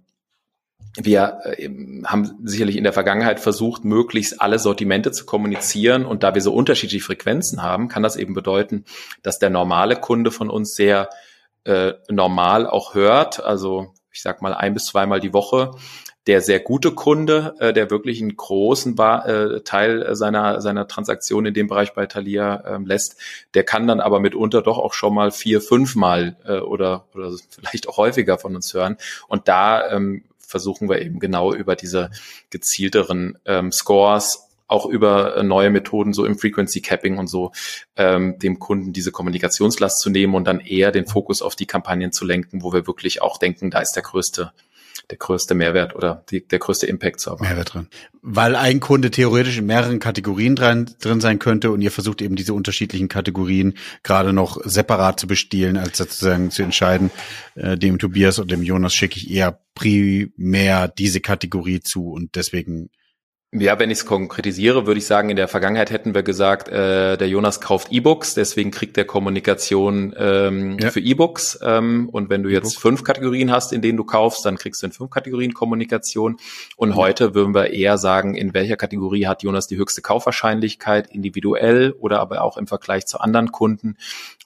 wir 0.95 1.41
äh, 1.43 1.69
haben 2.05 2.39
sicherlich 2.43 2.75
in 2.75 2.83
der 2.83 2.93
Vergangenheit 2.93 3.39
versucht, 3.39 3.85
möglichst 3.85 4.41
alle 4.41 4.57
Sortimente 4.57 5.11
zu 5.11 5.25
kommunizieren. 5.25 6.07
Und 6.07 6.23
da 6.23 6.33
wir 6.33 6.41
so 6.41 6.51
unterschiedliche 6.51 7.05
Frequenzen 7.05 7.61
haben, 7.61 7.87
kann 7.87 8.01
das 8.01 8.15
eben 8.15 8.33
bedeuten, 8.33 8.85
dass 9.21 9.37
der 9.37 9.51
normale 9.51 9.95
Kunde 9.95 10.31
von 10.31 10.49
uns 10.49 10.75
sehr 10.75 11.09
äh, 11.65 11.93
normal 12.09 12.67
auch 12.67 12.93
hört. 12.93 13.43
Also 13.43 13.93
ich 14.11 14.21
sag 14.21 14.41
mal 14.41 14.53
ein 14.53 14.73
bis 14.73 14.85
zweimal 14.85 15.19
die 15.19 15.33
Woche. 15.33 15.71
Der 16.25 16.39
sehr 16.39 16.61
gute 16.61 16.91
Kunde, 16.91 17.53
äh, 17.59 17.73
der 17.73 17.89
wirklich 17.89 18.21
einen 18.21 18.37
großen 18.37 18.95
ba 18.95 19.25
äh, 19.25 19.61
Teil 19.61 20.15
seiner, 20.15 20.61
seiner 20.61 20.87
Transaktion 20.87 21.45
in 21.45 21.53
dem 21.53 21.67
Bereich 21.67 21.93
bei 21.93 22.05
Thalia 22.05 22.63
ähm, 22.65 22.85
lässt, 22.85 23.17
der 23.55 23.63
kann 23.63 23.87
dann 23.87 23.99
aber 23.99 24.21
mitunter 24.21 24.61
doch 24.61 24.77
auch 24.77 24.93
schon 24.93 25.13
mal 25.13 25.31
vier, 25.31 25.59
fünfmal 25.59 26.37
äh, 26.45 26.59
oder, 26.59 27.07
oder 27.13 27.33
vielleicht 27.49 27.89
auch 27.89 27.97
häufiger 27.97 28.37
von 28.37 28.55
uns 28.55 28.73
hören. 28.73 28.95
Und 29.27 29.49
da 29.49 29.89
ähm, 29.89 30.23
versuchen 30.39 30.87
wir 30.87 31.01
eben 31.01 31.19
genau 31.19 31.53
über 31.53 31.75
diese 31.75 32.09
gezielteren 32.51 33.37
ähm, 33.45 33.73
Scores 33.73 34.47
auch 34.73 34.85
über 34.85 35.37
äh, 35.37 35.43
neue 35.43 35.69
Methoden, 35.69 36.13
so 36.13 36.25
im 36.25 36.37
Frequency 36.37 36.81
Capping 36.81 37.17
und 37.17 37.27
so, 37.27 37.51
ähm, 37.95 38.37
dem 38.39 38.59
Kunden 38.59 38.91
diese 38.91 39.11
Kommunikationslast 39.11 40.01
zu 40.01 40.09
nehmen 40.09 40.35
und 40.35 40.45
dann 40.45 40.59
eher 40.59 40.91
den 40.91 41.05
Fokus 41.05 41.41
auf 41.41 41.55
die 41.55 41.67
Kampagnen 41.67 42.11
zu 42.11 42.25
lenken, 42.25 42.63
wo 42.63 42.73
wir 42.73 42.87
wirklich 42.87 43.21
auch 43.21 43.37
denken, 43.37 43.71
da 43.71 43.79
ist 43.79 43.93
der 43.93 44.03
größte 44.03 44.51
der 45.09 45.17
größte 45.17 45.53
Mehrwert 45.53 45.95
oder 45.95 46.23
die, 46.29 46.47
der 46.47 46.59
größte 46.59 46.87
Impact 46.87 47.19
zu 47.19 47.31
haben. 47.31 47.43
Mehrwert 47.43 47.73
drin. 47.73 47.87
Weil 48.21 48.55
ein 48.55 48.79
Kunde 48.79 49.11
theoretisch 49.11 49.57
in 49.57 49.65
mehreren 49.65 49.99
Kategorien 49.99 50.55
drin, 50.55 50.89
drin 51.01 51.19
sein 51.19 51.39
könnte 51.39 51.71
und 51.71 51.81
ihr 51.81 51.91
versucht 51.91 52.21
eben 52.21 52.37
diese 52.37 52.53
unterschiedlichen 52.53 53.09
Kategorien 53.09 53.73
gerade 54.03 54.31
noch 54.31 54.61
separat 54.63 55.19
zu 55.19 55.27
bestielen, 55.27 55.75
als 55.77 55.97
sozusagen 55.97 56.51
zu 56.51 56.63
entscheiden, 56.63 57.11
äh, 57.55 57.77
dem 57.77 57.99
Tobias 57.99 58.39
und 58.39 58.49
dem 58.49 58.63
Jonas 58.63 58.93
schicke 58.93 59.17
ich 59.17 59.29
eher 59.29 59.59
primär 59.75 60.87
diese 60.87 61.19
Kategorie 61.19 61.81
zu 61.81 62.11
und 62.11 62.35
deswegen 62.35 62.89
ja, 63.53 63.77
wenn 63.77 63.91
ich 63.91 63.99
es 63.99 64.05
konkretisiere, 64.05 64.87
würde 64.87 64.97
ich 64.97 65.05
sagen, 65.05 65.29
in 65.29 65.35
der 65.35 65.47
Vergangenheit 65.47 65.91
hätten 65.91 66.15
wir 66.15 66.23
gesagt, 66.23 66.69
äh, 66.69 67.17
der 67.17 67.27
Jonas 67.27 67.61
kauft 67.61 67.91
E-Books, 67.91 68.33
deswegen 68.33 68.71
kriegt 68.71 68.97
er 68.97 69.05
Kommunikation 69.05 70.13
ähm, 70.17 70.79
ja. 70.79 70.89
für 70.89 70.99
E-Books. 70.99 71.59
Ähm, 71.61 72.09
und 72.09 72.29
wenn 72.29 72.41
du 72.41 72.49
jetzt 72.49 72.79
fünf 72.79 73.03
Kategorien 73.03 73.51
hast, 73.51 73.71
in 73.71 73.81
denen 73.81 73.97
du 73.97 74.05
kaufst, 74.05 74.43
dann 74.45 74.57
kriegst 74.57 74.81
du 74.81 74.87
in 74.87 74.91
fünf 74.91 75.11
Kategorien 75.11 75.53
Kommunikation. 75.53 76.37
Und 76.77 76.91
ja. 76.91 76.95
heute 76.95 77.35
würden 77.35 77.53
wir 77.53 77.71
eher 77.71 77.99
sagen, 77.99 78.33
in 78.33 78.55
welcher 78.55 78.75
Kategorie 78.75 79.27
hat 79.27 79.43
Jonas 79.43 79.67
die 79.67 79.77
höchste 79.77 80.01
Kaufwahrscheinlichkeit, 80.01 81.11
individuell 81.11 81.91
oder 81.99 82.21
aber 82.21 82.41
auch 82.41 82.57
im 82.57 82.65
Vergleich 82.65 83.05
zu 83.05 83.19
anderen 83.19 83.51
Kunden. 83.51 83.97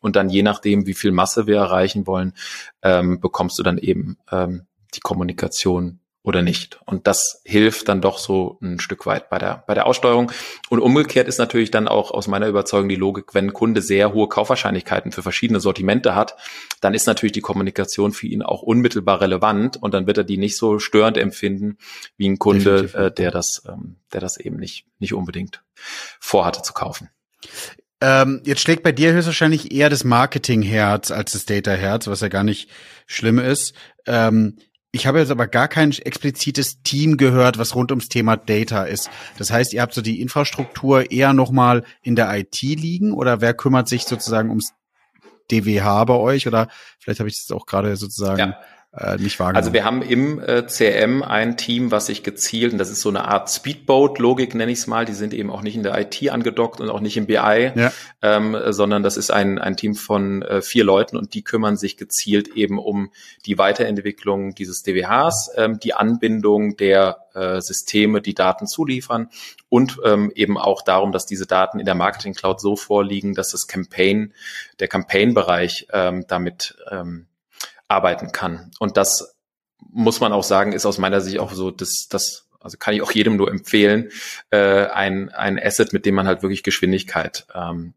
Und 0.01 0.17
dann 0.17 0.29
je 0.29 0.43
nachdem, 0.43 0.85
wie 0.85 0.93
viel 0.93 1.11
Masse 1.11 1.47
wir 1.47 1.57
erreichen 1.57 2.07
wollen, 2.07 2.33
ähm, 2.81 3.21
bekommst 3.21 3.57
du 3.57 3.63
dann 3.63 3.77
eben 3.77 4.17
ähm, 4.31 4.67
die 4.93 4.99
Kommunikation 4.99 5.99
oder 6.27 6.41
nicht. 6.41 6.79
Und 6.85 7.07
das 7.07 7.41
hilft 7.45 7.87
dann 7.87 8.01
doch 8.01 8.19
so 8.19 8.57
ein 8.61 8.81
Stück 8.81 9.05
weit 9.05 9.29
bei 9.29 9.37
der, 9.39 9.63
bei 9.65 9.73
der 9.73 9.87
Aussteuerung. 9.87 10.29
Und 10.69 10.79
umgekehrt 10.79 11.27
ist 11.29 11.37
natürlich 11.37 11.71
dann 11.71 11.87
auch 11.87 12.11
aus 12.11 12.27
meiner 12.27 12.47
Überzeugung 12.47 12.89
die 12.89 12.95
Logik, 12.95 13.33
wenn 13.33 13.45
ein 13.45 13.53
Kunde 13.53 13.81
sehr 13.81 14.13
hohe 14.13 14.27
Kaufwahrscheinlichkeiten 14.27 15.13
für 15.13 15.23
verschiedene 15.23 15.61
Sortimente 15.61 16.15
hat, 16.15 16.35
dann 16.81 16.93
ist 16.93 17.07
natürlich 17.07 17.31
die 17.31 17.41
Kommunikation 17.41 18.11
für 18.11 18.27
ihn 18.27 18.41
auch 18.41 18.61
unmittelbar 18.61 19.21
relevant 19.21 19.77
und 19.77 19.93
dann 19.93 20.05
wird 20.05 20.17
er 20.17 20.23
die 20.25 20.37
nicht 20.37 20.57
so 20.57 20.79
störend 20.79 21.17
empfinden 21.17 21.77
wie 22.17 22.27
ein 22.27 22.39
Kunde, 22.39 22.93
äh, 22.93 23.11
der 23.11 23.31
das, 23.31 23.63
ähm, 23.65 23.95
der 24.11 24.19
das 24.19 24.37
eben 24.37 24.57
nicht, 24.57 24.85
nicht 24.99 25.13
unbedingt 25.13 25.63
vorhatte 26.19 26.61
zu 26.61 26.73
kaufen. 26.73 27.09
Ähm, 27.99 28.41
jetzt 28.45 28.61
schlägt 28.61 28.83
bei 28.83 28.91
dir 28.91 29.13
höchstwahrscheinlich 29.13 29.71
eher 29.71 29.89
das 29.89 30.03
Marketing-Herz 30.03 31.09
als 31.09 31.31
das 31.31 31.45
Data-Herz, 31.45 32.07
was 32.07 32.21
ja 32.21 32.27
gar 32.27 32.43
nicht 32.43 32.69
schlimm 33.07 33.39
ist. 33.39 33.73
Ähm, 34.05 34.57
ich 34.97 35.07
habe 35.07 35.19
jetzt 35.19 35.31
aber 35.31 35.47
gar 35.47 35.67
kein 35.67 35.91
explizites 35.91 36.81
Team 36.81 37.17
gehört, 37.17 37.57
was 37.57 37.75
rund 37.75 37.91
ums 37.91 38.09
Thema 38.09 38.35
Data 38.35 38.83
ist. 38.83 39.09
Das 39.37 39.51
heißt, 39.51 39.73
ihr 39.73 39.81
habt 39.81 39.93
so 39.93 40.01
die 40.01 40.21
Infrastruktur 40.21 41.11
eher 41.11 41.33
nochmal 41.33 41.83
in 42.01 42.15
der 42.15 42.35
IT 42.35 42.61
liegen 42.61 43.13
oder 43.13 43.39
wer 43.39 43.53
kümmert 43.53 43.87
sich 43.87 44.03
sozusagen 44.03 44.49
ums 44.49 44.73
DWH 45.51 46.05
bei 46.05 46.15
euch 46.15 46.47
oder 46.47 46.67
vielleicht 46.99 47.19
habe 47.19 47.29
ich 47.29 47.35
das 47.35 47.55
auch 47.55 47.65
gerade 47.65 47.95
sozusagen 47.95 48.39
ja 48.39 48.59
äh, 48.93 49.17
nicht 49.17 49.39
wahrgenommen. 49.39 49.57
Also 49.57 49.73
wir 49.73 49.83
haben 49.83 50.01
im 50.01 50.39
äh, 50.39 50.63
CRM 50.63 51.21
ein 51.21 51.57
Team, 51.57 51.91
was 51.91 52.07
sich 52.07 52.23
gezielt, 52.23 52.71
und 52.71 52.79
das 52.79 52.89
ist 52.89 53.01
so 53.01 53.09
eine 53.09 53.25
Art 53.25 53.49
Speedboat-Logik, 53.49 54.55
nenne 54.55 54.71
ich 54.71 54.79
es 54.79 54.87
mal, 54.87 55.05
die 55.05 55.13
sind 55.13 55.33
eben 55.33 55.51
auch 55.51 55.61
nicht 55.61 55.75
in 55.75 55.83
der 55.83 55.97
IT 55.99 56.29
angedockt 56.29 56.79
und 56.79 56.89
auch 56.89 57.01
nicht 57.01 57.17
im 57.17 57.27
BI, 57.27 57.35
ja. 57.35 57.91
ähm, 58.21 58.57
sondern 58.69 59.03
das 59.03 59.17
ist 59.17 59.29
ein, 59.29 59.59
ein 59.59 59.75
Team 59.75 59.93
von 59.93 60.41
äh, 60.41 60.61
vier 60.61 60.83
Leuten 60.83 61.17
und 61.17 61.33
die 61.33 61.43
kümmern 61.43 61.75
sich 61.75 61.97
gezielt 61.97 62.47
eben 62.49 62.79
um 62.79 63.11
die 63.45 63.57
Weiterentwicklung 63.57 64.55
dieses 64.55 64.83
DWHs, 64.83 65.51
ähm, 65.55 65.79
die 65.79 65.93
Anbindung 65.93 66.77
der 66.77 67.25
äh, 67.33 67.61
Systeme, 67.61 68.21
die 68.21 68.33
Daten 68.33 68.67
zuliefern 68.67 69.29
und 69.69 69.99
ähm, 70.05 70.31
eben 70.33 70.57
auch 70.57 70.81
darum, 70.81 71.11
dass 71.11 71.25
diese 71.25 71.45
Daten 71.45 71.79
in 71.79 71.85
der 71.85 71.95
Marketing 71.95 72.33
Cloud 72.33 72.61
so 72.61 72.75
vorliegen, 72.75 73.35
dass 73.35 73.51
das 73.51 73.67
Campaign, 73.67 74.33
der 74.79 74.87
Campaign-Bereich 74.87 75.87
ähm, 75.91 76.25
damit 76.27 76.77
ähm, 76.89 77.27
arbeiten 77.87 78.31
kann. 78.31 78.71
Und 78.79 78.97
das 78.97 79.35
muss 79.79 80.19
man 80.19 80.33
auch 80.33 80.43
sagen, 80.43 80.73
ist 80.73 80.85
aus 80.85 80.97
meiner 80.97 81.21
Sicht 81.21 81.39
auch 81.39 81.51
so, 81.51 81.71
dass 81.71 82.07
das 82.09 82.47
also 82.59 82.77
kann 82.77 82.93
ich 82.93 83.01
auch 83.01 83.11
jedem 83.11 83.37
nur 83.37 83.49
empfehlen, 83.49 84.09
äh, 84.49 84.87
ein, 84.87 85.29
ein 85.29 85.57
Asset, 85.57 85.93
mit 85.93 86.05
dem 86.05 86.15
man 86.15 86.27
halt 86.27 86.41
wirklich 86.41 86.63
Geschwindigkeit 86.63 87.47
ähm, 87.53 87.93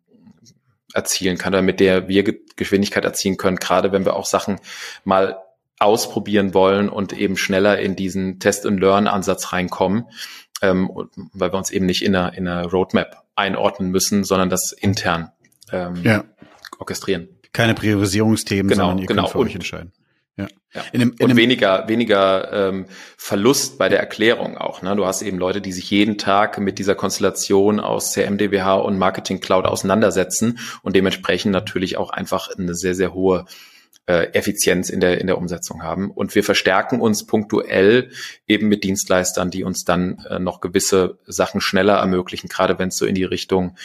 erzielen 0.92 1.38
kann 1.38 1.54
oder 1.54 1.62
mit 1.62 1.80
der 1.80 2.08
wir 2.08 2.22
Geschwindigkeit 2.56 3.04
erzielen 3.04 3.36
können, 3.36 3.56
gerade 3.56 3.90
wenn 3.90 4.04
wir 4.04 4.14
auch 4.14 4.26
Sachen 4.26 4.60
mal 5.04 5.38
ausprobieren 5.78 6.52
wollen 6.52 6.88
und 6.88 7.12
eben 7.12 7.36
schneller 7.36 7.78
in 7.78 7.96
diesen 7.96 8.38
Test-and-Learn-Ansatz 8.38 9.52
reinkommen, 9.52 10.04
ähm, 10.62 10.90
weil 11.32 11.52
wir 11.52 11.58
uns 11.58 11.70
eben 11.70 11.86
nicht 11.86 12.04
in 12.04 12.14
einer, 12.14 12.34
in 12.34 12.46
einer 12.46 12.66
Roadmap 12.66 13.24
einordnen 13.34 13.90
müssen, 13.90 14.24
sondern 14.24 14.50
das 14.50 14.72
intern 14.72 15.32
ähm, 15.72 15.96
ja. 16.02 16.24
orchestrieren 16.78 17.39
keine 17.52 17.74
Priorisierungsthemen, 17.74 18.68
genau, 18.68 18.84
sondern 18.84 18.98
ihr 18.98 19.06
genau. 19.06 19.22
könnt 19.22 19.32
für 19.32 19.38
euch 19.38 19.54
entscheiden. 19.54 19.92
Ja. 20.36 20.48
ja. 20.74 20.84
In 20.92 21.02
einem, 21.02 21.14
in 21.18 21.30
und 21.30 21.36
weniger, 21.36 21.88
weniger 21.88 22.52
ähm, 22.52 22.86
Verlust 23.16 23.78
bei 23.78 23.88
der 23.88 24.00
Erklärung 24.00 24.56
auch. 24.56 24.82
Ne? 24.82 24.96
Du 24.96 25.04
hast 25.04 25.22
eben 25.22 25.38
Leute, 25.38 25.60
die 25.60 25.72
sich 25.72 25.90
jeden 25.90 26.18
Tag 26.18 26.58
mit 26.58 26.78
dieser 26.78 26.94
Konstellation 26.94 27.80
aus 27.80 28.12
CMDBH 28.12 28.74
und 28.76 28.98
Marketing 28.98 29.40
Cloud 29.40 29.66
auseinandersetzen 29.66 30.58
und 30.82 30.96
dementsprechend 30.96 31.52
natürlich 31.52 31.96
auch 31.96 32.10
einfach 32.10 32.48
eine 32.56 32.74
sehr, 32.74 32.94
sehr 32.94 33.12
hohe 33.12 33.44
äh, 34.06 34.32
Effizienz 34.32 34.88
in 34.88 35.00
der, 35.00 35.20
in 35.20 35.26
der 35.26 35.38
Umsetzung 35.38 35.82
haben. 35.82 36.10
Und 36.10 36.34
wir 36.34 36.44
verstärken 36.44 37.00
uns 37.00 37.26
punktuell 37.26 38.10
eben 38.46 38.68
mit 38.68 38.84
Dienstleistern, 38.84 39.50
die 39.50 39.64
uns 39.64 39.84
dann 39.84 40.24
äh, 40.28 40.38
noch 40.38 40.60
gewisse 40.60 41.18
Sachen 41.26 41.60
schneller 41.60 41.98
ermöglichen, 41.98 42.48
gerade 42.48 42.78
wenn 42.78 42.88
es 42.88 42.96
so 42.96 43.06
in 43.06 43.14
die 43.14 43.24
Richtung 43.24 43.76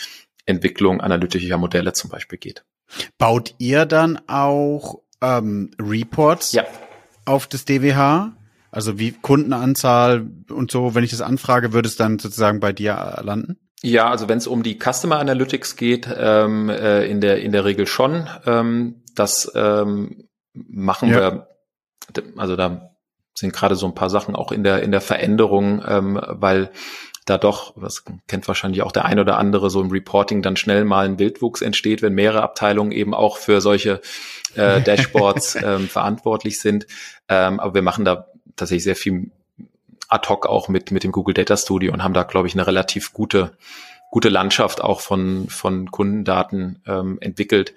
Entwicklung 0.45 1.01
analytischer 1.01 1.57
Modelle 1.57 1.93
zum 1.93 2.09
Beispiel 2.09 2.37
geht. 2.37 2.63
Baut 3.17 3.55
ihr 3.57 3.85
dann 3.85 4.19
auch 4.27 5.01
ähm, 5.21 5.71
Reports 5.79 6.53
ja. 6.53 6.63
auf 7.25 7.47
das 7.47 7.65
DWH? 7.65 8.33
Also 8.71 8.99
wie 8.99 9.11
Kundenanzahl 9.11 10.27
und 10.49 10.69
so, 10.69 10.95
wenn 10.95 11.03
ich 11.03 11.11
das 11.11 11.21
anfrage, 11.21 11.71
würde 11.71 11.87
es 11.87 11.95
dann 11.95 12.19
sozusagen 12.19 12.59
bei 12.59 12.73
dir 12.73 13.21
landen? 13.23 13.57
Ja, 13.81 14.09
also 14.09 14.27
wenn 14.27 14.37
es 14.37 14.47
um 14.47 14.63
die 14.63 14.79
Customer 14.79 15.19
Analytics 15.19 15.75
geht, 15.75 16.09
ähm, 16.17 16.69
äh, 16.69 17.05
in 17.05 17.21
der 17.21 17.41
in 17.41 17.51
der 17.51 17.65
Regel 17.65 17.87
schon. 17.87 18.27
Ähm, 18.45 19.03
das 19.15 19.51
ähm, 19.55 20.27
machen 20.53 21.09
ja. 21.09 21.15
wir. 21.15 21.47
Also 22.35 22.55
da 22.55 22.91
sind 23.33 23.53
gerade 23.53 23.75
so 23.75 23.85
ein 23.85 23.95
paar 23.95 24.09
Sachen 24.09 24.35
auch 24.35 24.51
in 24.51 24.63
der 24.63 24.81
in 24.83 24.91
der 24.91 25.01
Veränderung, 25.01 25.83
ähm, 25.87 26.19
weil 26.27 26.71
da 27.25 27.39
doch, 27.39 27.73
das 27.81 28.03
kennt 28.27 28.47
wahrscheinlich 28.47 28.83
auch 28.83 28.91
der 28.91 29.05
ein 29.05 29.19
oder 29.19 29.39
andere, 29.39 29.71
so 29.71 29.81
im 29.81 29.89
Reporting 29.89 30.43
dann 30.43 30.55
schnell 30.55 30.85
mal 30.85 31.05
ein 31.05 31.17
Wildwuchs 31.17 31.61
entsteht, 31.61 32.03
wenn 32.03 32.13
mehrere 32.13 32.43
Abteilungen 32.43 32.91
eben 32.91 33.15
auch 33.15 33.37
für 33.37 33.61
solche 33.61 33.99
äh, 34.53 34.79
Dashboards 34.81 35.55
ähm, 35.63 35.89
verantwortlich 35.89 36.59
sind. 36.59 36.85
Ähm, 37.27 37.59
aber 37.59 37.73
wir 37.73 37.81
machen 37.81 38.05
da 38.05 38.27
tatsächlich 38.55 38.83
sehr 38.83 38.95
viel 38.95 39.31
ad 40.07 40.29
hoc 40.29 40.45
auch 40.45 40.69
mit, 40.69 40.91
mit 40.91 41.03
dem 41.03 41.11
Google 41.11 41.33
Data 41.33 41.57
Studio 41.57 41.91
und 41.91 42.03
haben 42.03 42.13
da, 42.13 42.23
glaube 42.23 42.47
ich, 42.47 42.53
eine 42.53 42.67
relativ 42.67 43.11
gute, 43.11 43.57
gute 44.11 44.29
Landschaft 44.29 44.81
auch 44.81 45.01
von, 45.01 45.47
von 45.49 45.89
Kundendaten 45.89 46.83
ähm, 46.85 47.17
entwickelt. 47.21 47.73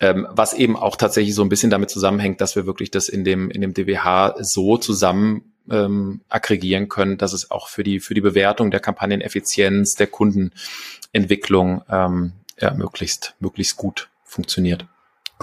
Ähm, 0.00 0.26
was 0.30 0.52
eben 0.52 0.76
auch 0.76 0.96
tatsächlich 0.96 1.34
so 1.34 1.42
ein 1.42 1.48
bisschen 1.48 1.70
damit 1.70 1.88
zusammenhängt, 1.88 2.42
dass 2.42 2.54
wir 2.56 2.66
wirklich 2.66 2.90
das 2.90 3.08
in 3.08 3.24
dem, 3.24 3.50
in 3.50 3.62
dem 3.62 3.72
DWH 3.72 4.34
so 4.40 4.76
zusammen 4.76 5.53
ähm, 5.70 6.20
aggregieren 6.28 6.88
können, 6.88 7.18
dass 7.18 7.32
es 7.32 7.50
auch 7.50 7.68
für 7.68 7.82
die, 7.82 8.00
für 8.00 8.14
die 8.14 8.20
Bewertung 8.20 8.70
der 8.70 8.80
Kampagneneffizienz, 8.80 9.94
der 9.94 10.06
Kundenentwicklung 10.06 11.82
ähm, 11.88 12.32
ja, 12.60 12.74
möglichst, 12.74 13.34
möglichst 13.40 13.76
gut 13.76 14.08
funktioniert. 14.22 14.86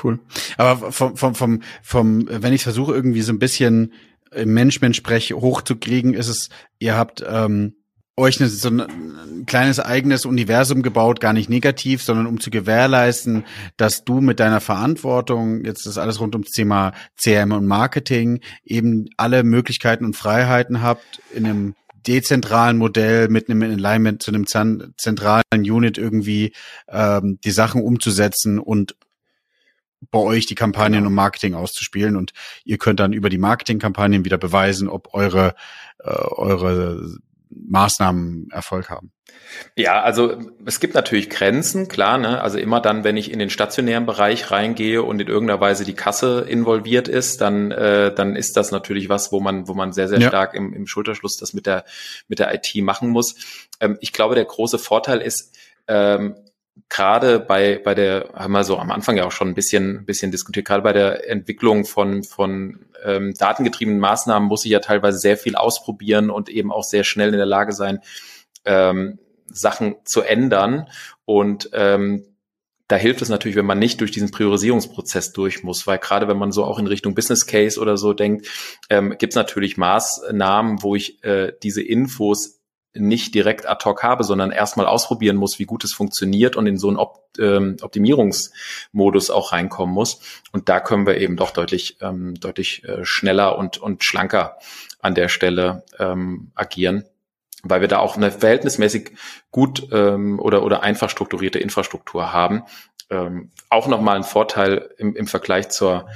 Cool. 0.02 0.20
Aber 0.58 0.92
vom, 0.92 1.18
vom, 1.18 1.36
vom, 1.36 1.62
vom 1.82 2.28
wenn 2.30 2.54
ich 2.54 2.64
versuche, 2.64 2.94
irgendwie 2.94 3.22
so 3.22 3.34
ein 3.34 3.40
bisschen 3.40 3.94
Management-Sprech 4.34 5.34
hochzukriegen, 5.34 6.14
ist 6.14 6.30
es, 6.30 6.50
ihr 6.80 6.96
habt 6.96 7.24
ähm, 7.28 7.76
euch 8.22 8.40
eine, 8.40 8.50
so 8.50 8.70
ein 8.70 9.46
kleines 9.46 9.80
eigenes 9.80 10.26
Universum 10.26 10.82
gebaut, 10.84 11.20
gar 11.20 11.34
nicht 11.34 11.50
negativ, 11.50 12.02
sondern 12.02 12.28
um 12.28 12.40
zu 12.40 12.50
gewährleisten, 12.50 13.44
dass 13.78 14.04
du 14.04 14.22
mit 14.22 14.40
deiner 14.40 14.62
Verantwortung, 14.62 15.66
jetzt 15.66 15.86
ist 15.86 15.98
alles 15.98 16.20
rund 16.20 16.36
ums 16.36 16.52
Thema 16.52 16.94
CRM 17.22 17.52
und 17.52 17.66
Marketing, 17.66 18.40
eben 18.64 19.10
alle 19.18 19.44
Möglichkeiten 19.44 20.06
und 20.06 20.16
Freiheiten 20.16 20.82
habt, 20.82 21.22
in 21.34 21.46
einem 21.46 21.76
dezentralen 22.08 22.78
Modell 22.78 23.28
mit 23.28 23.50
einem 23.50 23.62
Alignment 23.62 24.24
zu 24.24 24.32
einem 24.32 24.48
zentralen 24.48 25.44
Unit 25.52 25.98
irgendwie 25.98 26.54
ähm, 26.88 27.40
die 27.44 27.52
Sachen 27.52 27.82
umzusetzen 27.82 28.60
und 28.60 28.96
bei 30.10 30.18
euch 30.18 30.48
die 30.48 30.56
Kampagnen 30.56 31.00
genau. 31.00 31.10
und 31.10 31.14
Marketing 31.14 31.54
auszuspielen 31.54 32.16
und 32.16 32.34
ihr 32.64 32.80
könnt 32.80 33.00
dann 33.00 33.14
über 33.14 33.30
die 33.30 33.38
Marketingkampagnen 33.38 34.26
wieder 34.26 34.40
beweisen, 34.40 34.88
ob 34.88 35.14
eure 35.14 35.54
äh, 36.00 36.10
eure 36.10 37.20
Maßnahmen 37.52 38.50
Erfolg 38.52 38.90
haben. 38.90 39.12
Ja, 39.76 40.02
also 40.02 40.38
es 40.66 40.80
gibt 40.80 40.94
natürlich 40.94 41.30
Grenzen, 41.30 41.88
klar. 41.88 42.18
Ne? 42.18 42.42
Also 42.42 42.58
immer 42.58 42.82
dann, 42.82 43.04
wenn 43.04 43.18
ich 43.18 43.32
in 43.32 43.40
den 43.40 43.50
stationären 43.50 44.06
Bereich 44.06 44.52
reingehe 44.52 45.04
und 45.04 45.20
in 45.22 45.28
irgendeiner 45.28 45.60
Weise 45.60 45.86
die 45.86 45.94
Kasse 45.94 46.46
involviert 46.48 47.08
ist, 47.08 47.42
dann 47.42 47.72
äh, 47.72 48.14
dann 48.14 48.36
ist 48.36 48.58
das 48.58 48.72
natürlich 48.72 49.10
was, 49.10 49.32
wo 49.32 49.40
man 49.40 49.68
wo 49.68 49.74
man 49.74 49.94
sehr 49.94 50.08
sehr 50.08 50.20
ja. 50.20 50.28
stark 50.28 50.54
im, 50.54 50.74
im 50.74 50.88
Schulterschluss 50.88 51.38
das 51.38 51.54
mit 51.54 51.66
der 51.66 51.86
mit 52.28 52.40
der 52.40 52.54
IT 52.54 52.76
machen 52.84 53.10
muss. 53.10 53.36
Ähm, 53.80 53.98
ich 54.02 54.14
glaube, 54.14 54.36
der 54.36 54.46
große 54.46 54.80
Vorteil 54.80 55.20
ist 55.20 55.56
ähm, 55.88 56.36
gerade 56.90 57.40
bei 57.40 57.80
bei 57.84 57.96
der 57.96 58.30
haben 58.34 58.52
wir 58.52 58.64
so 58.64 58.78
am 58.78 58.92
Anfang 58.92 59.18
ja 59.18 59.26
auch 59.26 59.32
schon 59.32 59.50
ein 59.50 59.56
bisschen 59.56 60.06
bisschen 60.06 60.32
diskutiert. 60.32 60.68
Gerade 60.68 60.84
bei 60.84 60.94
der 60.94 61.30
Entwicklung 61.30 61.86
von 61.86 62.24
von 62.24 62.86
ähm, 63.04 63.34
datengetriebenen 63.38 64.00
Maßnahmen 64.00 64.48
muss 64.48 64.66
ich 64.66 64.72
ja 64.72 64.80
teilweise 64.80 65.18
sehr 65.18 65.38
viel 65.38 65.56
ausprobieren 65.56 66.30
und 66.30 66.50
eben 66.50 66.72
auch 66.72 66.84
sehr 66.84 67.04
schnell 67.04 67.30
in 67.30 67.38
der 67.38 67.46
Lage 67.46 67.74
sein, 67.74 68.00
ähm, 68.66 69.20
Sachen 69.48 69.96
zu 70.06 70.22
ändern. 70.22 70.88
Und 71.26 71.70
ähm, 71.74 72.26
da 72.88 72.98
hilft 72.98 73.22
es 73.22 73.30
natürlich, 73.30 73.56
wenn 73.56 73.66
man 73.66 73.80
nicht 73.80 74.02
durch 74.02 74.12
diesen 74.12 74.32
Priorisierungsprozess 74.32 75.32
durch 75.32 75.64
muss, 75.64 75.88
weil 75.88 75.98
gerade 75.98 76.28
wenn 76.28 76.38
man 76.38 76.52
so 76.52 76.66
auch 76.66 76.78
in 76.78 76.88
Richtung 76.88 77.16
Business 77.16 77.48
Case 77.48 77.80
oder 77.80 77.96
so 77.96 78.14
denkt, 78.14 78.48
ähm, 78.90 79.16
gibt 79.18 79.32
es 79.32 79.38
natürlich 79.38 79.78
Maßnahmen, 79.78 80.84
wo 80.84 80.96
ich 80.96 81.24
äh, 81.24 81.54
diese 81.64 81.82
Infos 81.82 82.61
nicht 82.94 83.34
direkt 83.36 83.68
ad 83.68 83.84
hoc 83.86 84.04
habe, 84.04 84.24
sondern 84.24 84.52
erstmal 84.52 84.86
ausprobieren 84.86 85.38
muss, 85.38 85.60
wie 85.60 85.66
gut 85.66 85.84
es 85.84 85.94
funktioniert 85.94 86.56
und 86.56 86.68
in 86.68 86.78
so 86.78 86.88
einen 86.88 86.98
Op 86.98 87.22
ähm, 87.40 87.78
Optimierungsmodus 87.82 89.30
auch 89.30 89.54
reinkommen 89.54 89.96
muss. 89.96 90.20
Und 90.52 90.68
da 90.68 90.80
können 90.82 91.06
wir 91.06 91.18
eben 91.18 91.38
doch 91.38 91.52
deutlich, 91.52 91.98
ähm, 92.02 92.36
deutlich 92.36 92.84
äh, 92.84 93.06
schneller 93.06 93.58
und, 93.58 93.78
und 93.78 94.04
schlanker 94.04 94.58
an 95.00 95.16
der 95.16 95.30
Stelle 95.30 95.84
ähm, 96.00 96.52
agieren 96.56 97.06
weil 97.64 97.82
wir 97.82 97.88
da 97.88 98.00
auch 98.00 98.18
eine 98.18 98.32
verhältnismäßig 98.32 99.12
gut 99.52 99.88
ähm, 99.92 100.40
oder, 100.40 100.64
oder 100.64 100.82
einfach 100.82 101.12
strukturierte 101.12 101.60
Infrastruktur 101.60 102.34
haben. 102.34 102.64
Ähm, 103.10 103.52
auch 103.70 103.88
nochmal 103.88 104.16
ein 104.16 104.24
Vorteil 104.24 104.90
im, 104.98 105.16
im 105.16 105.28
Vergleich 105.28 105.70
zur, 105.70 106.08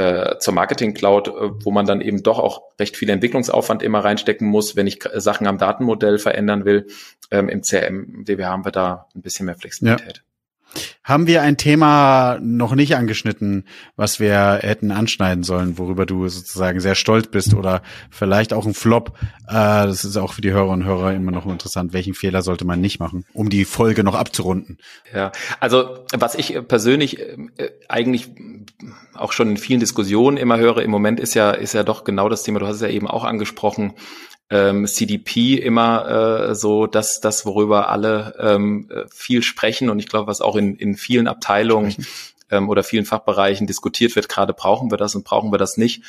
äh, 0.00 0.38
zur 0.38 0.54
Marketing 0.54 0.94
Cloud, 0.94 1.28
äh, 1.28 1.32
wo 1.64 1.70
man 1.70 1.84
dann 1.84 2.00
eben 2.00 2.22
doch 2.22 2.38
auch 2.38 2.62
recht 2.78 2.96
viel 2.96 3.10
Entwicklungsaufwand 3.10 3.82
immer 3.82 4.02
reinstecken 4.02 4.48
muss, 4.48 4.74
wenn 4.74 4.86
ich 4.86 5.00
Sachen 5.14 5.46
am 5.46 5.58
Datenmodell 5.58 6.18
verändern 6.18 6.64
will. 6.64 6.86
Ähm, 7.30 7.48
Im 7.50 7.60
CRM, 7.60 8.24
DW 8.24 8.44
haben 8.44 8.64
wir 8.64 8.72
da 8.72 9.08
ein 9.14 9.20
bisschen 9.20 9.46
mehr 9.46 9.56
Flexibilität. 9.56 10.16
Ja. 10.18 10.29
Haben 11.02 11.26
wir 11.26 11.42
ein 11.42 11.56
Thema 11.56 12.38
noch 12.40 12.74
nicht 12.74 12.94
angeschnitten, 12.94 13.64
was 13.96 14.20
wir 14.20 14.60
hätten 14.62 14.92
anschneiden 14.92 15.42
sollen, 15.42 15.78
worüber 15.78 16.06
du 16.06 16.28
sozusagen 16.28 16.78
sehr 16.80 16.94
stolz 16.94 17.26
bist 17.26 17.54
oder 17.54 17.82
vielleicht 18.10 18.52
auch 18.52 18.66
ein 18.66 18.74
Flop? 18.74 19.18
Äh, 19.48 19.52
das 19.52 20.04
ist 20.04 20.16
auch 20.16 20.34
für 20.34 20.42
die 20.42 20.52
Hörer 20.52 20.68
und 20.68 20.84
Hörer 20.84 21.12
immer 21.14 21.32
noch 21.32 21.46
interessant. 21.46 21.92
Welchen 21.92 22.14
Fehler 22.14 22.42
sollte 22.42 22.64
man 22.64 22.80
nicht 22.80 23.00
machen, 23.00 23.24
um 23.32 23.50
die 23.50 23.64
Folge 23.64 24.04
noch 24.04 24.14
abzurunden? 24.14 24.78
Ja, 25.12 25.32
also 25.58 26.04
was 26.12 26.34
ich 26.36 26.56
persönlich 26.68 27.18
äh, 27.18 27.70
eigentlich 27.88 28.28
auch 29.14 29.32
schon 29.32 29.50
in 29.50 29.56
vielen 29.56 29.80
Diskussionen 29.80 30.36
immer 30.36 30.58
höre 30.58 30.82
im 30.82 30.90
Moment 30.90 31.18
ist 31.18 31.34
ja 31.34 31.50
ist 31.50 31.74
ja 31.74 31.82
doch 31.82 32.04
genau 32.04 32.28
das 32.28 32.42
Thema. 32.42 32.60
Du 32.60 32.66
hast 32.66 32.76
es 32.76 32.82
ja 32.82 32.88
eben 32.88 33.08
auch 33.08 33.24
angesprochen 33.24 33.94
ähm, 34.50 34.86
CDP 34.86 35.54
immer 35.54 36.50
äh, 36.50 36.54
so 36.54 36.86
das, 36.86 37.20
das 37.20 37.46
worüber 37.46 37.88
alle 37.88 38.34
ähm, 38.38 38.88
äh, 38.90 39.04
viel 39.12 39.42
sprechen 39.42 39.90
und 39.90 39.98
ich 39.98 40.08
glaube, 40.08 40.26
was 40.26 40.40
auch 40.40 40.56
in, 40.56 40.76
in 40.76 40.96
vielen 40.96 41.28
Abteilungen 41.28 41.94
ähm, 42.50 42.68
oder 42.68 42.82
vielen 42.82 43.04
Fachbereichen 43.04 43.66
diskutiert 43.66 44.16
wird, 44.16 44.28
gerade 44.28 44.52
brauchen 44.52 44.90
wir 44.90 44.98
das 44.98 45.14
und 45.14 45.24
brauchen 45.24 45.52
wir 45.52 45.58
das 45.58 45.76
nicht. 45.76 46.02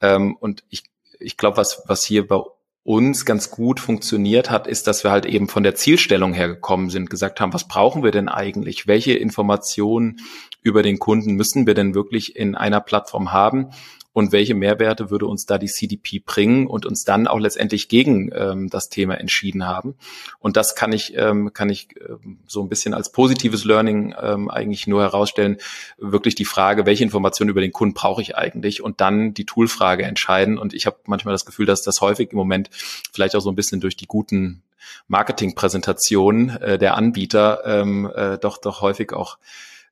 Ähm, 0.00 0.36
und 0.36 0.64
ich, 0.68 0.84
ich 1.18 1.36
glaube, 1.36 1.56
was, 1.56 1.82
was 1.86 2.04
hier 2.04 2.26
bei 2.26 2.40
uns 2.84 3.26
ganz 3.26 3.50
gut 3.50 3.80
funktioniert 3.80 4.50
hat, 4.50 4.66
ist, 4.66 4.86
dass 4.86 5.04
wir 5.04 5.10
halt 5.10 5.26
eben 5.26 5.48
von 5.48 5.62
der 5.62 5.74
Zielstellung 5.74 6.32
her 6.32 6.48
gekommen 6.48 6.88
sind, 6.88 7.10
gesagt 7.10 7.38
haben, 7.40 7.52
was 7.52 7.68
brauchen 7.68 8.02
wir 8.02 8.12
denn 8.12 8.28
eigentlich? 8.28 8.86
Welche 8.86 9.12
Informationen 9.12 10.20
über 10.62 10.82
den 10.82 10.98
Kunden 10.98 11.34
müssen 11.34 11.66
wir 11.66 11.74
denn 11.74 11.94
wirklich 11.94 12.34
in 12.36 12.54
einer 12.54 12.80
Plattform 12.80 13.30
haben? 13.32 13.72
Und 14.18 14.32
welche 14.32 14.56
Mehrwerte 14.56 15.10
würde 15.10 15.26
uns 15.26 15.46
da 15.46 15.58
die 15.58 15.68
CDP 15.68 16.18
bringen 16.18 16.66
und 16.66 16.86
uns 16.86 17.04
dann 17.04 17.28
auch 17.28 17.38
letztendlich 17.38 17.88
gegen 17.88 18.32
ähm, 18.34 18.68
das 18.68 18.88
Thema 18.88 19.14
entschieden 19.14 19.64
haben. 19.64 19.94
Und 20.40 20.56
das 20.56 20.74
kann 20.74 20.92
ich, 20.92 21.16
ähm, 21.16 21.52
kann 21.52 21.70
ich 21.70 21.90
ähm, 22.00 22.40
so 22.44 22.60
ein 22.60 22.68
bisschen 22.68 22.94
als 22.94 23.12
positives 23.12 23.64
Learning 23.64 24.16
ähm, 24.20 24.50
eigentlich 24.50 24.88
nur 24.88 25.02
herausstellen, 25.02 25.58
wirklich 25.98 26.34
die 26.34 26.46
Frage, 26.46 26.84
welche 26.84 27.04
Informationen 27.04 27.48
über 27.48 27.60
den 27.60 27.70
Kunden 27.70 27.94
brauche 27.94 28.20
ich 28.20 28.36
eigentlich 28.36 28.82
und 28.82 29.00
dann 29.00 29.34
die 29.34 29.46
Toolfrage 29.46 30.02
entscheiden. 30.02 30.58
Und 30.58 30.74
ich 30.74 30.86
habe 30.86 30.96
manchmal 31.06 31.32
das 31.32 31.46
Gefühl, 31.46 31.66
dass 31.66 31.82
das 31.82 32.00
häufig 32.00 32.32
im 32.32 32.38
Moment 32.38 32.70
vielleicht 33.12 33.36
auch 33.36 33.40
so 33.40 33.52
ein 33.52 33.54
bisschen 33.54 33.80
durch 33.80 33.96
die 33.96 34.06
guten 34.06 34.64
Marketingpräsentationen 35.06 36.56
äh, 36.60 36.76
der 36.76 36.96
Anbieter 36.96 37.62
ähm, 37.64 38.10
äh, 38.12 38.36
doch 38.36 38.58
doch 38.58 38.80
häufig 38.80 39.12
auch 39.12 39.38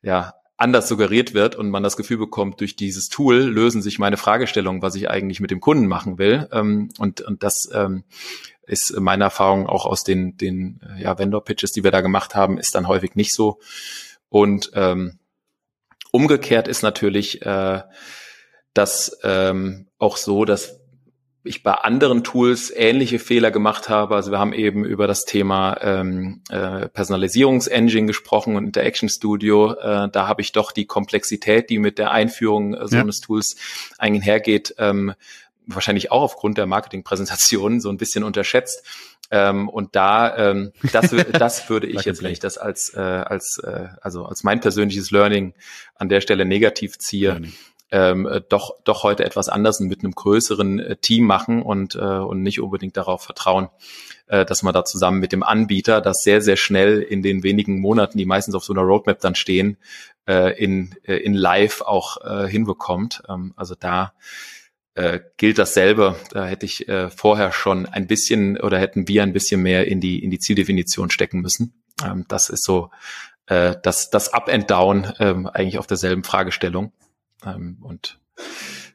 ja 0.02 0.34
anders 0.57 0.88
suggeriert 0.88 1.34
wird 1.34 1.54
und 1.54 1.70
man 1.70 1.82
das 1.82 1.96
Gefühl 1.96 2.18
bekommt, 2.18 2.61
durch 2.61 2.76
dieses 2.76 3.09
Tool 3.09 3.36
lösen 3.36 3.82
sich 3.82 3.98
meine 3.98 4.16
Fragestellungen, 4.16 4.82
was 4.82 4.94
ich 4.94 5.11
eigentlich 5.11 5.40
mit 5.40 5.50
dem 5.50 5.61
Kunden 5.61 5.86
machen 5.86 6.18
will. 6.18 6.48
Ähm, 6.52 6.88
und, 6.98 7.20
und 7.20 7.42
das 7.42 7.68
ähm, 7.72 8.04
ist 8.66 8.98
meine 8.98 9.24
Erfahrung 9.24 9.66
auch 9.66 9.86
aus 9.86 10.02
den, 10.02 10.36
den 10.36 10.80
ja, 10.98 11.18
Vendor-Pitches, 11.18 11.72
die 11.72 11.84
wir 11.84 11.90
da 11.90 12.00
gemacht 12.00 12.34
haben, 12.34 12.59
ist 12.59 12.74
dann 12.74 12.88
häufig 12.88 13.14
nicht 13.14 13.32
so. 13.32 13.59
Und 14.28 14.70
ähm, 14.74 15.18
umgekehrt 16.11 16.68
ist 16.68 16.82
natürlich 16.82 17.42
äh, 17.42 17.82
das 18.72 19.18
ähm, 19.22 19.86
auch 19.98 20.16
so, 20.16 20.44
dass 20.44 20.75
ich 21.47 21.62
bei 21.62 21.72
anderen 21.72 22.24
Tools 22.24 22.72
ähnliche 22.74 23.18
Fehler 23.18 23.51
gemacht 23.51 23.88
habe. 23.88 24.14
Also 24.14 24.30
wir 24.30 24.38
haben 24.38 24.53
eben 24.53 24.84
über 24.84 25.07
das 25.07 25.24
Thema 25.24 25.76
ähm, 25.80 26.42
äh, 26.49 26.88
Personalisierungsengine 26.88 28.07
gesprochen 28.07 28.57
und 28.57 28.64
Interaction 28.64 29.09
Studio. 29.09 29.72
Äh, 29.72 30.09
da 30.11 30.26
habe 30.26 30.42
ich 30.42 30.53
doch 30.53 30.72
die 30.72 30.86
Komplexität, 30.86 31.70
die 31.70 31.78
mit 31.78 31.99
der 31.99 32.11
Einführung 32.11 32.74
äh, 32.74 32.86
so 32.86 32.97
ja. 32.97 33.03
eines 33.03 33.20
Tools 33.20 33.57
einhergeht, 33.99 34.74
ähm, 34.78 35.14
wahrscheinlich 35.66 36.12
auch 36.12 36.22
aufgrund 36.22 36.59
der 36.59 36.66
Marketingpräsentation 36.66 37.80
so 37.80 37.88
ein 37.88 37.97
bisschen 37.97 38.24
unterschätzt. 38.24 38.84
Ähm, 39.30 39.68
und 39.68 39.97
da, 39.97 40.36
ähm, 40.36 40.72
das, 40.92 41.11
das 41.32 41.68
würde 41.68 41.86
ich 41.86 42.05
jetzt, 42.05 42.22
wenn 42.22 42.32
ich 42.32 42.38
das 42.38 42.59
als, 42.59 42.94
äh, 42.94 43.01
als, 43.01 43.59
äh, 43.59 43.88
also 44.01 44.24
als 44.26 44.44
mein 44.44 44.61
persönliches 44.61 45.11
Learning 45.11 45.55
an 45.97 46.09
der 46.09 46.20
Stelle 46.20 46.44
negativ 46.44 46.99
ziehe, 46.99 47.30
Learning 47.30 47.53
ähm, 47.97 48.26
äh, 48.26 48.42
doch, 48.47 48.76
doch 48.84 49.05
heute 49.05 49.24
etwas 49.24 49.49
anders 49.49 49.80
mit 49.80 50.01
einem 50.05 50.12
größeren 50.12 50.80
äh, 50.80 50.97
Team 50.97 51.24
machen 51.24 51.62
und, 51.62 51.94
äh, 51.94 51.99
und 51.99 52.42
nicht 52.42 52.61
unbedingt 52.61 52.97
darauf 52.99 53.22
vertrauen, 53.22 53.68
äh, 54.26 54.44
dass 54.44 54.62
man 54.62 54.74
da 54.74 54.84
zusammen 54.84 55.18
mit 55.18 55.32
dem 55.32 55.42
Anbieter 55.42 56.03
das 56.03 56.22
sehr, 56.22 56.42
sehr 56.42 56.57
schnell 56.57 57.01
in 57.01 57.22
den 57.22 57.42
wenigen 57.42 57.80
Monaten, 57.80 58.18
die 58.18 58.26
meistens 58.26 58.55
auf 58.55 58.64
so 58.64 58.74
einer 58.74 58.82
Roadmap 58.82 59.20
dann 59.20 59.34
stehen, 59.34 59.78
äh, 60.28 60.62
in, 60.62 60.94
äh, 61.05 61.16
in 61.16 61.32
Live 61.32 61.80
auch 61.80 62.18
äh, 62.22 62.47
hinbekommt. 62.47 63.22
Ähm, 63.30 63.55
also 63.57 63.74
da 63.74 64.12
äh, 64.94 65.20
gilt 65.38 65.59
dasselbe. 65.59 66.16
Da 66.32 66.44
hätte 66.44 66.66
ich 66.66 66.86
äh, 66.88 67.09
vorher 67.09 67.51
schon 67.51 67.86
ein 67.86 68.07
bisschen 68.07 68.61
oder 68.61 68.78
hätten 68.78 69.09
wir 69.09 69.22
ein 69.22 69.32
bisschen 69.32 69.62
mehr 69.62 69.88
in 69.88 70.03
die, 70.03 70.22
in 70.22 70.30
die 70.30 70.38
Zieldefinition 70.38 71.09
stecken 71.09 71.40
müssen. 71.40 71.82
Ähm, 72.05 72.26
das 72.28 72.51
ist 72.51 72.64
so 72.64 72.90
äh, 73.47 73.74
das, 73.82 74.11
das 74.11 74.34
Up 74.34 74.51
and 74.53 74.70
Down 74.70 75.12
ähm, 75.18 75.47
eigentlich 75.47 75.78
auf 75.78 75.86
derselben 75.86 76.24
Fragestellung. 76.24 76.92
Ähm, 77.47 77.78
und 77.80 78.18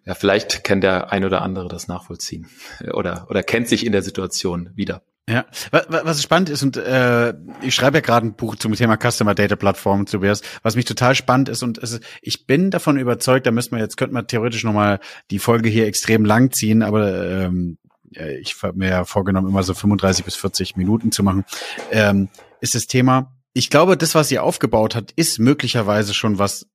ja, 0.06 0.16
vielleicht 0.16 0.64
kann 0.64 0.82
der 0.82 1.12
ein 1.12 1.26
oder 1.26 1.42
andere 1.42 1.68
das 1.68 1.88
nachvollziehen 1.88 2.48
oder, 2.94 3.28
oder 3.30 3.44
kennt 3.44 3.68
sich 3.68 3.86
in 3.86 3.92
der 3.92 4.02
Situation 4.02 4.72
wieder. 4.76 5.04
Ja, 5.30 5.46
was 5.88 6.22
spannend 6.22 6.50
ist 6.50 6.64
und 6.64 6.78
äh, 6.78 7.36
ich 7.62 7.76
schreibe 7.76 7.98
ja 7.98 8.02
gerade 8.02 8.26
ein 8.26 8.34
Buch 8.34 8.56
zum 8.56 8.74
Thema 8.74 8.98
Customer 8.98 9.36
Data 9.36 9.56
Plattform, 9.56 10.06
Tobias, 10.06 10.42
was 10.64 10.76
mich 10.76 10.86
total 10.86 11.14
spannend 11.14 11.48
ist 11.48 11.62
und 11.62 11.78
es, 11.78 12.02
ich 12.22 12.48
bin 12.48 12.72
davon 12.72 12.98
überzeugt, 12.98 13.46
da 13.46 13.52
müssen 13.52 13.76
wir 13.76 13.80
jetzt 13.80 13.98
könnte 13.98 14.16
man 14.16 14.28
theoretisch 14.28 14.64
nochmal 14.64 15.00
die 15.30 15.40
Folge 15.40 15.70
hier 15.70 15.86
extrem 15.86 16.26
lang 16.26 16.52
ziehen, 16.52 16.82
aber 16.82 17.24
ähm, 17.24 17.78
ich 18.12 18.62
habe 18.62 18.78
mir 18.78 18.90
ja 18.90 19.06
vorgenommen, 19.06 19.48
immer 19.48 19.64
so 19.64 19.74
35 19.74 20.26
bis 20.26 20.36
40 20.36 20.76
Minuten 20.76 21.12
zu 21.12 21.24
machen, 21.24 21.46
ähm, 21.92 22.28
ist 22.60 22.76
das 22.76 22.88
Thema. 22.88 23.32
Ich 23.54 23.70
glaube, 23.70 23.98
das, 23.98 24.16
was 24.16 24.32
ihr 24.32 24.44
aufgebaut 24.44 24.96
hat, 24.96 25.12
ist 25.12 25.40
möglicherweise 25.40 26.14
schon 26.14 26.40
was 26.40 26.68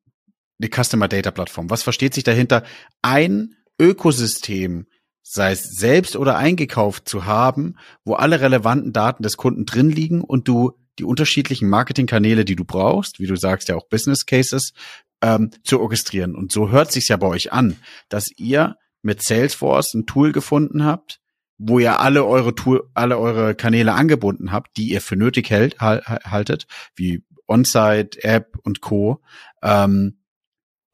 die 0.59 0.71
Customer 0.71 1.09
Data 1.09 1.31
Plattform. 1.31 1.71
Was 1.71 1.83
versteht 1.83 2.15
sich 2.15 2.25
dahinter? 2.25 2.63
Ein 3.03 3.57
Ökosystem 3.79 4.87
sei 5.23 5.53
es 5.53 5.65
selbst 5.65 6.15
oder 6.17 6.37
eingekauft 6.37 7.09
zu 7.09 7.25
haben, 7.25 7.75
wo 8.05 8.15
alle 8.15 8.41
relevanten 8.41 8.93
Daten 8.93 9.25
des 9.25 9.37
Kunden 9.37 9.67
drin 9.67 9.91
liegen 9.91 10.21
und 10.21 10.47
du 10.47 10.79
die 10.99 11.05
unterschiedlichen 11.05 11.69
Marketingkanäle, 11.69 12.45
die 12.45 12.57
du 12.57 12.65
brauchst, 12.65 13.19
wie 13.19 13.27
du 13.27 13.37
sagst 13.37 13.69
ja 13.69 13.75
auch 13.75 13.89
Business 13.89 14.25
Cases, 14.25 14.73
ähm, 15.21 15.51
zu 15.65 15.81
orchestrieren. 15.81 16.35
Und 16.35 16.53
so 16.53 16.71
hört 16.71 16.93
sich's 16.93 17.09
ja 17.09 17.17
bei 17.17 17.27
euch 17.27 17.53
an, 17.53 17.77
dass 18.09 18.31
ihr 18.37 18.77
mit 19.03 19.23
Salesforce 19.23 19.95
ein 19.95 20.07
Tool 20.07 20.33
gefunden 20.33 20.85
habt, 20.85 21.21
wo 21.59 21.79
ihr 21.79 22.01
alle 22.01 22.25
eure 22.25 22.55
Tool, 22.55 22.89
alle 22.95 23.19
eure 23.19 23.55
Kanäle 23.55 23.95
angebunden 23.95 24.53
habt, 24.53 24.77
die 24.77 24.91
ihr 24.91 25.01
für 25.01 25.17
nötig 25.17 25.51
hält, 25.51 25.81
haltet, 25.81 26.67
wie 26.95 27.25
On-Site, 27.49 28.23
App 28.23 28.59
und 28.63 28.81
Co. 28.81 29.23
Ähm, 29.63 30.16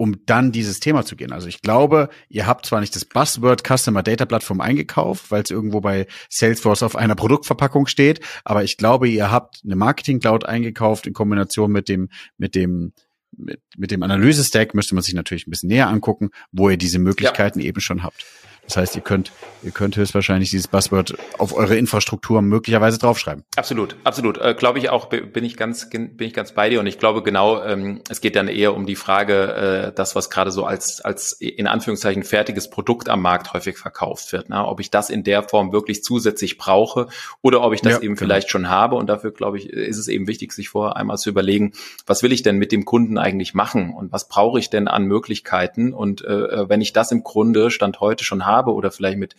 um 0.03 0.17
dann 0.27 0.51
dieses 0.51 0.81
Thema 0.81 1.05
zu 1.05 1.15
gehen. 1.15 1.31
Also 1.31 1.47
ich 1.47 1.63
glaube, 1.63 2.09
ihr 2.29 2.49
habt 2.49 2.67
zwar 2.67 2.81
nicht 2.81 2.97
das 2.97 3.05
Buzzword 3.05 3.63
Customer 3.65 4.03
Data 4.03 4.25
Plattform 4.25 4.61
eingekauft, 4.61 5.31
weil 5.31 5.45
es 5.45 5.51
irgendwo 5.51 5.81
bei 5.81 6.09
Salesforce 6.29 6.83
auf 6.83 6.97
einer 6.97 7.15
Produktverpackung 7.15 7.87
steht, 7.87 8.19
aber 8.43 8.65
ich 8.65 8.79
glaube, 8.79 9.09
ihr 9.09 9.31
habt 9.31 9.61
eine 9.65 9.77
Marketing 9.77 10.19
Cloud 10.19 10.45
eingekauft 10.45 11.07
in 11.07 11.13
Kombination 11.13 11.71
mit 11.71 11.89
dem 11.89 12.09
mit 12.37 12.57
dem 12.57 12.95
mit, 13.31 13.63
mit 13.77 13.93
dem 13.93 14.03
Analyse-Stack 14.03 14.75
müsste 14.75 14.97
man 14.97 15.05
sich 15.05 15.15
natürlich 15.15 15.47
ein 15.47 15.51
bisschen 15.51 15.69
näher 15.69 15.87
angucken, 15.87 16.31
wo 16.51 16.69
ihr 16.69 16.77
diese 16.77 16.99
Möglichkeiten 16.99 17.61
ja. 17.61 17.67
eben 17.67 17.81
schon 17.81 18.03
habt. 18.03 18.27
Das 18.67 18.77
heißt, 18.77 18.97
ihr 18.97 19.03
könnt, 19.03 19.33
ihr 19.63 19.73
könnt 19.73 19.97
höchstwahrscheinlich 19.97 20.51
dieses 20.51 20.69
Buzzword 20.69 21.17
auf 21.37 21.55
eure 21.55 21.77
Infrastruktur 21.77 22.41
möglicherweise 22.43 22.99
draufschreiben. 22.99 23.43
Absolut, 23.57 23.97
absolut. 24.05 24.39
Äh, 24.39 24.55
glaube 24.55 24.79
ich 24.79 24.89
auch, 24.89 25.07
bin 25.07 25.45
ich 25.45 25.57
ganz, 25.57 25.91
bin 25.91 26.17
ich 26.19 26.33
ganz 26.33 26.53
bei 26.53 26.71
dir. 26.71 26.79
Und 26.79 26.87
ich 26.87 26.99
glaube 26.99 27.23
genau, 27.23 27.63
ähm, 27.63 28.01
es 28.09 28.21
geht 28.21 28.37
dann 28.37 28.47
eher 28.47 28.75
um 28.75 28.87
die 28.87 28.95
Frage, 28.95 29.89
äh, 29.89 29.93
das, 29.93 30.15
was 30.15 30.31
gerade 30.31 30.53
so 30.53 30.65
als, 30.65 31.01
als 31.01 31.33
in 31.33 31.67
Anführungszeichen 31.67 32.23
fertiges 32.23 32.71
Produkt 32.71 33.09
am 33.09 33.21
Markt 33.21 33.53
häufig 33.53 33.77
verkauft 33.77 34.33
wird. 34.33 34.49
Ne? 34.49 34.65
Ob 34.65 34.79
ich 34.79 34.91
das 34.91 35.11
in 35.11 35.25
der 35.25 35.43
Form 35.43 35.73
wirklich 35.73 36.05
zusätzlich 36.05 36.57
brauche 36.57 37.09
oder 37.43 37.63
ob 37.63 37.75
ich 37.75 37.83
das 37.83 37.95
ja, 37.95 37.99
eben 37.99 38.15
genau. 38.15 38.19
vielleicht 38.19 38.49
schon 38.51 38.69
habe. 38.71 38.95
Und 38.95 39.09
dafür, 39.09 39.33
glaube 39.33 39.59
ich, 39.59 39.69
ist 39.69 39.99
es 39.99 40.07
eben 40.07 40.29
wichtig, 40.29 40.53
sich 40.53 40.69
vorher 40.69 40.97
einmal 40.97 41.19
zu 41.19 41.29
überlegen, 41.29 41.73
was 42.07 42.23
will 42.23 42.33
ich 42.33 42.43
denn 42.43 42.59
mit 42.59 42.71
dem 42.71 42.85
Kunden 42.85 43.19
eigentlich 43.19 43.55
machen 43.55 43.93
und 43.93 44.13
was 44.13 44.29
brauche 44.29 44.61
ich 44.61 44.71
denn 44.71 44.87
an 44.87 45.05
Möglichkeiten? 45.05 45.93
Und 45.93 46.25
äh, 46.25 46.33
äh 46.33 46.69
wenn 46.69 46.81
ich 46.81 46.93
das 46.93 47.11
im 47.11 47.25
Grunde 47.25 47.73
Stand 47.73 48.01
heute 48.01 48.25
schon 48.25 48.47
habe, 48.47 48.52
habe 48.53 48.73
oder 48.73 48.91
vielleicht 48.91 49.19
mit 49.19 49.35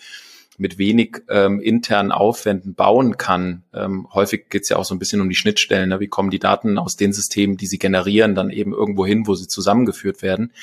mit 0.57 0.78
wenig 0.78 1.22
ähm, 1.30 1.59
internen 1.59 2.11
Aufwänden 2.11 2.76
bauen 2.76 3.18
kann. 3.18 3.64
Ähm, 3.74 4.07
häufig 4.14 4.49
geht 4.49 4.64
es 4.64 4.70
ja 4.70 4.78
auch 4.78 4.86
so 4.86 4.93
ein 4.93 4.99
bisschen 4.99 5.22
um 5.22 5.30
die 5.30 5.36
Schnittstellen. 5.36 5.89
Ne? 5.89 5.99
Wie 5.99 6.07
kommen 6.07 6.30
die 6.30 6.39
Daten 6.39 6.78
aus 6.78 6.95
den 6.95 7.14
Systemen, 7.14 7.57
die 7.57 7.66
sie 7.66 7.80
generieren, 7.80 8.36
dann 8.36 8.49
eben 8.49 8.74
irgendwo 8.74 9.05
hin, 9.05 9.26
wo 9.26 9.36
sie 9.36 9.47
zusammengeführt 9.47 10.22
werden? 10.22 10.53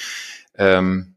Ähm, 0.57 1.17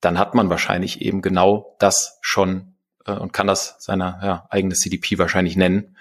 dann 0.00 0.18
hat 0.18 0.34
man 0.34 0.50
wahrscheinlich 0.50 1.00
eben 1.00 1.22
genau 1.22 1.76
das 1.78 2.18
schon 2.20 2.74
äh, 3.06 3.12
und 3.12 3.32
kann 3.32 3.46
das 3.46 3.76
seine 3.78 4.18
ja, 4.22 4.46
eigene 4.50 4.74
CDP 4.74 5.18
wahrscheinlich 5.18 5.56
nennen, 5.56 5.96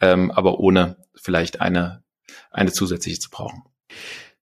ähm, 0.00 0.30
aber 0.30 0.60
ohne 0.60 0.96
vielleicht 1.14 1.60
eine, 1.60 2.02
eine 2.50 2.72
zusätzliche 2.72 3.18
zu 3.18 3.30
brauchen. 3.30 3.62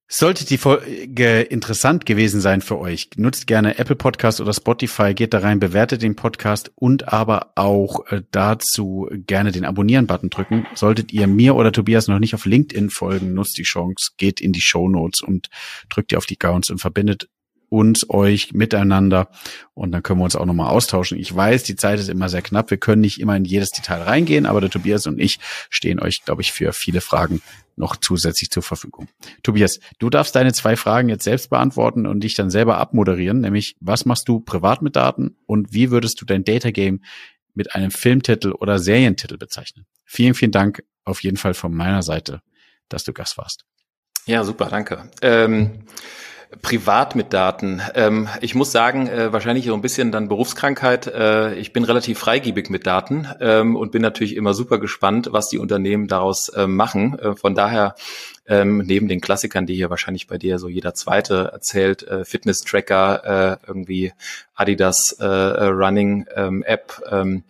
Sollte 0.08 0.44
die 0.44 0.56
Folge 0.56 1.40
interessant 1.40 2.06
gewesen 2.06 2.40
sein 2.40 2.60
für 2.60 2.78
euch, 2.78 3.10
nutzt 3.16 3.48
gerne 3.48 3.78
Apple 3.78 3.96
Podcast 3.96 4.40
oder 4.40 4.52
Spotify, 4.52 5.14
geht 5.14 5.34
da 5.34 5.38
rein, 5.38 5.58
bewertet 5.58 6.02
den 6.02 6.14
Podcast 6.14 6.70
und 6.76 7.12
aber 7.12 7.50
auch 7.56 8.06
äh, 8.06 8.22
dazu 8.30 9.08
gerne 9.10 9.50
den 9.50 9.64
Abonnieren-Button 9.64 10.30
drücken. 10.30 10.64
Solltet 10.74 11.12
ihr 11.12 11.26
mir 11.26 11.56
oder 11.56 11.72
Tobias 11.72 12.06
noch 12.06 12.20
nicht 12.20 12.34
auf 12.34 12.46
LinkedIn 12.46 12.90
folgen, 12.90 13.34
nutzt 13.34 13.58
die 13.58 13.64
Chance, 13.64 14.12
geht 14.16 14.40
in 14.40 14.52
die 14.52 14.60
Show 14.60 14.88
Notes 14.88 15.22
und 15.22 15.48
drückt 15.88 16.12
ihr 16.12 16.18
auf 16.18 16.26
die 16.26 16.36
Accounts 16.40 16.70
und 16.70 16.78
verbindet 16.78 17.28
uns, 17.68 18.08
euch 18.08 18.52
miteinander 18.52 19.28
und 19.74 19.92
dann 19.92 20.02
können 20.02 20.20
wir 20.20 20.24
uns 20.24 20.36
auch 20.36 20.46
nochmal 20.46 20.70
austauschen. 20.70 21.18
Ich 21.18 21.34
weiß, 21.34 21.64
die 21.64 21.76
Zeit 21.76 21.98
ist 21.98 22.08
immer 22.08 22.28
sehr 22.28 22.42
knapp. 22.42 22.70
Wir 22.70 22.78
können 22.78 23.00
nicht 23.00 23.20
immer 23.20 23.36
in 23.36 23.44
jedes 23.44 23.70
Detail 23.70 24.02
reingehen, 24.02 24.46
aber 24.46 24.60
der 24.60 24.70
Tobias 24.70 25.06
und 25.06 25.18
ich 25.18 25.38
stehen 25.70 26.00
euch, 26.00 26.24
glaube 26.24 26.42
ich, 26.42 26.52
für 26.52 26.72
viele 26.72 27.00
Fragen 27.00 27.42
noch 27.76 27.96
zusätzlich 27.96 28.50
zur 28.50 28.62
Verfügung. 28.62 29.08
Tobias, 29.42 29.80
du 29.98 30.08
darfst 30.08 30.34
deine 30.34 30.52
zwei 30.52 30.76
Fragen 30.76 31.08
jetzt 31.08 31.24
selbst 31.24 31.50
beantworten 31.50 32.06
und 32.06 32.20
dich 32.20 32.34
dann 32.34 32.50
selber 32.50 32.78
abmoderieren, 32.78 33.40
nämlich 33.40 33.76
was 33.80 34.06
machst 34.06 34.28
du 34.28 34.40
privat 34.40 34.82
mit 34.82 34.96
Daten 34.96 35.36
und 35.46 35.72
wie 35.72 35.90
würdest 35.90 36.20
du 36.20 36.24
dein 36.24 36.44
Data 36.44 36.70
Game 36.70 37.02
mit 37.54 37.74
einem 37.74 37.90
Filmtitel 37.90 38.52
oder 38.52 38.78
Serientitel 38.78 39.36
bezeichnen? 39.36 39.86
Vielen, 40.04 40.34
vielen 40.34 40.52
Dank 40.52 40.84
auf 41.04 41.22
jeden 41.22 41.36
Fall 41.36 41.54
von 41.54 41.74
meiner 41.74 42.02
Seite, 42.02 42.40
dass 42.88 43.04
du 43.04 43.12
Gast 43.12 43.38
warst. 43.38 43.64
Ja, 44.26 44.42
super, 44.42 44.66
danke. 44.66 45.10
Ähm 45.22 45.84
privat 46.62 47.14
mit 47.14 47.32
Daten. 47.32 47.82
Ähm, 47.94 48.28
ich 48.40 48.54
muss 48.54 48.72
sagen, 48.72 49.06
äh, 49.08 49.32
wahrscheinlich 49.32 49.66
so 49.66 49.74
ein 49.74 49.82
bisschen 49.82 50.12
dann 50.12 50.28
Berufskrankheit. 50.28 51.06
Äh, 51.06 51.54
ich 51.54 51.72
bin 51.72 51.84
relativ 51.84 52.18
freigiebig 52.18 52.70
mit 52.70 52.86
Daten 52.86 53.28
ähm, 53.40 53.76
und 53.76 53.92
bin 53.92 54.02
natürlich 54.02 54.36
immer 54.36 54.54
super 54.54 54.78
gespannt, 54.78 55.28
was 55.32 55.48
die 55.48 55.58
Unternehmen 55.58 56.08
daraus 56.08 56.48
äh, 56.48 56.66
machen. 56.66 57.18
Von 57.36 57.54
daher 57.54 57.94
ähm, 58.48 58.78
neben 58.78 59.08
den 59.08 59.20
Klassikern, 59.20 59.66
die 59.66 59.74
hier 59.74 59.90
wahrscheinlich 59.90 60.26
bei 60.26 60.38
dir 60.38 60.58
so 60.58 60.68
jeder 60.68 60.94
zweite 60.94 61.50
erzählt, 61.52 62.02
äh, 62.04 62.24
Fitness-Tracker, 62.24 63.58
äh, 63.62 63.66
irgendwie 63.66 64.12
Adidas 64.54 65.16
äh, 65.20 65.24
äh 65.24 65.66
Running 65.66 66.26
ähm, 66.34 66.62
App, 66.62 67.02
ähm, 67.10 67.44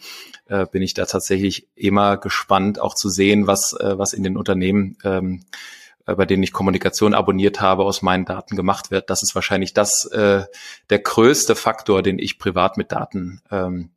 äh, 0.48 0.66
bin 0.66 0.82
ich 0.82 0.94
da 0.94 1.04
tatsächlich 1.06 1.66
immer 1.74 2.16
gespannt, 2.16 2.80
auch 2.80 2.94
zu 2.94 3.08
sehen, 3.08 3.46
was, 3.46 3.72
äh, 3.78 3.98
was 3.98 4.12
in 4.12 4.22
den 4.22 4.36
Unternehmen 4.36 4.96
ähm, 5.04 5.42
äh, 5.42 5.75
bei 6.14 6.24
denen 6.24 6.42
ich 6.42 6.52
Kommunikation 6.52 7.14
abonniert 7.14 7.60
habe, 7.60 7.84
aus 7.84 8.02
meinen 8.02 8.24
Daten 8.24 8.56
gemacht 8.56 8.90
wird. 8.90 9.10
Das 9.10 9.22
ist 9.22 9.34
wahrscheinlich 9.34 9.74
das 9.74 10.04
äh, 10.06 10.44
der 10.90 10.98
größte 11.00 11.56
Faktor, 11.56 12.02
den 12.02 12.18
ich 12.18 12.38
privat 12.38 12.76
mit 12.76 12.92
Daten 12.92 13.40
ähm, 13.50 13.90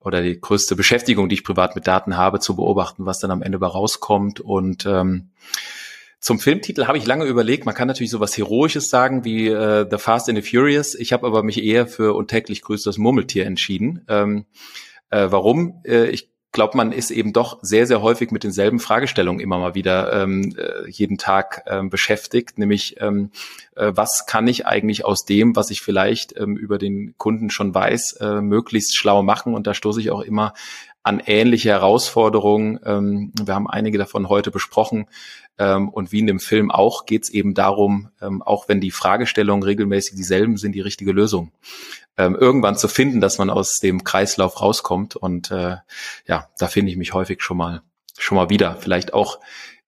oder 0.00 0.22
die 0.22 0.40
größte 0.40 0.76
Beschäftigung, 0.76 1.28
die 1.28 1.36
ich 1.36 1.44
privat 1.44 1.74
mit 1.74 1.86
Daten 1.86 2.16
habe, 2.16 2.40
zu 2.40 2.56
beobachten, 2.56 3.06
was 3.06 3.20
dann 3.20 3.30
am 3.30 3.42
Ende 3.42 3.58
bei 3.58 3.66
rauskommt. 3.66 4.40
Und 4.40 4.86
ähm, 4.86 5.30
zum 6.18 6.38
Filmtitel 6.40 6.86
habe 6.86 6.98
ich 6.98 7.06
lange 7.06 7.24
überlegt. 7.24 7.66
Man 7.66 7.74
kann 7.74 7.88
natürlich 7.88 8.10
sowas 8.10 8.36
Heroisches 8.36 8.88
sagen 8.90 9.24
wie 9.24 9.48
äh, 9.48 9.86
The 9.88 9.98
Fast 9.98 10.28
and 10.28 10.42
the 10.42 10.48
Furious. 10.48 10.94
Ich 10.94 11.12
habe 11.12 11.26
aber 11.26 11.42
mich 11.42 11.62
eher 11.62 11.86
für 11.86 12.14
Untäglich 12.14 12.62
grüßt 12.62 12.86
das 12.86 12.98
Murmeltier 12.98 13.46
entschieden. 13.46 14.04
Ähm, 14.08 14.46
äh, 15.10 15.28
warum? 15.30 15.82
Äh, 15.84 16.06
ich 16.06 16.30
glaube, 16.56 16.76
man 16.76 16.90
ist 16.90 17.12
eben 17.12 17.32
doch 17.32 17.58
sehr, 17.62 17.86
sehr 17.86 18.02
häufig 18.02 18.32
mit 18.32 18.42
denselben 18.42 18.80
Fragestellungen 18.80 19.40
immer 19.40 19.58
mal 19.58 19.76
wieder 19.76 20.12
ähm, 20.12 20.56
äh, 20.58 20.90
jeden 20.90 21.18
Tag 21.18 21.62
ähm, 21.68 21.90
beschäftigt, 21.90 22.58
nämlich 22.58 22.96
ähm, 23.00 23.30
äh, 23.76 23.92
was 23.94 24.24
kann 24.26 24.48
ich 24.48 24.66
eigentlich 24.66 25.04
aus 25.04 25.24
dem, 25.24 25.54
was 25.54 25.70
ich 25.70 25.82
vielleicht 25.82 26.36
ähm, 26.36 26.56
über 26.56 26.78
den 26.78 27.14
Kunden 27.18 27.50
schon 27.50 27.74
weiß, 27.74 28.12
äh, 28.20 28.40
möglichst 28.40 28.96
schlau 28.96 29.22
machen. 29.22 29.54
Und 29.54 29.68
da 29.68 29.74
stoße 29.74 30.00
ich 30.00 30.10
auch 30.10 30.22
immer 30.22 30.54
an 31.04 31.22
ähnliche 31.24 31.68
Herausforderungen. 31.68 32.80
Ähm, 32.84 33.32
wir 33.40 33.54
haben 33.54 33.68
einige 33.68 33.98
davon 33.98 34.28
heute 34.28 34.50
besprochen. 34.50 35.06
Ähm, 35.58 35.88
und 35.90 36.10
wie 36.10 36.18
in 36.18 36.26
dem 36.26 36.40
Film 36.40 36.70
auch 36.70 37.06
geht 37.06 37.24
es 37.24 37.30
eben 37.30 37.54
darum, 37.54 38.08
ähm, 38.20 38.42
auch 38.42 38.68
wenn 38.68 38.80
die 38.80 38.90
Fragestellungen 38.90 39.62
regelmäßig 39.62 40.16
dieselben 40.16 40.56
sind, 40.56 40.72
die 40.72 40.80
richtige 40.80 41.12
Lösung 41.12 41.52
ähm, 42.18 42.34
irgendwann 42.34 42.76
zu 42.76 42.88
finden, 42.88 43.20
dass 43.20 43.38
man 43.38 43.50
aus 43.50 43.76
dem 43.76 44.04
Kreislauf 44.04 44.60
rauskommt. 44.60 45.16
Und 45.16 45.50
äh, 45.50 45.76
ja, 46.26 46.48
da 46.58 46.66
finde 46.66 46.90
ich 46.90 46.96
mich 46.96 47.12
häufig 47.14 47.42
schon 47.42 47.56
mal 47.56 47.82
schon 48.18 48.36
mal 48.36 48.50
wieder. 48.50 48.76
Vielleicht 48.76 49.14
auch 49.14 49.40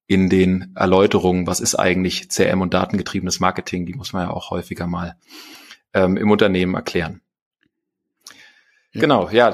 in 0.06 0.28
den 0.30 0.72
Erläuterungen, 0.74 1.46
was 1.46 1.60
ist 1.60 1.74
eigentlich 1.74 2.30
CM 2.30 2.62
und 2.62 2.74
datengetriebenes 2.74 3.40
Marketing, 3.40 3.86
die 3.86 3.94
muss 3.94 4.12
man 4.12 4.26
ja 4.26 4.30
auch 4.30 4.50
häufiger 4.50 4.86
mal 4.86 5.16
ähm, 5.92 6.16
im 6.16 6.30
Unternehmen 6.30 6.74
erklären. 6.74 7.20
Ja. 8.92 9.00
Genau, 9.02 9.28
ja. 9.30 9.52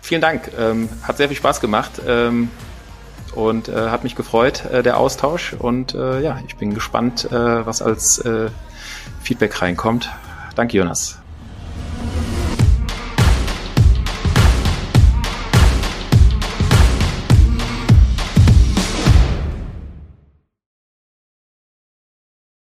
Vielen 0.00 0.20
Dank. 0.20 0.50
Ähm, 0.58 0.88
hat 1.02 1.16
sehr 1.16 1.28
viel 1.28 1.36
Spaß 1.36 1.60
gemacht 1.60 2.00
ähm, 2.06 2.50
und 3.34 3.68
äh, 3.68 3.90
hat 3.90 4.04
mich 4.04 4.16
gefreut, 4.16 4.64
äh, 4.66 4.82
der 4.82 4.98
Austausch. 4.98 5.52
Und 5.52 5.94
äh, 5.94 6.20
ja, 6.20 6.40
ich 6.46 6.56
bin 6.56 6.74
gespannt, 6.74 7.26
äh, 7.30 7.66
was 7.66 7.82
als 7.82 8.18
äh, 8.18 8.50
Feedback 9.20 9.62
reinkommt. 9.62 10.10
Danke, 10.54 10.76
Jonas. 10.76 11.21